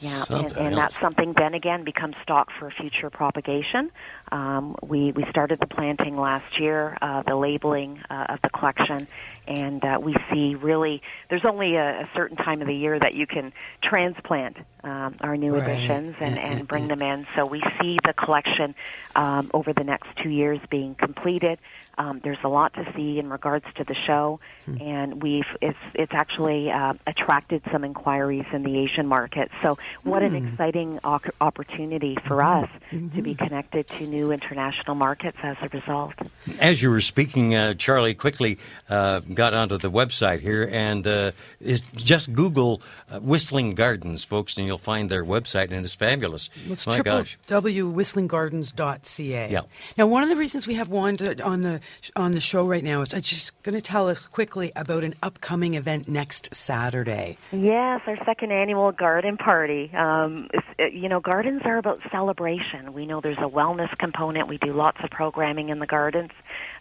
Yeah, 0.00 0.24
and, 0.28 0.52
and 0.56 0.76
that's 0.76 0.98
something 0.98 1.34
then 1.34 1.54
again 1.54 1.84
becomes 1.84 2.16
stock 2.20 2.50
for 2.58 2.68
future 2.70 3.10
propagation. 3.10 3.92
Um, 4.32 4.74
we 4.82 5.12
we 5.12 5.24
started 5.30 5.60
the 5.60 5.66
planting 5.66 6.16
last 6.16 6.58
year, 6.60 6.96
uh, 7.00 7.22
the 7.26 7.36
labeling 7.36 8.00
uh, 8.10 8.26
of 8.30 8.38
the 8.42 8.50
collection, 8.50 9.06
and 9.46 9.84
uh, 9.84 9.98
we 10.00 10.14
see 10.32 10.54
really 10.54 11.02
there's 11.30 11.44
only 11.44 11.76
a, 11.76 12.00
a 12.02 12.10
certain 12.14 12.36
time 12.36 12.60
of 12.60 12.66
the 12.66 12.74
year 12.74 12.98
that 12.98 13.14
you 13.14 13.26
can 13.26 13.52
transplant 13.82 14.56
um, 14.82 15.16
our 15.20 15.36
new 15.36 15.54
Right. 15.54 15.66
additions 15.66 16.16
and, 16.20 16.38
and 16.38 16.66
bring 16.68 16.88
them 16.88 17.02
in. 17.02 17.26
So 17.36 17.46
we 17.46 17.62
see 17.80 17.98
the 18.04 18.12
collection 18.12 18.74
um, 19.14 19.50
over 19.54 19.72
the 19.72 19.84
next 19.84 20.08
two 20.22 20.30
years 20.30 20.58
being 20.70 20.94
completed. 20.94 21.58
Um, 21.96 22.20
there's 22.24 22.38
a 22.44 22.48
lot 22.48 22.74
to 22.74 22.92
see 22.96 23.18
in 23.18 23.30
regards 23.30 23.66
to 23.76 23.84
the 23.84 23.94
show, 23.94 24.40
Hmm. 24.64 24.76
and 24.80 25.22
we've 25.22 25.44
it's 25.62 25.78
it's 25.94 26.12
actually 26.12 26.70
uh, 26.70 26.94
attracted 27.06 27.62
some 27.70 27.84
inquiries 27.84 28.46
in 28.52 28.62
the 28.62 28.78
Asian 28.78 29.06
market. 29.06 29.50
So 29.62 29.76
what 30.02 30.22
Hmm. 30.22 30.34
an 30.34 30.34
exciting 30.34 30.98
op- 31.04 31.34
opportunity 31.40 32.16
for 32.26 32.42
us 32.42 32.68
Mm-hmm. 32.92 33.16
to 33.16 33.22
be 33.22 33.34
connected 33.34 33.88
to 33.98 34.06
new 34.14 34.30
international 34.30 34.94
markets 34.94 35.36
as 35.42 35.56
a 35.62 35.68
result. 35.68 36.14
As 36.60 36.82
you 36.82 36.90
were 36.90 37.00
speaking, 37.00 37.54
uh, 37.54 37.74
Charlie 37.74 38.14
quickly 38.14 38.58
uh, 38.88 39.20
got 39.20 39.54
onto 39.56 39.78
the 39.78 39.90
website 39.90 40.40
here, 40.40 40.68
and 40.70 41.06
uh, 41.06 41.32
is 41.60 41.80
just 41.80 42.32
Google 42.32 42.80
uh, 43.10 43.18
Whistling 43.20 43.72
Gardens, 43.72 44.24
folks, 44.24 44.56
and 44.56 44.66
you'll 44.66 44.78
find 44.78 45.10
their 45.10 45.24
website, 45.24 45.70
and 45.72 45.84
it's 45.84 45.94
fabulous. 45.94 46.48
It's 46.68 46.86
My 46.86 47.00
gosh. 47.00 47.38
www.whistlinggardens.ca. 47.48 49.50
Yeah. 49.50 49.60
Now, 49.98 50.06
one 50.06 50.22
of 50.22 50.28
the 50.28 50.36
reasons 50.36 50.66
we 50.66 50.74
have 50.74 50.88
Wanda 50.88 51.42
on 51.42 51.62
the 51.62 51.80
on 52.16 52.32
the 52.32 52.40
show 52.40 52.66
right 52.66 52.84
now 52.84 53.02
is 53.02 53.14
I'm 53.14 53.20
just 53.22 53.60
going 53.62 53.74
to 53.74 53.82
tell 53.82 54.08
us 54.08 54.18
quickly 54.20 54.72
about 54.76 55.04
an 55.04 55.14
upcoming 55.22 55.74
event 55.74 56.08
next 56.08 56.54
Saturday. 56.54 57.36
Yes, 57.52 58.00
our 58.06 58.16
second 58.24 58.52
annual 58.52 58.92
garden 58.92 59.36
party. 59.36 59.90
Um, 59.94 60.48
uh, 60.78 60.86
you 60.86 61.08
know, 61.08 61.20
gardens 61.20 61.62
are 61.64 61.78
about 61.78 62.00
celebration. 62.10 62.92
We 62.92 63.06
know 63.06 63.20
there's 63.20 63.38
a 63.38 63.48
wellness 63.48 63.96
component. 64.04 64.48
We 64.48 64.58
do 64.58 64.74
lots 64.74 64.98
of 65.02 65.10
programming 65.10 65.70
in 65.70 65.78
the 65.78 65.86
gardens 65.86 66.30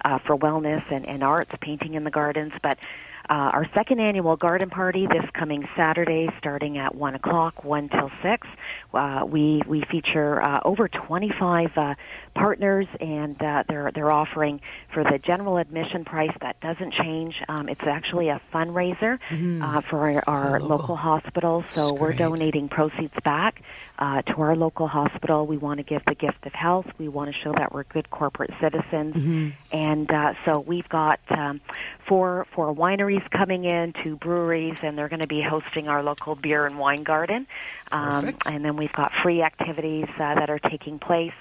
uh, 0.03 0.19
for 0.25 0.35
wellness 0.37 0.83
and, 0.91 1.05
and 1.07 1.23
arts, 1.23 1.53
painting 1.61 1.93
in 1.93 2.03
the 2.03 2.11
gardens. 2.11 2.51
But 2.61 2.77
uh, 3.29 3.55
our 3.55 3.65
second 3.73 4.01
annual 4.01 4.35
garden 4.35 4.69
party 4.69 5.07
this 5.07 5.23
coming 5.33 5.65
Saturday, 5.77 6.27
starting 6.37 6.77
at 6.77 6.93
one 6.93 7.15
o'clock, 7.15 7.63
one 7.63 7.87
till 7.87 8.11
six. 8.21 8.45
Uh, 8.93 9.25
we 9.25 9.61
we 9.67 9.81
feature 9.91 10.41
uh, 10.41 10.59
over 10.63 10.87
25 10.87 11.71
uh, 11.77 11.95
partners, 12.35 12.87
and 12.99 13.41
uh, 13.41 13.63
they're 13.67 13.91
they're 13.93 14.11
offering 14.11 14.61
for 14.93 15.03
the 15.03 15.17
general 15.17 15.57
admission 15.57 16.05
price 16.05 16.31
that 16.41 16.59
doesn't 16.61 16.93
change. 16.93 17.35
Um, 17.49 17.69
it's 17.69 17.83
actually 17.83 18.29
a 18.29 18.39
fundraiser 18.53 19.19
uh, 19.61 19.81
for 19.81 20.09
our, 20.09 20.23
our 20.27 20.59
local. 20.59 20.77
local 20.77 20.95
hospital. 20.95 21.63
So 21.73 21.89
That's 21.89 21.99
we're 22.01 22.07
great. 22.07 22.19
donating 22.19 22.69
proceeds 22.69 23.13
back 23.23 23.61
uh, 23.99 24.21
to 24.23 24.41
our 24.41 24.55
local 24.55 24.87
hospital. 24.87 25.45
We 25.47 25.57
want 25.57 25.77
to 25.77 25.83
give 25.83 26.03
the 26.05 26.15
gift 26.15 26.45
of 26.45 26.53
health. 26.53 26.87
We 26.97 27.07
want 27.07 27.33
to 27.33 27.39
show 27.41 27.51
that 27.53 27.73
we're 27.73 27.83
good 27.85 28.09
corporate 28.09 28.51
citizens, 28.61 29.15
Mm-hmm. 29.15 29.49
and 29.75 30.11
uh, 30.11 30.33
so 30.45 30.59
we've 30.59 30.87
got 30.89 31.19
um, 31.29 31.61
four 32.07 32.45
four 32.53 32.73
wineries 32.75 33.27
coming 33.31 33.65
in, 33.65 33.93
two 34.03 34.15
breweries, 34.17 34.77
and 34.81 34.97
they're 34.97 35.09
going 35.09 35.21
to 35.21 35.27
be 35.27 35.41
hosting 35.41 35.87
our 35.87 36.03
local 36.03 36.35
beer 36.35 36.65
and 36.65 36.77
wine 36.77 37.03
garden. 37.03 37.47
Um, 37.91 38.25
and 38.47 38.65
then 38.65 38.75
we've 38.83 38.91
got 38.91 39.13
free 39.23 39.41
activities 39.41 40.07
uh, 40.19 40.35
that 40.35 40.49
are 40.49 40.59
taking 40.59 40.99
place. 40.99 41.31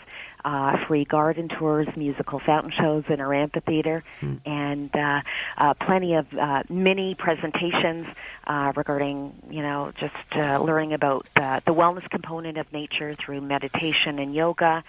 Uh, 0.45 0.77
free 0.87 1.05
garden 1.05 1.49
tours, 1.49 1.87
musical 1.97 2.41
fountain 2.41 2.73
shows 2.73 3.05
in 3.09 3.21
our 3.21 3.33
amphitheater, 3.33 4.03
and 4.45 4.91
uh, 4.97 5.21
uh, 5.57 5.75
plenty 5.75 6.15
of 6.15 6.27
uh, 6.35 6.65
mini 6.69 7.15
presentations 7.15 8.07
uh, 8.47 8.73
regarding, 8.77 9.35
you 9.51 9.63
know, 9.63 9.93
just 9.99 10.15
uh, 10.37 10.59
learning 10.63 10.93
about 10.93 11.27
uh, 11.37 11.61
the 11.65 11.73
wellness 11.73 12.09
component 12.11 12.59
of 12.59 12.73
nature 12.73 13.15
through 13.15 13.41
meditation 13.41 14.19
and 14.19 14.35
yoga. 14.35 14.83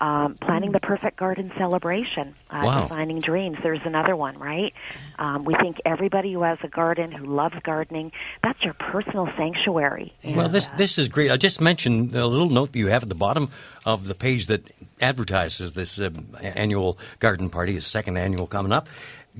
Um, 0.00 0.36
planning 0.36 0.70
the 0.70 0.78
perfect 0.78 1.16
garden 1.16 1.50
celebration, 1.58 2.36
uh, 2.50 2.62
Wow. 2.64 2.82
designing 2.82 3.18
dreams. 3.18 3.58
There's 3.64 3.80
another 3.84 4.14
one, 4.14 4.38
right? 4.38 4.72
Um, 5.18 5.42
we 5.44 5.54
think 5.56 5.78
everybody 5.84 6.32
who 6.32 6.42
has 6.42 6.58
a 6.62 6.68
garden, 6.68 7.10
who 7.10 7.26
loves 7.26 7.56
gardening, 7.64 8.12
that's 8.40 8.62
your 8.62 8.74
personal 8.74 9.28
sanctuary. 9.36 10.12
Well, 10.22 10.48
this 10.48 10.68
uh, 10.68 10.76
this 10.76 10.98
is 10.98 11.08
great. 11.08 11.32
I 11.32 11.36
just 11.36 11.60
mentioned 11.60 12.14
a 12.14 12.28
little 12.28 12.48
note 12.48 12.70
that 12.74 12.78
you 12.78 12.86
have 12.86 13.02
at 13.02 13.08
the 13.08 13.16
bottom 13.16 13.50
of 13.84 14.06
the 14.06 14.14
page 14.14 14.46
that 14.46 14.70
advertises 15.00 15.72
this 15.72 15.98
uh, 15.98 16.10
annual 16.42 16.96
garden 17.18 17.50
party, 17.50 17.72
the 17.74 17.80
second 17.80 18.18
annual 18.18 18.46
coming 18.46 18.70
up. 18.70 18.86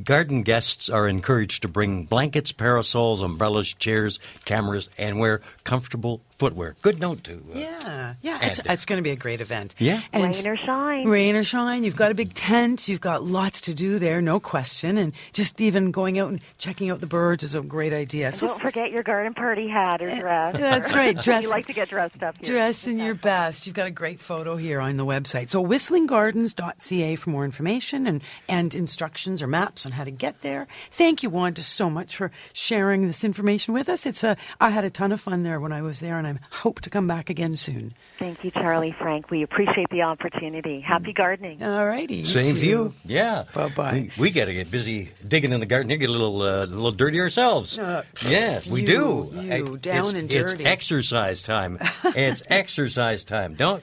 Garden 0.05 0.43
guests 0.43 0.89
are 0.89 1.09
encouraged 1.09 1.63
to 1.63 1.69
bring 1.69 2.05
blankets, 2.05 2.53
parasols, 2.53 3.23
umbrellas, 3.23 3.73
chairs, 3.73 4.21
cameras, 4.45 4.89
and 4.99 5.19
wear 5.19 5.41
comfortable 5.65 6.21
footwear. 6.39 6.77
Good 6.83 7.01
note 7.01 7.25
to. 7.25 7.35
Uh, 7.35 7.39
Yeah, 7.55 8.15
yeah, 8.23 8.39
it's, 8.43 8.61
it's 8.65 8.85
going 8.85 8.99
to 8.99 9.03
be 9.03 9.11
a 9.11 9.17
great 9.17 9.41
event. 9.41 9.75
Yeah. 9.79 10.03
and 10.13 10.23
Rain 10.35 10.49
or 10.49 10.57
shine. 10.57 11.09
Rain 11.09 11.37
or 11.37 11.43
shine. 11.45 11.85
You've 11.85 11.97
got 11.97 12.11
a 12.11 12.15
big 12.15 12.33
tent. 12.35 12.89
You've 12.89 13.01
got 13.01 13.25
lots 13.25 13.61
to 13.63 13.75
do 13.75 13.99
there, 13.99 14.21
no 14.23 14.39
question. 14.39 14.99
And 14.99 15.13
just 15.33 15.61
even 15.61 15.91
going 15.91 16.19
out 16.19 16.31
and 16.31 16.41
checking 16.59 16.91
out 16.91 17.01
the 17.01 17.07
birds 17.07 17.43
is 17.43 17.55
a 17.55 17.61
great 17.63 17.93
idea. 17.93 18.33
So 18.33 18.47
Don't 18.47 18.61
forget 18.61 18.91
your 18.93 19.03
garden 19.03 19.35
party 19.35 19.69
hat 19.69 20.01
or 20.01 20.09
dress. 20.21 20.59
That's 20.59 20.95
right, 20.95 21.19
dress- 21.21 21.45
you 21.45 21.51
like 21.51 21.67
to 21.67 21.73
get 21.73 21.89
dressed 21.91 22.23
up 22.23 22.37
here. 22.39 22.55
Dress 22.55 22.87
in 22.87 22.99
your 22.99 23.15
best. 23.15 23.67
You've 23.67 23.75
got 23.77 23.87
a 23.89 23.91
great 23.93 24.21
photo 24.21 24.57
here 24.57 24.81
on 24.81 24.97
the 24.97 25.05
website. 25.07 25.49
So 25.49 25.65
whistlinggardens.ca 25.65 27.17
for 27.17 27.31
more 27.31 27.45
information 27.45 28.07
and, 28.07 28.23
and 28.49 28.75
instructions 28.75 29.43
or 29.43 29.47
maps 29.49 29.85
on 29.87 29.93
how 29.93 30.05
to 30.05 30.11
get 30.11 30.43
there. 30.43 30.67
Thank 30.91 31.23
you, 31.23 31.31
Wanda, 31.31 31.63
so 31.63 31.91
much 31.91 32.17
for 32.17 32.31
sharing 32.53 33.07
this 33.07 33.25
information 33.25 33.75
with 33.75 33.89
us. 33.89 34.07
It's 34.07 34.23
a, 34.23 34.37
I 34.61 34.71
had 34.71 34.85
a 34.85 34.91
ton 34.91 35.11
of 35.13 35.21
fun 35.21 35.43
there 35.43 35.59
when 35.61 35.73
I 35.73 35.83
was 35.83 36.01
there, 36.01 36.19
and 36.19 36.28
I 36.37 36.57
hope 36.57 36.81
to 36.83 36.91
come 36.91 37.07
back 37.07 37.31
again 37.31 37.57
soon. 37.57 37.95
Thank 38.19 38.45
you, 38.45 38.51
Charlie 38.51 38.95
Frank. 38.99 39.31
We 39.31 39.43
appreciate 39.43 39.89
the 39.91 40.03
opportunity. 40.03 40.81
Happy 40.81 41.13
gardening. 41.13 41.63
All 41.63 41.87
righty. 41.87 42.25
Same 42.25 42.57
to 42.57 42.67
you. 42.67 42.95
Yeah. 43.05 43.45
Bye-bye. 43.55 43.93
We, 44.19 44.23
we 44.25 44.31
got 44.31 44.47
to 44.47 44.55
get 44.55 44.71
busy 44.71 45.11
digging 45.27 45.53
in 45.53 45.61
the 45.61 45.67
garden. 45.67 45.91
You 45.91 45.97
get 45.97 46.09
a 46.09 46.13
little, 46.13 46.43
uh, 46.43 46.65
a 46.65 46.67
little 46.67 46.91
dirty 46.93 47.21
ourselves. 47.21 47.79
Uh, 47.79 48.03
yeah, 48.27 48.61
we 48.69 48.83
you- 48.83 48.87
do. 48.87 49.31
you, 49.41 49.53
I- 49.53 49.77
down 49.79 50.01
it's, 50.01 50.13
and 50.13 50.33
It's 50.33 50.55
exercise 50.61 51.43
time. 51.43 51.79
it's 52.05 52.43
exercise 52.49 53.25
time. 53.25 53.55
Don't. 53.55 53.83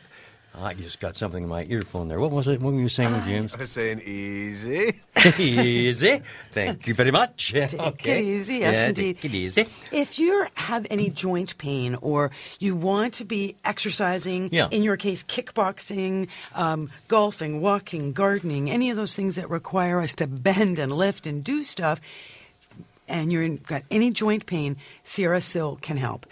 I 0.57 0.73
just 0.73 0.99
got 0.99 1.15
something 1.15 1.43
in 1.43 1.49
my 1.49 1.65
earphone 1.69 2.07
there. 2.07 2.19
What 2.19 2.31
was 2.31 2.47
it? 2.47 2.61
What 2.61 2.73
were 2.73 2.79
you 2.79 2.89
saying, 2.89 3.09
James? 3.25 3.53
I 3.53 3.57
was 3.57 3.71
saying 3.71 4.01
easy. 4.01 4.99
easy. 5.37 6.21
Thank 6.51 6.87
you 6.87 6.93
very 6.93 7.11
much. 7.11 7.51
Take 7.53 7.73
okay. 7.79 8.19
it 8.19 8.23
easy, 8.23 8.55
yes, 8.57 8.73
yeah, 8.73 8.87
indeed. 8.87 9.15
Take 9.19 9.25
it 9.33 9.35
easy. 9.35 9.65
If 9.91 10.17
you 10.19 10.47
have 10.55 10.87
any 10.89 11.09
joint 11.09 11.57
pain 11.57 11.95
or 11.95 12.31
you 12.59 12.75
want 12.75 13.15
to 13.15 13.25
be 13.25 13.55
exercising, 13.65 14.49
Yeah. 14.51 14.67
in 14.71 14.83
your 14.83 14.97
case, 14.97 15.23
kickboxing, 15.23 16.29
um, 16.53 16.89
golfing, 17.07 17.61
walking, 17.61 18.13
gardening, 18.13 18.69
any 18.71 18.89
of 18.89 18.97
those 18.97 19.15
things 19.15 19.35
that 19.35 19.49
require 19.49 19.99
us 19.99 20.13
to 20.15 20.27
bend 20.27 20.79
and 20.79 20.91
lift 20.91 21.27
and 21.27 21.43
do 21.43 21.63
stuff, 21.63 21.99
and 23.07 23.31
you've 23.31 23.63
got 23.63 23.83
any 23.91 24.09
joint 24.11 24.45
pain, 24.45 24.77
SierraSil 25.03 25.81
can 25.81 25.97
help. 25.97 26.25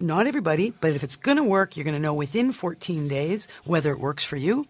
Not 0.00 0.26
everybody, 0.26 0.72
but 0.80 0.92
if 0.92 1.04
it's 1.04 1.16
going 1.16 1.36
to 1.36 1.44
work, 1.44 1.76
you're 1.76 1.84
going 1.84 1.94
to 1.94 2.00
know 2.00 2.14
within 2.14 2.52
14 2.52 3.08
days 3.08 3.48
whether 3.64 3.92
it 3.92 4.00
works 4.00 4.24
for 4.24 4.36
you. 4.36 4.64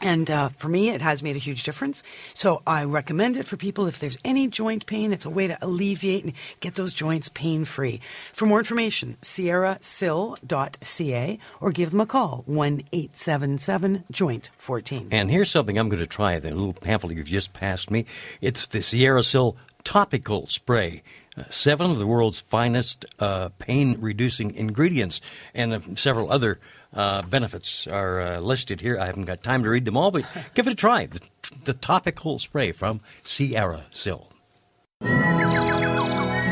And 0.00 0.28
uh, 0.30 0.48
for 0.48 0.68
me, 0.68 0.90
it 0.90 1.02
has 1.02 1.22
made 1.22 1.36
a 1.36 1.38
huge 1.38 1.62
difference. 1.62 2.02
So 2.34 2.62
I 2.66 2.82
recommend 2.84 3.36
it 3.36 3.46
for 3.46 3.56
people 3.56 3.86
if 3.86 4.00
there's 4.00 4.18
any 4.24 4.48
joint 4.48 4.86
pain. 4.86 5.12
It's 5.12 5.24
a 5.24 5.30
way 5.30 5.46
to 5.46 5.56
alleviate 5.62 6.24
and 6.24 6.32
get 6.60 6.74
those 6.74 6.92
joints 6.92 7.28
pain 7.28 7.64
free. 7.64 8.00
For 8.32 8.44
more 8.44 8.58
information, 8.58 9.16
sierrasil.ca 9.22 11.38
or 11.60 11.70
give 11.70 11.92
them 11.92 12.00
a 12.00 12.06
call 12.06 12.42
1 12.46 12.82
877 12.92 14.04
Joint 14.10 14.50
14. 14.56 15.08
And 15.12 15.30
here's 15.30 15.50
something 15.50 15.78
I'm 15.78 15.88
going 15.88 16.00
to 16.00 16.06
try. 16.06 16.40
The 16.40 16.50
little 16.50 16.72
pamphlet 16.72 17.16
you've 17.16 17.26
just 17.26 17.52
passed 17.52 17.88
me. 17.90 18.04
It's 18.40 18.66
the 18.66 18.80
SierraSil 18.80 19.54
topical 19.84 20.48
spray. 20.48 21.04
Seven 21.50 21.90
of 21.90 21.98
the 21.98 22.06
world's 22.06 22.38
finest 22.38 23.04
uh, 23.18 23.48
pain-reducing 23.58 24.54
ingredients, 24.54 25.20
and 25.52 25.74
uh, 25.74 25.80
several 25.94 26.30
other 26.30 26.60
uh, 26.92 27.22
benefits 27.22 27.88
are 27.88 28.20
uh, 28.20 28.38
listed 28.38 28.80
here. 28.80 28.98
I 29.00 29.06
haven't 29.06 29.24
got 29.24 29.42
time 29.42 29.64
to 29.64 29.70
read 29.70 29.84
them 29.84 29.96
all, 29.96 30.12
but 30.12 30.24
give 30.54 30.68
it 30.68 30.72
a 30.72 30.76
try. 30.76 31.06
The, 31.06 31.28
the 31.64 31.74
topical 31.74 32.38
spray 32.38 32.70
from 32.70 33.00
SierraSil. 33.24 34.26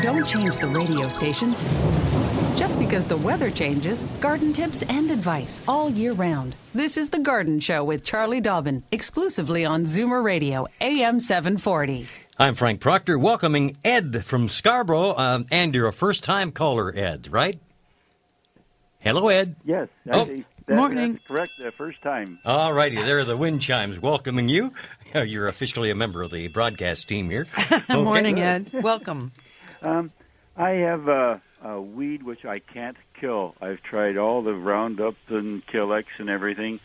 Don't 0.01 0.27
change 0.27 0.57
the 0.57 0.67
radio 0.67 1.07
station. 1.07 1.55
Just 2.57 2.77
because 2.77 3.05
the 3.07 3.17
weather 3.17 3.49
changes, 3.49 4.03
garden 4.19 4.53
tips 4.53 4.83
and 4.83 5.09
advice 5.09 5.61
all 5.67 5.89
year 5.89 6.11
round. 6.13 6.55
This 6.75 6.97
is 6.97 7.09
The 7.09 7.19
Garden 7.19 7.59
Show 7.59 7.83
with 7.83 8.03
Charlie 8.03 8.41
Dobbin, 8.41 8.83
exclusively 8.91 9.65
on 9.65 9.85
Zoomer 9.85 10.23
Radio, 10.23 10.67
AM 10.81 11.19
740. 11.19 12.07
I'm 12.39 12.55
Frank 12.55 12.79
Proctor, 12.81 13.17
welcoming 13.19 13.77
Ed 13.85 14.25
from 14.25 14.49
Scarborough, 14.49 15.15
um, 15.17 15.45
and 15.51 15.73
you're 15.75 15.87
a 15.87 15.93
first-time 15.93 16.51
caller, 16.51 16.91
Ed, 16.95 17.27
right? 17.31 17.59
Hello, 18.99 19.27
Ed. 19.27 19.55
Yes. 19.63 19.87
Oh, 20.11 20.25
That- 20.25 20.45
Morning. 20.75 21.13
That's 21.13 21.27
correct. 21.27 21.51
The 21.61 21.71
first 21.71 22.01
time. 22.01 22.39
All 22.45 22.71
righty, 22.73 22.95
there 22.95 23.19
are 23.19 23.25
the 23.25 23.35
wind 23.37 23.61
chimes 23.61 23.99
welcoming 23.99 24.47
you. 24.49 24.73
You're 25.13 25.47
officially 25.47 25.89
a 25.91 25.95
member 25.95 26.21
of 26.21 26.31
the 26.31 26.47
broadcast 26.47 27.07
team 27.09 27.29
here. 27.29 27.45
Okay. 27.71 28.01
Morning, 28.01 28.39
Ed. 28.39 28.69
Welcome. 28.71 29.33
Um, 29.81 30.09
I 30.55 30.69
have 30.69 31.07
a, 31.09 31.41
a 31.61 31.81
weed 31.81 32.23
which 32.23 32.45
I 32.45 32.59
can't 32.59 32.95
kill. 33.13 33.55
I've 33.61 33.83
tried 33.83 34.17
all 34.17 34.41
the 34.41 34.53
Roundup 34.55 35.15
and 35.27 35.65
Killex 35.67 36.05
and 36.17 36.29
everything, 36.29 36.79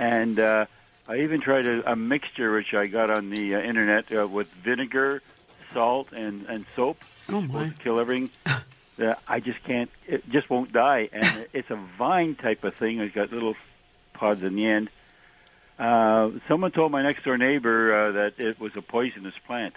and 0.00 0.38
uh, 0.40 0.66
I 1.08 1.16
even 1.20 1.40
tried 1.40 1.66
a, 1.66 1.92
a 1.92 1.96
mixture 1.96 2.52
which 2.52 2.74
I 2.74 2.86
got 2.86 3.10
on 3.10 3.30
the 3.30 3.56
uh, 3.56 3.60
internet 3.60 4.12
uh, 4.12 4.26
with 4.26 4.48
vinegar, 4.52 5.22
salt, 5.72 6.12
and 6.12 6.46
and 6.48 6.64
soap. 6.76 6.98
Oh 7.28 7.40
supposed 7.42 7.52
my. 7.52 7.68
to 7.68 7.74
kill 7.74 8.00
everything. 8.00 8.30
Uh, 9.02 9.14
I 9.26 9.40
just 9.40 9.64
can't. 9.64 9.90
It 10.06 10.28
just 10.28 10.50
won't 10.50 10.70
die, 10.70 11.08
and 11.14 11.46
it's 11.54 11.70
a 11.70 11.76
vine 11.76 12.34
type 12.34 12.62
of 12.62 12.74
thing. 12.74 13.00
It's 13.00 13.14
got 13.14 13.32
little 13.32 13.56
pods 14.12 14.42
in 14.42 14.54
the 14.54 14.66
end. 14.66 14.90
Uh, 15.78 16.30
someone 16.46 16.72
told 16.72 16.92
my 16.92 17.02
next 17.02 17.24
door 17.24 17.38
neighbor 17.38 17.94
uh, 17.96 18.12
that 18.12 18.34
it 18.38 18.60
was 18.60 18.76
a 18.76 18.82
poisonous 18.82 19.34
plant, 19.46 19.74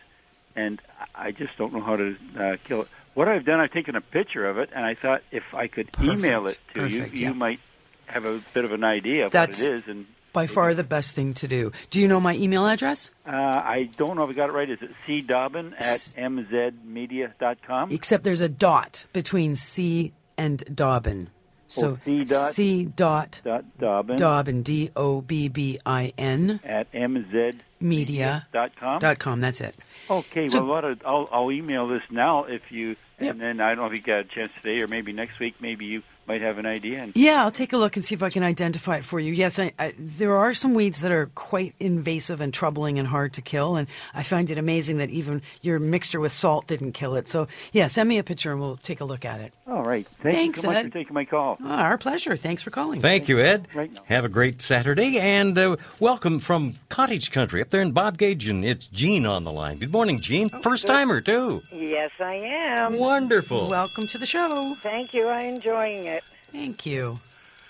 and 0.53 0.82
I 1.15 1.32
just 1.32 1.57
don't 1.57 1.71
know 1.73 1.80
how 1.82 1.95
to 1.95 2.15
uh, 2.38 2.57
kill 2.65 2.82
it. 2.82 2.88
What 3.13 3.30
I've 3.30 3.45
done, 3.45 3.61
I've 3.61 3.71
taken 3.71 3.95
a 3.95 4.01
picture 4.01 4.45
of 4.47 4.57
it, 4.57 4.69
and 4.76 4.86
I 4.86 4.95
thought 4.95 5.23
if 5.32 5.55
I 5.55 5.67
could 5.67 5.89
email 6.01 6.45
it 6.47 6.59
to 6.73 6.82
Perfect, 6.82 7.13
you, 7.13 7.19
yeah. 7.21 7.30
you 7.30 7.34
might 7.34 7.61
have 8.07 8.26
a 8.26 8.39
bit 8.53 8.65
of 8.65 8.73
an 8.73 8.84
idea 8.84 9.26
of 9.28 9.32
That's- 9.32 9.61
what 9.63 9.71
it 9.71 9.76
is. 9.78 9.88
And 9.88 10.05
By 10.36 10.48
far 10.48 10.74
the 10.74 10.84
best 10.84 11.16
thing 11.16 11.34
to 11.36 11.48
do. 11.48 11.72
Do 11.90 12.02
you 12.02 12.10
know 12.10 12.20
my 12.20 12.36
email 12.36 12.68
address? 12.68 13.14
uh, 13.26 13.30
I 13.32 13.90
don't 13.96 14.18
know 14.18 14.26
if 14.26 14.32
I 14.32 14.34
got 14.34 14.50
it 14.50 14.52
right. 14.52 14.70
Is 14.70 14.82
it 14.82 14.92
C 15.08 15.22
Dobbin 15.22 15.74
at 15.76 15.86
mzmedia.com? 15.86 17.92
Except 17.92 18.24
there's 18.24 18.42
a 18.42 18.50
dot 18.50 19.06
between 19.14 19.56
C 19.56 20.14
and 20.38 20.64
Dobbin. 20.76 21.30
So 21.68 21.94
Oh, 21.94 22.00
C 22.06 22.24
dot- 22.26 22.52
C 22.52 22.86
dot 22.86 23.42
Dot 23.44 23.66
Dobbin 23.80 24.18
Dobbin 24.18 24.62
D 24.62 24.92
O 24.96 25.22
B 25.22 25.48
B 25.48 25.80
I 25.86 26.14
N 26.18 26.60
at 26.64 26.92
mzmedia.com. 26.92 27.62
media 27.80 28.48
dot 28.54 28.76
com. 29.20 29.42
That's 29.42 29.62
it. 29.62 29.76
Okay, 30.10 30.50
So- 30.50 30.62
well, 30.62 30.70
a 30.70 30.72
lot 30.74 30.86
of, 30.86 31.02
I'll, 31.06 31.28
I'll 31.32 31.52
email 31.52 31.88
this 31.88 32.04
now 32.12 32.44
if 32.44 32.72
you, 32.72 32.96
Yep. 33.20 33.32
and 33.32 33.42
then 33.42 33.60
I 33.62 33.70
don't 33.70 33.78
know 33.78 33.86
if 33.88 33.94
you 33.94 34.02
got 34.02 34.20
a 34.20 34.24
chance 34.26 34.52
today 34.62 34.84
or 34.84 34.88
maybe 34.88 35.14
next 35.14 35.40
week. 35.40 35.56
Maybe 35.62 35.86
you 35.86 36.04
might 36.28 36.41
have 36.41 36.57
an 36.57 36.65
idea. 36.65 37.01
And 37.03 37.11
Yeah, 37.15 37.43
I'll 37.43 37.51
take 37.51 37.73
a 37.73 37.78
look 37.78 37.95
and 37.95 38.03
see 38.03 38.15
if 38.15 38.23
I 38.23 38.30
can 38.30 38.43
identify 38.43 38.97
it 38.97 39.03
for 39.03 39.19
you. 39.19 39.32
Yes, 39.34 39.59
I, 39.59 39.71
I, 39.78 39.93
there 39.97 40.36
are 40.36 40.53
some 40.53 40.73
weeds 40.73 41.01
that 41.01 41.11
are 41.11 41.28
quite 41.36 41.76
invasive 41.80 42.41
and 42.41 42.53
troubling 42.53 42.97
and 42.99 43.07
hard 43.07 43.34
to 43.34 43.41
kill, 43.41 43.76
and 43.76 43.88
I 44.13 44.23
find 44.23 44.49
it 44.49 44.57
amazing 44.57 44.97
that 44.97 45.09
even 45.09 45.41
your 45.61 45.80
mixture 45.80 46.19
with 46.19 46.32
salt 46.32 46.67
didn't 46.67 46.93
kill 46.93 47.15
it. 47.15 47.28
So, 47.28 47.47
yeah, 47.73 47.88
send 47.88 48.09
me 48.09 48.17
a 48.17 48.23
picture 48.23 48.51
and 48.51 48.59
we'll 48.59 48.78
take 48.78 49.01
a 49.01 49.05
look 49.05 49.23
at 49.26 49.41
it. 49.41 49.53
all 49.67 49.84
right, 49.84 50.05
thank 50.07 50.36
Thanks, 50.36 50.57
you 50.59 50.61
so 50.63 50.67
much 50.69 50.78
Ed. 50.78 50.84
for 50.91 50.97
taking 50.99 51.13
my 51.13 51.26
call. 51.26 51.57
Oh, 51.63 51.67
our 51.69 51.97
pleasure. 51.97 52.36
Thanks 52.36 52.63
for 52.63 52.71
calling. 52.71 53.01
Thank 53.01 53.28
you, 53.30 53.39
Ed. 53.39 53.67
Right 53.76 53.93
now. 53.93 54.01
Have 54.05 54.26
a 54.26 54.30
great 54.30 54.61
Saturday, 54.61 55.19
and 55.19 55.57
uh, 55.57 55.76
welcome 55.99 56.39
from 56.39 56.73
Cottage 56.89 57.32
Country 57.32 57.61
up 57.61 57.69
there 57.69 57.82
in 57.82 57.93
Bobcaygeon, 57.93 58.49
and 58.49 58.65
it's 58.65 58.88
Gene 58.88 59.26
on 59.26 59.43
the 59.43 59.51
line. 59.51 59.78
Good 59.78 59.91
morning, 59.91 60.19
Gene. 60.19 60.49
First 60.49 60.88
timer 60.88 61.21
too. 61.21 61.61
Yes, 61.71 62.11
I 62.19 62.34
am. 62.36 62.97
Wonderful. 62.97 63.67
Welcome 63.69 64.05
to 64.11 64.17
the 64.17 64.26
show. 64.26 64.73
Thank 64.82 65.13
you. 65.13 65.28
I'm 65.28 65.55
enjoying 65.55 66.05
it. 66.05 66.14
Thank 66.56 66.86
you. 66.86 67.18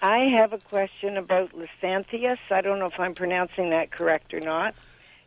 I 0.03 0.19
have 0.19 0.53
a 0.53 0.59
question 0.59 1.17
about 1.17 1.51
Lysanthius. 1.53 2.37
I 2.51 2.61
don't 2.61 2.77
know 2.77 2.85
if 2.85 2.99
I'm 2.99 3.15
pronouncing 3.15 3.71
that 3.71 3.89
correct 3.89 4.31
or 4.31 4.41
not. 4.41 4.75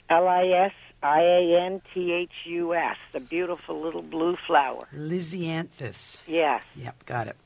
L 0.09 0.29
I 0.29 0.47
S 0.47 0.73
I 1.03 1.21
A 1.23 1.61
N 1.67 1.83
T 1.93 2.13
H 2.13 2.31
U 2.45 2.75
S, 2.75 2.97
the 3.13 3.19
beautiful 3.19 3.77
little 3.77 4.03
blue 4.03 4.37
flower. 4.37 4.87
Lisianthus. 4.95 6.23
Yes. 6.29 6.63
Yep, 6.77 7.05
got 7.05 7.27
it. 7.27 7.37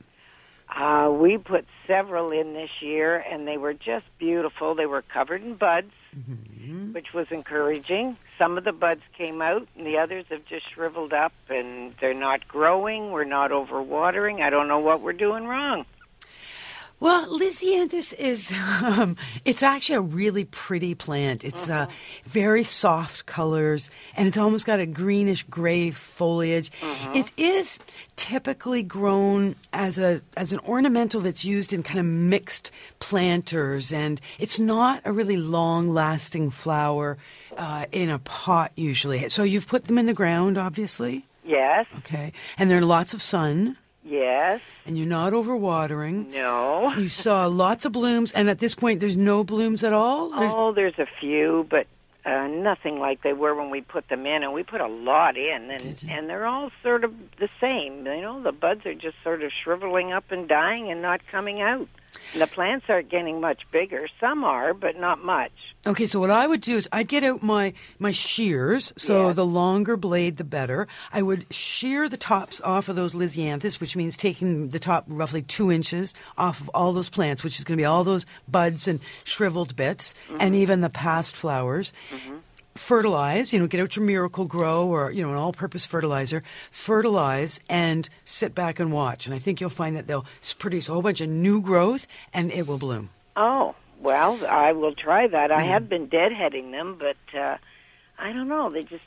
Uh, 0.74 1.10
we 1.10 1.38
put 1.38 1.66
several 1.86 2.30
in 2.30 2.52
this 2.52 2.70
year, 2.80 3.16
and 3.16 3.48
they 3.48 3.56
were 3.56 3.74
just 3.74 4.06
beautiful. 4.18 4.74
They 4.74 4.86
were 4.86 5.02
covered 5.02 5.42
in 5.42 5.54
buds, 5.54 5.92
which 6.92 7.12
was 7.12 7.30
encouraging. 7.30 8.16
Some 8.38 8.56
of 8.56 8.64
the 8.64 8.72
buds 8.72 9.02
came 9.16 9.42
out, 9.42 9.66
and 9.76 9.86
the 9.86 9.98
others 9.98 10.24
have 10.30 10.44
just 10.46 10.70
shriveled 10.72 11.12
up, 11.12 11.32
and 11.48 11.94
they're 12.00 12.14
not 12.14 12.48
growing. 12.48 13.12
We're 13.12 13.24
not 13.24 13.50
overwatering. 13.50 14.40
I 14.42 14.50
don't 14.50 14.68
know 14.68 14.78
what 14.78 15.00
we're 15.02 15.12
doing 15.12 15.46
wrong. 15.46 15.84
Well, 17.02 17.36
Lisianthus 17.36 18.14
is, 18.16 18.52
um, 18.84 19.16
it's 19.44 19.64
actually 19.64 19.96
a 19.96 20.02
really 20.02 20.44
pretty 20.44 20.94
plant. 20.94 21.42
It's 21.42 21.68
uh, 21.68 21.88
very 22.22 22.62
soft 22.62 23.26
colors 23.26 23.90
and 24.16 24.28
it's 24.28 24.38
almost 24.38 24.66
got 24.66 24.78
a 24.78 24.86
greenish 24.86 25.42
gray 25.42 25.90
foliage. 25.90 26.70
It 27.12 27.32
is 27.36 27.80
typically 28.14 28.84
grown 28.84 29.56
as 29.72 29.98
a 29.98 30.20
as 30.36 30.52
an 30.52 30.60
ornamental 30.60 31.20
that's 31.20 31.44
used 31.44 31.72
in 31.72 31.82
kind 31.82 31.98
of 31.98 32.06
mixed 32.06 32.70
planters 33.00 33.92
and 33.92 34.20
it's 34.38 34.60
not 34.60 35.02
a 35.04 35.12
really 35.12 35.36
long 35.36 35.88
lasting 35.88 36.50
flower 36.50 37.18
uh, 37.56 37.86
in 37.90 38.10
a 38.10 38.20
pot 38.20 38.70
usually. 38.76 39.28
So 39.28 39.42
you've 39.42 39.66
put 39.66 39.86
them 39.86 39.98
in 39.98 40.06
the 40.06 40.14
ground, 40.14 40.56
obviously. 40.56 41.26
Yes, 41.44 41.86
Okay. 41.98 42.32
And 42.56 42.70
there 42.70 42.78
are 42.78 42.82
lots 42.82 43.12
of 43.12 43.20
sun 43.20 43.76
yes, 44.04 44.60
and 44.86 44.96
you're 44.98 45.06
not 45.06 45.32
overwatering. 45.32 46.28
no. 46.32 46.92
You 46.94 47.08
saw 47.08 47.46
lots 47.46 47.84
of 47.84 47.92
blooms, 47.92 48.32
and 48.32 48.48
at 48.50 48.58
this 48.58 48.74
point, 48.74 49.00
there's 49.00 49.16
no 49.16 49.44
blooms 49.44 49.82
at 49.84 49.92
all. 49.92 50.30
There's- 50.30 50.52
Oh, 50.54 50.72
there's 50.72 50.98
a 50.98 51.06
few, 51.20 51.66
but 51.70 51.86
uh, 52.24 52.46
nothing 52.46 52.98
like 53.00 53.22
they 53.22 53.32
were 53.32 53.54
when 53.54 53.70
we 53.70 53.80
put 53.80 54.08
them 54.08 54.26
in, 54.26 54.42
and 54.44 54.52
we 54.52 54.62
put 54.62 54.80
a 54.80 54.86
lot 54.86 55.36
in, 55.36 55.70
and 55.70 56.04
and 56.08 56.28
they're 56.30 56.46
all 56.46 56.70
sort 56.82 57.02
of 57.04 57.12
the 57.38 57.48
same. 57.60 58.06
You 58.06 58.20
know, 58.20 58.42
the 58.42 58.52
buds 58.52 58.86
are 58.86 58.94
just 58.94 59.16
sort 59.24 59.42
of 59.42 59.50
shriveling 59.64 60.12
up 60.12 60.30
and 60.30 60.48
dying 60.48 60.90
and 60.90 61.02
not 61.02 61.26
coming 61.26 61.60
out. 61.60 61.88
The 62.36 62.46
plants 62.46 62.86
aren't 62.88 63.08
getting 63.08 63.40
much 63.40 63.62
bigger. 63.70 64.08
Some 64.20 64.44
are, 64.44 64.74
but 64.74 64.96
not 64.96 65.24
much. 65.24 65.52
Okay, 65.86 66.06
so 66.06 66.20
what 66.20 66.30
I 66.30 66.46
would 66.46 66.60
do 66.60 66.76
is 66.76 66.88
I'd 66.92 67.08
get 67.08 67.24
out 67.24 67.42
my 67.42 67.72
my 67.98 68.12
shears. 68.12 68.92
So 68.96 69.28
Yeah. 69.28 69.32
the 69.32 69.46
longer 69.46 69.96
blade, 69.96 70.36
the 70.36 70.44
better. 70.44 70.86
I 71.12 71.22
would 71.22 71.52
shear 71.52 72.08
the 72.08 72.16
tops 72.16 72.60
off 72.60 72.88
of 72.88 72.96
those 72.96 73.14
Lisianthus, 73.14 73.80
which 73.80 73.96
means 73.96 74.16
taking 74.16 74.68
the 74.68 74.78
top 74.78 75.04
roughly 75.08 75.42
two 75.42 75.72
inches 75.72 76.14
off 76.38 76.60
of 76.60 76.68
all 76.70 76.92
those 76.92 77.10
plants, 77.10 77.42
which 77.42 77.58
is 77.58 77.64
going 77.64 77.76
to 77.76 77.80
be 77.80 77.86
all 77.86 78.04
those 78.04 78.26
buds 78.48 78.86
and 78.86 79.00
shriveled 79.24 79.74
bits, 79.76 80.14
and 80.28 80.40
mm-hmm. 80.40 80.54
even 80.54 80.80
the 80.80 80.90
past 80.90 81.34
flowers. 81.36 81.92
Mm-hmm. 82.14 82.36
Fertilize, 82.74 83.52
you 83.52 83.58
know, 83.58 83.66
get 83.66 83.80
out 83.80 83.96
your 83.96 84.04
Miracle-Gro 84.04 84.86
or 84.86 85.12
you 85.12 85.22
know 85.22 85.30
an 85.30 85.36
all-purpose 85.36 85.84
fertilizer. 85.84 86.42
Fertilize 86.70 87.60
and 87.68 88.08
sit 88.24 88.54
back 88.54 88.80
and 88.80 88.92
watch, 88.92 89.26
and 89.26 89.34
I 89.34 89.38
think 89.38 89.60
you'll 89.60 89.70
find 89.70 89.94
that 89.96 90.06
they'll 90.06 90.24
produce 90.58 90.88
a 90.88 90.92
whole 90.92 91.02
bunch 91.02 91.20
of 91.20 91.28
new 91.28 91.60
growth, 91.60 92.06
and 92.32 92.50
it 92.50 92.66
will 92.66 92.78
bloom. 92.78 93.10
Oh, 93.36 93.74
well, 94.00 94.38
I 94.46 94.72
will 94.72 94.94
try 94.94 95.26
that. 95.26 95.52
I 95.52 95.62
have 95.62 95.88
been 95.88 96.08
deadheading 96.08 96.70
them, 96.70 96.96
but 96.98 97.38
uh, 97.38 97.58
I 98.18 98.32
don't 98.32 98.48
know. 98.48 98.70
They 98.70 98.82
just, 98.82 99.04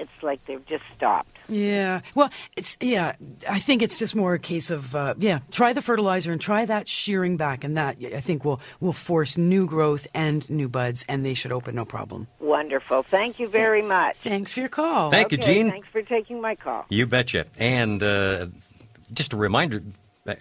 it's 0.00 0.22
like 0.22 0.44
they've 0.46 0.64
just 0.66 0.84
stopped. 0.96 1.36
Yeah. 1.48 2.00
Well, 2.14 2.30
it's 2.56 2.76
yeah. 2.80 3.14
I 3.48 3.58
think 3.58 3.82
it's 3.82 3.98
just 3.98 4.16
more 4.16 4.34
a 4.34 4.38
case 4.38 4.70
of 4.70 4.94
uh, 4.94 5.14
yeah. 5.18 5.40
Try 5.50 5.72
the 5.72 5.82
fertilizer 5.82 6.32
and 6.32 6.40
try 6.40 6.64
that 6.64 6.88
shearing 6.88 7.36
back, 7.36 7.62
and 7.62 7.76
that 7.76 7.98
I 8.02 8.20
think 8.20 8.44
will 8.44 8.60
will 8.80 8.92
force 8.92 9.36
new 9.36 9.66
growth 9.66 10.06
and 10.14 10.48
new 10.50 10.68
buds, 10.68 11.04
and 11.08 11.24
they 11.24 11.34
should 11.34 11.52
open 11.52 11.74
no 11.74 11.84
problem. 11.84 12.26
Wonderful. 12.40 13.02
Thank 13.02 13.38
you 13.38 13.48
very 13.48 13.82
much. 13.82 14.16
Thanks 14.16 14.52
for 14.52 14.60
your 14.60 14.68
call. 14.68 15.10
Thank 15.10 15.32
you, 15.32 15.38
Okay, 15.38 15.54
Gene. 15.54 15.70
Thanks 15.70 15.88
for 15.88 16.02
taking 16.02 16.40
my 16.40 16.54
call. 16.56 16.86
You 16.88 17.06
betcha. 17.06 17.46
And 17.58 18.02
uh, 18.02 18.46
just 19.12 19.32
a 19.32 19.36
reminder, 19.36 19.82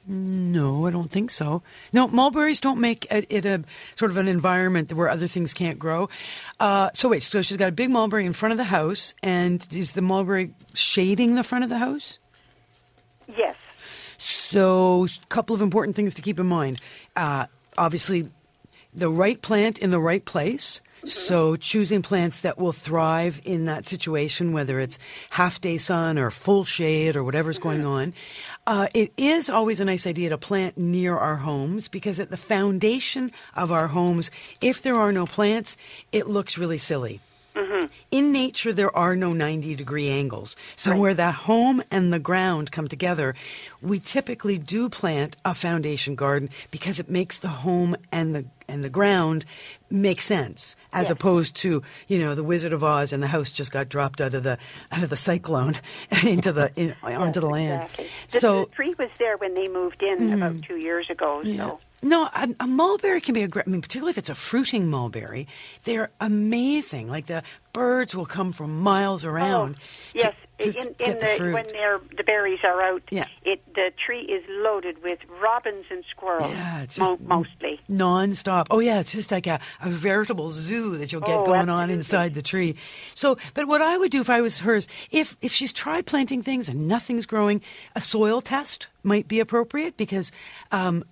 No, 0.09 0.87
I 0.87 0.91
don't 0.91 1.11
think 1.11 1.31
so. 1.31 1.61
No, 1.91 2.07
mulberries 2.07 2.61
don't 2.61 2.79
make 2.79 3.05
it, 3.11 3.25
it 3.29 3.45
a 3.45 3.63
sort 3.95 4.09
of 4.09 4.15
an 4.15 4.29
environment 4.29 4.93
where 4.93 5.09
other 5.09 5.27
things 5.27 5.53
can't 5.53 5.77
grow. 5.77 6.07
Uh, 6.61 6.89
so 6.93 7.09
wait, 7.09 7.23
so 7.23 7.41
she's 7.41 7.57
got 7.57 7.69
a 7.69 7.73
big 7.73 7.89
mulberry 7.89 8.25
in 8.25 8.31
front 8.31 8.53
of 8.53 8.57
the 8.57 8.63
house, 8.63 9.13
and 9.21 9.67
is 9.73 9.91
the 9.91 10.01
mulberry 10.01 10.53
shading 10.73 11.35
the 11.35 11.43
front 11.43 11.65
of 11.65 11.69
the 11.69 11.77
house? 11.77 12.19
Yes. 13.27 13.57
So, 14.17 15.05
a 15.05 15.25
couple 15.27 15.53
of 15.55 15.61
important 15.61 15.95
things 15.95 16.15
to 16.15 16.21
keep 16.21 16.39
in 16.39 16.47
mind. 16.47 16.79
Uh, 17.15 17.47
obviously, 17.77 18.29
the 18.93 19.09
right 19.09 19.41
plant 19.41 19.77
in 19.77 19.91
the 19.91 19.99
right 19.99 20.23
place. 20.23 20.81
So, 21.03 21.55
choosing 21.55 22.01
plants 22.01 22.41
that 22.41 22.57
will 22.57 22.71
thrive 22.71 23.41
in 23.45 23.65
that 23.65 23.85
situation, 23.85 24.51
whether 24.51 24.79
it's 24.79 24.99
half 25.31 25.61
day 25.61 25.77
sun 25.77 26.17
or 26.17 26.31
full 26.31 26.65
shade 26.65 27.15
or 27.15 27.23
whatever's 27.23 27.59
going 27.59 27.85
on. 27.85 28.13
Uh, 28.65 28.87
it 28.93 29.13
is 29.15 29.49
always 29.49 29.79
a 29.79 29.85
nice 29.85 30.05
idea 30.07 30.29
to 30.29 30.37
plant 30.37 30.77
near 30.77 31.17
our 31.17 31.37
homes 31.37 31.87
because 31.87 32.19
at 32.19 32.31
the 32.31 32.37
foundation 32.37 33.31
of 33.55 33.71
our 33.71 33.87
homes, 33.87 34.31
if 34.61 34.81
there 34.81 34.95
are 34.95 35.11
no 35.11 35.25
plants, 35.25 35.77
it 36.11 36.27
looks 36.27 36.57
really 36.57 36.77
silly. 36.77 37.21
Mm-hmm. 37.57 37.87
In 38.11 38.31
nature, 38.31 38.71
there 38.71 38.95
are 38.95 39.15
no 39.15 39.33
90 39.33 39.75
degree 39.75 40.09
angles. 40.09 40.55
So, 40.75 40.95
where 40.97 41.13
the 41.13 41.31
home 41.31 41.81
and 41.89 42.13
the 42.13 42.19
ground 42.19 42.71
come 42.71 42.87
together, 42.87 43.33
we 43.81 43.99
typically 43.99 44.57
do 44.57 44.89
plant 44.89 45.37
a 45.43 45.53
foundation 45.53 46.15
garden 46.15 46.49
because 46.71 46.99
it 46.99 47.09
makes 47.09 47.37
the 47.39 47.47
home 47.47 47.95
and 48.11 48.35
the 48.35 48.45
and 48.69 48.83
the 48.83 48.89
ground 48.89 49.45
make 49.89 50.19
sense 50.21 50.75
as 50.91 51.05
Yes. 51.05 51.11
opposed 51.11 51.55
to 51.57 51.81
you 52.09 52.19
know 52.19 52.35
the 52.35 52.43
Wizard 52.43 52.73
of 52.73 52.83
Oz 52.83 53.13
and 53.13 53.23
the 53.23 53.27
house 53.27 53.49
just 53.49 53.71
got 53.71 53.87
dropped 53.87 54.19
out 54.19 54.33
of 54.33 54.43
the 54.43 54.57
out 54.91 55.03
of 55.03 55.09
the 55.09 55.15
cyclone 55.15 55.75
into 56.25 56.51
the 56.51 56.71
in, 56.75 56.93
onto 57.01 57.39
the 57.39 57.47
land. 57.47 57.83
Exactly. 57.83 58.07
The, 58.29 58.39
So 58.39 58.65
the 58.65 58.71
tree 58.75 58.95
was 58.99 59.09
there 59.17 59.37
when 59.37 59.53
they 59.53 59.67
moved 59.69 60.03
in 60.03 60.19
mm-hmm. 60.19 60.33
about 60.43 60.61
two 60.63 60.75
years 60.77 61.09
ago. 61.09 61.41
yeah. 61.43 61.75
No, 62.01 62.29
a, 62.35 62.47
a 62.59 62.67
mulberry 62.67 63.21
can 63.21 63.33
be 63.33 63.41
a 63.43 63.47
great. 63.47 63.67
I 63.67 63.71
mean, 63.71 63.81
particularly 63.81 64.11
if 64.11 64.17
it's 64.19 64.29
a 64.29 64.35
fruiting 64.35 64.87
mulberry, 64.89 65.47
they're 65.83 66.11
amazing. 66.19 67.09
Like 67.09 67.25
the 67.25 67.41
birds 67.73 68.15
will 68.15 68.25
come 68.25 68.51
from 68.51 68.79
miles 68.81 69.25
around. 69.25 69.75
to- 69.75 69.81
yes, 70.15 70.35
to, 70.59 70.69
in, 70.69 70.87
in 70.87 70.93
get 70.97 71.19
the, 71.19 71.25
the 71.25 71.31
fruit. 71.37 71.53
when 71.53 71.65
they're, 71.71 71.99
the 72.15 72.23
berries 72.23 72.59
are 72.63 72.81
out, 72.81 73.03
Yeah. 73.11 73.25
it 73.43 73.61
the 73.75 73.91
tree 74.03 74.21
is 74.21 74.43
loaded 74.49 75.03
with 75.03 75.19
robins 75.41 75.85
and 75.91 76.03
squirrels. 76.09 76.51
Yeah, 76.51 76.81
it's 76.81 76.99
mo- 76.99 77.19
mostly. 77.21 77.79
nonstop. 77.89 78.65
Oh 78.71 78.79
yeah, 78.79 78.99
it's 78.99 79.11
just 79.11 79.31
like 79.31 79.45
a, 79.45 79.59
a 79.81 79.89
veritable 79.89 80.49
zoo 80.49 80.97
that 80.97 81.11
you'll 81.11 81.21
get 81.21 81.39
Oh, 81.41 81.45
going 81.45 81.69
on 81.69 81.89
inside 81.91 82.33
the 82.33 82.41
tree. 82.41 82.75
So, 83.13 83.37
but 83.53 83.67
what 83.67 83.81
I 83.83 83.97
would 83.97 84.09
do 84.11 84.21
if 84.21 84.29
I 84.31 84.41
was 84.41 84.59
hers, 84.59 84.87
if 85.11 85.35
if 85.41 85.51
she's 85.51 85.73
tried 85.73 86.05
planting 86.07 86.41
things 86.41 86.69
and 86.69 86.87
nothing's 86.87 87.27
growing, 87.27 87.61
a 87.95 88.01
soil 88.01 88.41
test 88.41 88.87
might 89.03 89.27
be 89.27 89.39
appropriate 89.39 89.95
because 89.97 90.31
um, 90.71 91.03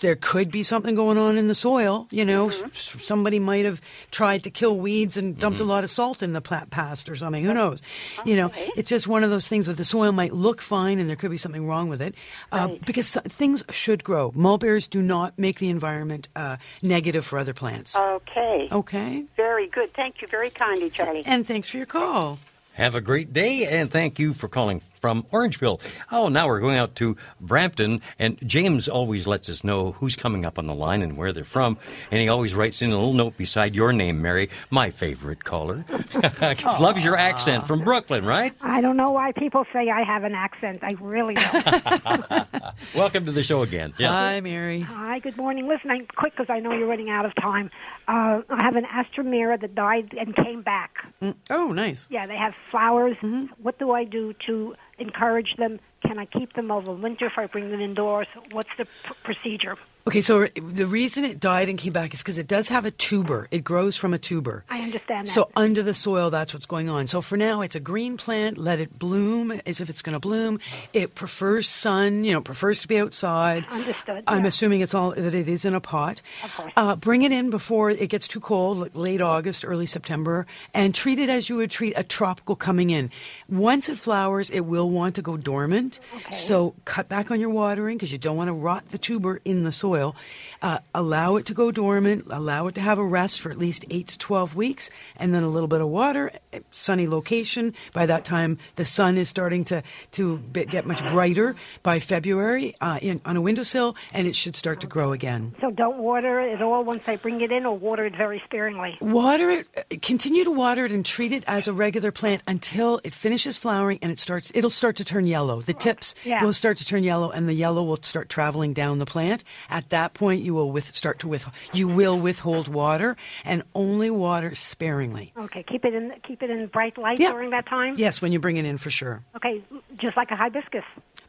there 0.00 0.16
could 0.16 0.50
be 0.50 0.62
something 0.62 0.94
going 0.94 1.18
on 1.18 1.36
in 1.36 1.46
the 1.48 1.54
soil. 1.54 2.06
You 2.10 2.24
know, 2.24 2.48
Mm-hmm. 2.48 2.98
Somebody 2.98 3.38
might 3.38 3.64
have 3.64 3.80
tried 4.10 4.44
to 4.44 4.50
kill 4.50 4.78
weeds 4.78 5.16
and 5.16 5.38
dumped 5.38 5.58
Mm-hmm. 5.60 5.68
a 5.68 5.72
lot 5.72 5.84
of 5.84 5.90
salt 5.90 6.22
in 6.22 6.32
the 6.32 6.40
pla- 6.40 6.64
past 6.70 7.08
or 7.08 7.16
something. 7.16 7.44
Who 7.44 7.54
knows? 7.54 7.82
You 8.24 8.36
know, 8.36 8.50
it's 8.76 8.88
just 8.90 9.06
one 9.06 9.22
of 9.24 9.30
those 9.30 9.48
things 9.48 9.68
where 9.68 9.74
the 9.76 9.84
soil 9.84 10.12
might 10.12 10.32
look 10.32 10.60
fine 10.62 10.98
and 10.98 11.08
there 11.08 11.16
could 11.16 11.30
be 11.30 11.36
something 11.36 11.66
wrong 11.66 11.88
with 11.88 12.00
it 12.02 12.14
uh, 12.50 12.68
because 12.86 13.14
things 13.28 13.62
should 13.70 14.02
grow. 14.02 14.32
Mulberries 14.34 14.88
do 14.88 15.02
not 15.02 15.38
make 15.38 15.58
the 15.58 15.68
environment 15.68 16.28
uh, 16.34 16.56
negative 16.82 17.24
for 17.24 17.38
other 17.38 17.52
plants. 17.54 17.96
Okay. 17.96 18.68
Okay. 18.72 19.24
Very 19.36 19.66
good. 19.68 19.92
Thank 19.94 20.22
you 20.22 20.28
very 20.28 20.50
kindly, 20.50 20.90
Charlie. 20.90 21.22
And 21.26 21.46
thanks 21.46 21.68
for 21.68 21.76
your 21.76 21.86
call. 21.86 22.38
Have 22.74 22.94
a 22.94 23.00
great 23.02 23.32
day, 23.34 23.66
and 23.66 23.90
thank 23.90 24.18
you 24.18 24.32
for 24.32 24.48
calling 24.48 24.80
from 25.02 25.24
Orangeville. 25.24 25.80
Oh, 26.12 26.28
now 26.28 26.46
we're 26.46 26.60
going 26.60 26.76
out 26.76 26.94
to 26.94 27.16
Brampton, 27.40 28.00
and 28.20 28.38
James 28.48 28.88
always 28.88 29.26
lets 29.26 29.50
us 29.50 29.64
know 29.64 29.92
who's 29.92 30.14
coming 30.14 30.46
up 30.46 30.60
on 30.60 30.66
the 30.66 30.74
line 30.74 31.02
and 31.02 31.18
where 31.18 31.32
they're 31.32 31.42
from, 31.42 31.76
and 32.12 32.20
he 32.20 32.28
always 32.28 32.54
writes 32.54 32.80
in 32.80 32.92
a 32.92 32.94
little 32.94 33.12
note 33.12 33.36
beside 33.36 33.74
your 33.74 33.92
name, 33.92 34.22
Mary, 34.22 34.48
my 34.70 34.90
favorite 34.90 35.42
caller. 35.42 35.84
Loves 36.80 37.04
your 37.04 37.16
accent 37.16 37.66
from 37.66 37.80
Brooklyn, 37.80 38.24
right? 38.24 38.54
I 38.62 38.80
don't 38.80 38.96
know 38.96 39.10
why 39.10 39.32
people 39.32 39.66
say 39.72 39.90
I 39.90 40.04
have 40.04 40.22
an 40.22 40.34
accent. 40.34 40.84
I 40.84 40.92
really 41.00 41.34
don't. 41.34 42.46
Welcome 42.94 43.26
to 43.26 43.32
the 43.32 43.42
show 43.42 43.62
again. 43.62 43.92
Yeah. 43.98 44.10
Hi, 44.10 44.40
Mary. 44.40 44.80
Hi, 44.80 45.18
good 45.18 45.36
morning. 45.36 45.66
Listen, 45.66 45.90
I'm 45.90 46.06
quick 46.06 46.34
because 46.36 46.48
I 46.48 46.60
know 46.60 46.72
you're 46.72 46.86
running 46.86 47.10
out 47.10 47.26
of 47.26 47.34
time. 47.34 47.72
Uh, 48.06 48.42
I 48.48 48.62
have 48.62 48.76
an 48.76 48.84
astromera 48.84 49.60
that 49.60 49.74
died 49.74 50.14
and 50.14 50.34
came 50.36 50.62
back. 50.62 51.04
Oh, 51.50 51.72
nice. 51.72 52.06
Yeah, 52.08 52.26
they 52.26 52.36
have 52.36 52.54
flowers. 52.54 53.16
Mm-hmm. 53.16 53.46
What 53.60 53.80
do 53.80 53.90
I 53.90 54.04
do 54.04 54.32
to 54.46 54.76
encourage 55.02 55.54
them? 55.58 55.78
Can 56.02 56.18
I 56.18 56.26
keep 56.26 56.54
them 56.54 56.70
over 56.70 56.92
winter 56.92 57.26
if 57.26 57.38
I 57.38 57.46
bring 57.46 57.70
them 57.70 57.80
indoors? 57.80 58.26
What's 58.50 58.70
the 58.76 58.84
pr- 58.84 59.12
procedure? 59.22 59.76
Okay, 60.04 60.20
so 60.20 60.46
the 60.46 60.86
reason 60.86 61.24
it 61.24 61.38
died 61.38 61.68
and 61.68 61.78
came 61.78 61.92
back 61.92 62.12
is 62.12 62.22
because 62.22 62.36
it 62.36 62.48
does 62.48 62.68
have 62.70 62.84
a 62.84 62.90
tuber. 62.90 63.46
It 63.52 63.62
grows 63.62 63.96
from 63.96 64.12
a 64.12 64.18
tuber. 64.18 64.64
I 64.68 64.80
understand 64.80 65.28
that. 65.28 65.30
So 65.30 65.48
under 65.54 65.80
the 65.80 65.94
soil, 65.94 66.28
that's 66.28 66.52
what's 66.52 66.66
going 66.66 66.90
on. 66.90 67.06
So 67.06 67.20
for 67.20 67.36
now, 67.36 67.60
it's 67.60 67.76
a 67.76 67.80
green 67.80 68.16
plant. 68.16 68.58
Let 68.58 68.80
it 68.80 68.98
bloom 68.98 69.52
as 69.64 69.80
if 69.80 69.88
it's 69.88 70.02
going 70.02 70.14
to 70.14 70.18
bloom. 70.18 70.58
It 70.92 71.14
prefers 71.14 71.68
sun. 71.68 72.24
You 72.24 72.32
know, 72.32 72.40
prefers 72.40 72.82
to 72.82 72.88
be 72.88 72.98
outside. 72.98 73.64
Understood, 73.70 74.24
I'm 74.26 74.42
yeah. 74.42 74.48
assuming 74.48 74.80
it's 74.80 74.92
all 74.92 75.12
that 75.12 75.34
it 75.36 75.48
is 75.48 75.64
in 75.64 75.72
a 75.72 75.80
pot. 75.80 76.20
Of 76.42 76.52
course. 76.56 76.72
Uh, 76.76 76.96
bring 76.96 77.22
it 77.22 77.30
in 77.30 77.50
before 77.50 77.88
it 77.90 78.10
gets 78.10 78.26
too 78.26 78.40
cold, 78.40 78.78
like 78.78 78.96
late 78.96 79.20
August, 79.20 79.64
early 79.64 79.86
September, 79.86 80.48
and 80.74 80.96
treat 80.96 81.20
it 81.20 81.28
as 81.28 81.48
you 81.48 81.54
would 81.56 81.70
treat 81.70 81.94
a 81.96 82.02
tropical 82.02 82.56
coming 82.56 82.90
in. 82.90 83.08
Once 83.48 83.88
it 83.88 83.98
flowers, 83.98 84.50
it 84.50 84.62
will 84.62 84.90
want 84.90 85.14
to 85.14 85.22
go 85.22 85.36
dormant. 85.36 85.91
So 86.30 86.74
cut 86.84 87.08
back 87.08 87.30
on 87.30 87.40
your 87.40 87.50
watering 87.50 87.96
because 87.96 88.12
you 88.12 88.18
don't 88.18 88.36
want 88.36 88.48
to 88.48 88.54
rot 88.54 88.88
the 88.88 88.98
tuber 88.98 89.40
in 89.44 89.64
the 89.64 89.72
soil. 89.72 90.14
Uh, 90.62 90.78
allow 90.94 91.34
it 91.36 91.44
to 91.46 91.54
go 91.54 91.72
dormant. 91.72 92.24
Allow 92.30 92.68
it 92.68 92.76
to 92.76 92.80
have 92.80 92.98
a 92.98 93.04
rest 93.04 93.40
for 93.40 93.50
at 93.50 93.58
least 93.58 93.84
eight 93.90 94.06
to 94.08 94.18
twelve 94.18 94.54
weeks, 94.54 94.90
and 95.16 95.34
then 95.34 95.42
a 95.42 95.48
little 95.48 95.66
bit 95.68 95.80
of 95.80 95.88
water. 95.88 96.30
eh, 96.52 96.60
Sunny 96.70 97.08
location. 97.08 97.74
By 97.92 98.06
that 98.06 98.24
time, 98.24 98.58
the 98.76 98.84
sun 98.84 99.18
is 99.18 99.28
starting 99.28 99.64
to 99.66 99.82
to 100.12 100.38
get 100.52 100.86
much 100.86 101.06
brighter. 101.08 101.56
By 101.82 101.98
February, 101.98 102.74
uh, 102.80 102.98
in, 103.02 103.20
on 103.24 103.36
a 103.36 103.40
windowsill, 103.40 103.96
and 104.14 104.28
it 104.28 104.36
should 104.36 104.54
start 104.54 104.80
to 104.82 104.86
grow 104.86 105.12
again. 105.12 105.54
So 105.60 105.70
don't 105.72 105.98
water 105.98 106.40
it 106.40 106.62
all 106.62 106.84
once 106.84 107.02
I 107.08 107.16
bring 107.16 107.40
it 107.40 107.50
in, 107.50 107.66
or 107.66 107.76
water 107.76 108.04
it 108.06 108.14
very 108.16 108.40
sparingly. 108.44 108.96
Water 109.00 109.50
it, 109.50 109.66
uh, 109.76 109.82
continue 110.00 110.44
to 110.44 110.52
water 110.52 110.84
it 110.84 110.92
and 110.92 111.04
treat 111.04 111.32
it 111.32 111.42
as 111.48 111.66
a 111.66 111.72
regular 111.72 112.12
plant 112.12 112.42
until 112.46 113.00
it 113.02 113.14
finishes 113.14 113.58
flowering 113.58 113.98
and 114.00 114.12
it 114.12 114.18
starts, 114.20 114.52
it'll 114.54 114.70
start 114.70 114.94
to 114.96 115.04
turn 115.04 115.26
yellow. 115.26 115.60
The 115.60 115.74
tips 115.74 116.14
Yeah. 116.24 116.42
will 116.44 116.52
start 116.52 116.78
to 116.78 116.86
turn 116.86 117.02
yellow 117.02 117.30
and 117.30 117.48
the 117.48 117.54
yellow 117.54 117.82
will 117.82 117.98
start 118.02 118.28
traveling 118.28 118.72
down 118.74 118.98
the 119.00 119.06
plant. 119.06 119.42
At 119.68 119.90
that 119.90 120.14
point, 120.14 120.42
you 120.42 120.51
will 120.54 120.70
with, 120.70 120.94
start 120.94 121.18
to 121.20 121.28
with, 121.28 121.46
you 121.72 121.88
will 121.88 122.18
withhold 122.18 122.68
water 122.68 123.16
and 123.44 123.62
only 123.74 124.10
water 124.10 124.54
sparingly. 124.54 125.32
Okay, 125.36 125.62
keep 125.62 125.84
it 125.84 125.94
in 125.94 126.12
keep 126.26 126.42
it 126.42 126.50
in 126.50 126.66
bright 126.66 126.96
light 126.98 127.18
Yeah. 127.20 127.32
during 127.32 127.50
that 127.50 127.66
time. 127.66 127.94
Yes, 127.96 128.20
when 128.22 128.32
you 128.32 128.38
bring 128.40 128.56
it 128.56 128.64
in 128.64 128.78
for 128.78 128.90
sure. 128.90 129.22
Okay, 129.36 129.62
just 129.96 130.16
like 130.16 130.30
a 130.30 130.36
hibiscus. 130.36 130.84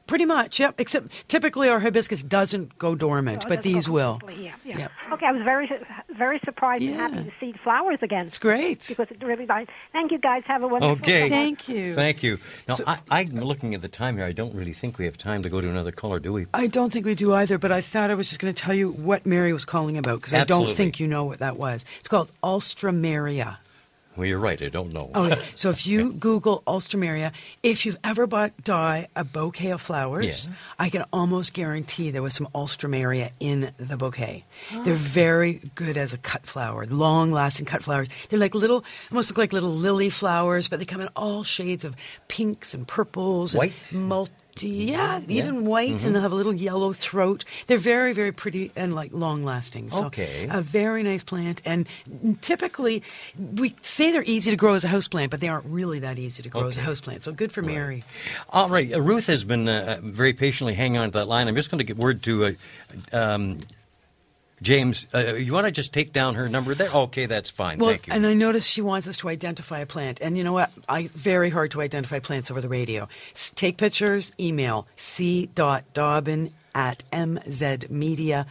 Pretty 0.05 0.25
much, 0.25 0.59
yep. 0.59 0.75
Except 0.79 1.27
typically 1.29 1.69
our 1.69 1.79
hibiscus 1.79 2.21
doesn't 2.23 2.77
go 2.77 2.93
dormant, 2.93 3.43
Oh, 3.45 3.49
but 3.49 3.61
these 3.63 3.87
will. 3.89 4.19
Yeah, 4.37 4.51
yeah. 4.65 4.77
Yep. 4.77 4.91
Okay, 5.13 5.25
I 5.25 5.31
was 5.31 5.43
very 5.43 5.69
very 6.15 6.39
surprised 6.45 6.83
and 6.83 6.91
Yeah. 6.91 6.97
happy 7.09 7.23
to 7.23 7.31
see 7.39 7.53
flowers 7.63 7.99
again. 8.01 8.27
It's 8.27 8.37
great. 8.37 8.85
because 8.87 9.09
it 9.09 9.23
really 9.23 9.45
died. 9.45 9.69
Thank 9.91 10.11
you 10.11 10.19
guys. 10.19 10.43
Have 10.45 10.61
a 10.61 10.67
wonderful. 10.67 10.95
Day. 10.97 11.23
Okay. 11.23 11.29
summer. 11.29 11.29
Thank 11.41 11.69
you. 11.69 11.95
Thank 11.95 12.23
you. 12.23 12.37
Now, 12.67 12.77
I, 12.85 12.99
I'm 13.09 13.27
looking 13.29 13.73
at 13.73 13.81
the 13.81 13.87
time 13.87 14.17
here. 14.17 14.25
I 14.25 14.31
don't 14.33 14.53
really 14.53 14.73
think 14.73 14.97
we 14.99 15.05
have 15.05 15.17
time 15.17 15.41
to 15.43 15.49
go 15.49 15.59
to 15.61 15.69
another 15.69 15.91
caller, 15.91 16.19
do 16.19 16.33
we? 16.33 16.45
I 16.53 16.67
don't 16.67 16.91
think 16.93 17.05
we 17.05 17.15
do 17.15 17.33
either, 17.33 17.57
but 17.57 17.71
I 17.71 17.81
thought 17.81 18.11
I 18.11 18.15
was 18.15 18.27
just 18.29 18.39
going 18.39 18.53
to 18.53 18.61
tell 18.61 18.75
you 18.75 18.91
what 18.91 19.25
Mary 19.25 19.53
was 19.53 19.65
calling 19.65 19.97
about 19.97 20.19
because 20.21 20.33
I 20.33 20.43
don't 20.43 20.73
think 20.73 20.99
you 20.99 21.07
know 21.07 21.23
what 21.25 21.39
that 21.39 21.57
was. 21.57 21.85
It's 21.99 22.07
called 22.07 22.31
Alstroemeria. 22.43 23.57
Well, 24.15 24.27
you're 24.27 24.39
right. 24.39 24.61
I 24.61 24.69
don't 24.69 24.93
know. 24.93 25.09
Oh, 25.15 25.25
okay, 25.25 25.41
so 25.55 25.69
if 25.69 25.87
you 25.87 26.13
Google 26.13 26.61
Alstroemeria, 26.67 27.31
if 27.63 27.85
you've 27.85 27.97
ever 28.03 28.27
bought 28.27 28.55
Di 28.63 29.07
a 29.15 29.23
bouquet 29.23 29.71
of 29.71 29.81
flowers, 29.81 30.45
Yeah. 30.47 30.53
I 30.77 30.89
can 30.89 31.03
almost 31.11 31.53
guarantee 31.53 32.11
there 32.11 32.21
was 32.21 32.33
some 32.35 32.47
Alstroemeria 32.53 33.31
in 33.39 33.71
the 33.77 33.97
bouquet. 33.97 34.45
Oh. 34.73 34.83
They're 34.83 34.93
very 34.93 35.61
good 35.75 35.97
as 35.97 36.13
a 36.13 36.17
cut 36.17 36.45
flower, 36.45 36.85
long-lasting 36.85 37.65
cut 37.65 37.83
flowers. 37.83 38.07
They're 38.29 38.39
like 38.39 38.53
little, 38.53 38.83
almost 39.11 39.29
look 39.31 39.37
like 39.39 39.53
little 39.53 39.71
lily 39.71 40.09
flowers, 40.09 40.67
but 40.67 40.79
they 40.79 40.85
come 40.85 41.01
in 41.01 41.09
all 41.15 41.43
shades 41.43 41.83
of 41.83 41.95
pinks 42.27 42.73
and 42.73 42.87
purples, 42.87 43.55
White? 43.55 43.91
and 43.91 44.07
multi, 44.07 44.31
yeah, 44.61 45.19
Yeah. 45.19 45.37
even 45.37 45.65
white, 45.65 45.91
Mhm. 45.93 46.05
and 46.05 46.15
they'll 46.15 46.21
have 46.21 46.31
a 46.31 46.35
little 46.35 46.53
yellow 46.53 46.93
throat. 46.93 47.43
They're 47.67 47.77
very, 47.77 48.13
very 48.13 48.31
pretty 48.31 48.71
and 48.75 48.93
like 48.93 49.11
long-lasting. 49.13 49.89
So 49.91 50.05
Okay. 50.05 50.47
a 50.49 50.61
very 50.61 51.01
nice 51.03 51.23
plant, 51.23 51.61
and 51.65 51.87
typically 52.41 53.01
we 53.37 53.73
say 53.81 54.11
they're 54.11 54.23
easy 54.23 54.51
to 54.51 54.57
grow 54.57 54.73
as 54.75 54.83
a 54.83 54.89
houseplant, 54.89 55.29
but 55.29 55.39
they 55.39 55.47
aren't 55.47 55.65
really 55.65 55.99
that 55.99 56.19
easy 56.19 56.43
to 56.43 56.49
grow 56.49 56.67
as 56.67 56.77
a 56.77 56.81
Okay. 56.81 56.91
houseplant. 56.91 57.21
So 57.23 57.31
good 57.31 57.51
for 57.51 57.61
Mary. 57.61 58.03
All 58.49 58.69
right. 58.69 58.93
Uh, 58.93 59.01
Ruth 59.01 59.27
has 59.27 59.43
been 59.43 59.67
uh, 59.67 59.99
very 60.03 60.33
patiently 60.33 60.73
hanging 60.75 60.97
on 60.97 61.11
to 61.11 61.17
that 61.19 61.27
line. 61.27 61.47
I'm 61.47 61.55
just 61.55 61.71
going 61.71 61.79
to 61.79 61.83
get 61.83 61.97
word 61.97 62.21
to 62.23 62.45
uh, 62.45 62.51
um, 63.11 63.57
James. 64.63 65.05
Uh, 65.13 65.35
you 65.35 65.53
want 65.53 65.65
to 65.65 65.71
just 65.71 65.93
take 65.93 66.11
down 66.13 66.35
her 66.35 66.49
number 66.49 66.73
there? 66.73 66.89
Okay, 66.89 67.25
that's 67.27 67.51
fine. 67.51 67.77
Well, 67.77 67.91
Thank 67.91 68.07
you. 68.07 68.13
and 68.13 68.25
I 68.25 68.33
noticed 68.33 68.69
she 68.71 68.81
wants 68.81 69.07
us 69.07 69.17
to 69.17 69.29
identify 69.29 69.79
a 69.79 69.85
plant, 69.85 70.21
and 70.21 70.37
you 70.37 70.43
know 70.43 70.53
what? 70.53 70.71
I 70.89 71.09
very 71.13 71.49
hard 71.49 71.71
to 71.71 71.81
identify 71.81 72.19
plants 72.19 72.49
over 72.49 72.61
the 72.61 72.69
radio. 72.69 73.07
S- 73.33 73.51
take 73.55 73.77
pictures, 73.77 74.31
email 74.39 74.87
c.dobbin 74.95 76.51
at 76.73 77.03
mzmedia.com. 77.11 78.45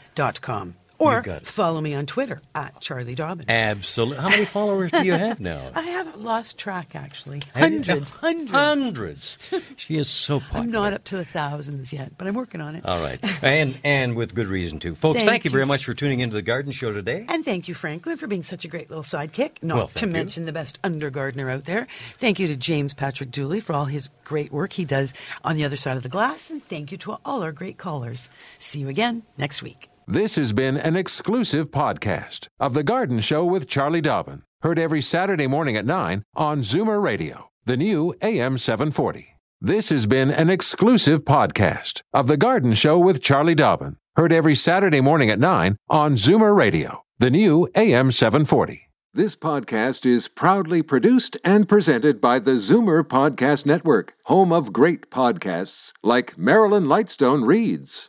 Or 1.03 1.17
You 1.17 1.23
got 1.23 1.43
it. 1.43 1.47
follow 1.47 1.81
me 1.81 1.95
on 1.95 2.07
Twitter 2.07 2.41
at 2.55 2.81
Charlie 2.81 3.15
Dobbin. 3.15 3.47
Absolutely. 3.51 4.23
How 4.23 4.29
many 4.29 4.45
followers 4.45 4.91
do 4.93 5.05
you 5.05 5.13
have 5.13 5.41
now? 5.41 5.71
I 5.75 5.83
have 5.83 6.17
lost 6.17 6.59
track, 6.59 6.95
actually. 6.95 7.43
Hundreds, 7.55 8.11
hundreds. 8.11 8.51
Hundreds. 8.53 9.55
She 9.77 9.97
is 9.97 10.09
so 10.09 10.41
popular. 10.41 10.61
I'm 10.65 10.71
not 10.71 10.93
up 10.93 11.05
to 11.05 11.17
the 11.17 11.25
thousands 11.25 11.93
yet, 11.93 12.13
but 12.19 12.27
I'm 12.29 12.35
working 12.35 12.61
on 12.61 12.77
it. 12.77 12.85
All 12.85 13.01
right, 13.01 13.19
and 13.43 13.79
and 13.85 14.17
with 14.17 14.35
good 14.35 14.47
reason 14.49 14.79
too, 14.79 14.95
folks. 14.95 15.19
Thank 15.19 15.29
Thank, 15.31 15.45
you 15.45 15.51
very 15.51 15.67
much 15.67 15.85
for 15.85 15.95
tuning 15.95 16.21
into 16.21 16.35
the 16.35 16.43
Garden 16.43 16.73
Show 16.73 16.93
today. 16.93 17.27
And 17.29 17.45
thank 17.45 17.69
you, 17.69 17.75
Franklin, 17.75 18.17
for 18.17 18.27
being 18.27 18.43
such 18.43 18.65
a 18.65 18.69
great 18.69 18.89
little 18.89 19.03
sidekick. 19.05 19.63
Not 19.63 19.77
Well, 19.77 19.89
to 19.89 20.07
you. 20.07 20.13
mention 20.13 20.45
the 20.45 20.53
best 20.53 20.79
undergardener 20.85 21.51
out 21.51 21.65
there. 21.65 21.87
Thank 22.19 22.39
you 22.39 22.47
to 22.49 22.57
James 22.57 22.95
Patrick 22.95 23.31
Dooley 23.31 23.61
for 23.61 23.73
all 23.73 23.87
his 23.87 24.09
great 24.25 24.53
work 24.53 24.73
he 24.75 24.85
does 24.85 25.15
on 25.45 25.57
the 25.57 25.65
other 25.65 25.77
side 25.77 25.97
of 25.97 26.03
the 26.03 26.09
glass. 26.09 26.51
And 26.51 26.63
thank 26.63 26.93
you 26.93 26.99
to 26.99 27.19
all 27.25 27.43
our 27.43 27.53
great 27.53 27.79
callers. 27.79 28.31
See 28.59 28.81
you 28.81 28.89
again 28.89 29.23
next 29.37 29.63
week. 29.63 29.89
This 30.07 30.35
has 30.37 30.53
been 30.53 30.77
an 30.77 30.97
exclusive 30.97 31.71
podcast 31.71 32.49
of 32.59 32.75
The 32.75 32.83
Garden 32.83 33.21
Show 33.21 33.45
with 33.45 33.69
Charlie 33.69 34.01
Dobbin. 34.01 34.43
Heard 34.63 34.79
every 34.79 35.01
Saturday 35.01 35.47
morning 35.47 35.77
at 35.77 35.87
9 35.87 36.25
on 36.35 36.63
Zoomer 36.63 37.01
Radio, 37.01 37.51
the 37.65 37.77
new 37.77 38.13
AM 38.21 38.59
740. 38.59 39.37
This 39.61 39.91
has 39.91 40.07
been 40.07 40.31
an 40.31 40.51
exclusive 40.51 41.25
podcast 41.25 42.03
of 42.13 42.27
The 42.27 42.37
Garden 42.37 42.75
Show 42.75 42.99
with 42.99 43.23
Charlie 43.23 43.55
Dobbin. 43.55 43.97
Heard 44.17 44.33
every 44.33 44.57
Saturday 44.57 45.01
morning 45.01 45.31
at 45.31 45.39
9 45.39 45.77
on 45.89 46.17
Zoomer 46.17 46.55
Radio, 46.57 47.05
the 47.19 47.31
new 47.31 47.69
AM 47.77 48.11
740. 48.11 48.89
This 49.15 49.37
podcast 49.37 50.05
is 50.05 50.27
proudly 50.27 50.83
produced 50.83 51.37
and 51.45 51.69
presented 51.69 52.21
by 52.21 52.39
the 52.39 52.53
Zoomer 52.53 53.03
Podcast 53.05 53.67
Network, 53.67 54.15
home 54.25 54.53
of 54.53 54.73
great 54.73 55.11
podcasts 55.11 55.93
like 56.03 56.39
Marilyn 56.39 56.87
Lightstone 56.87 57.47
Reads, 57.47 58.09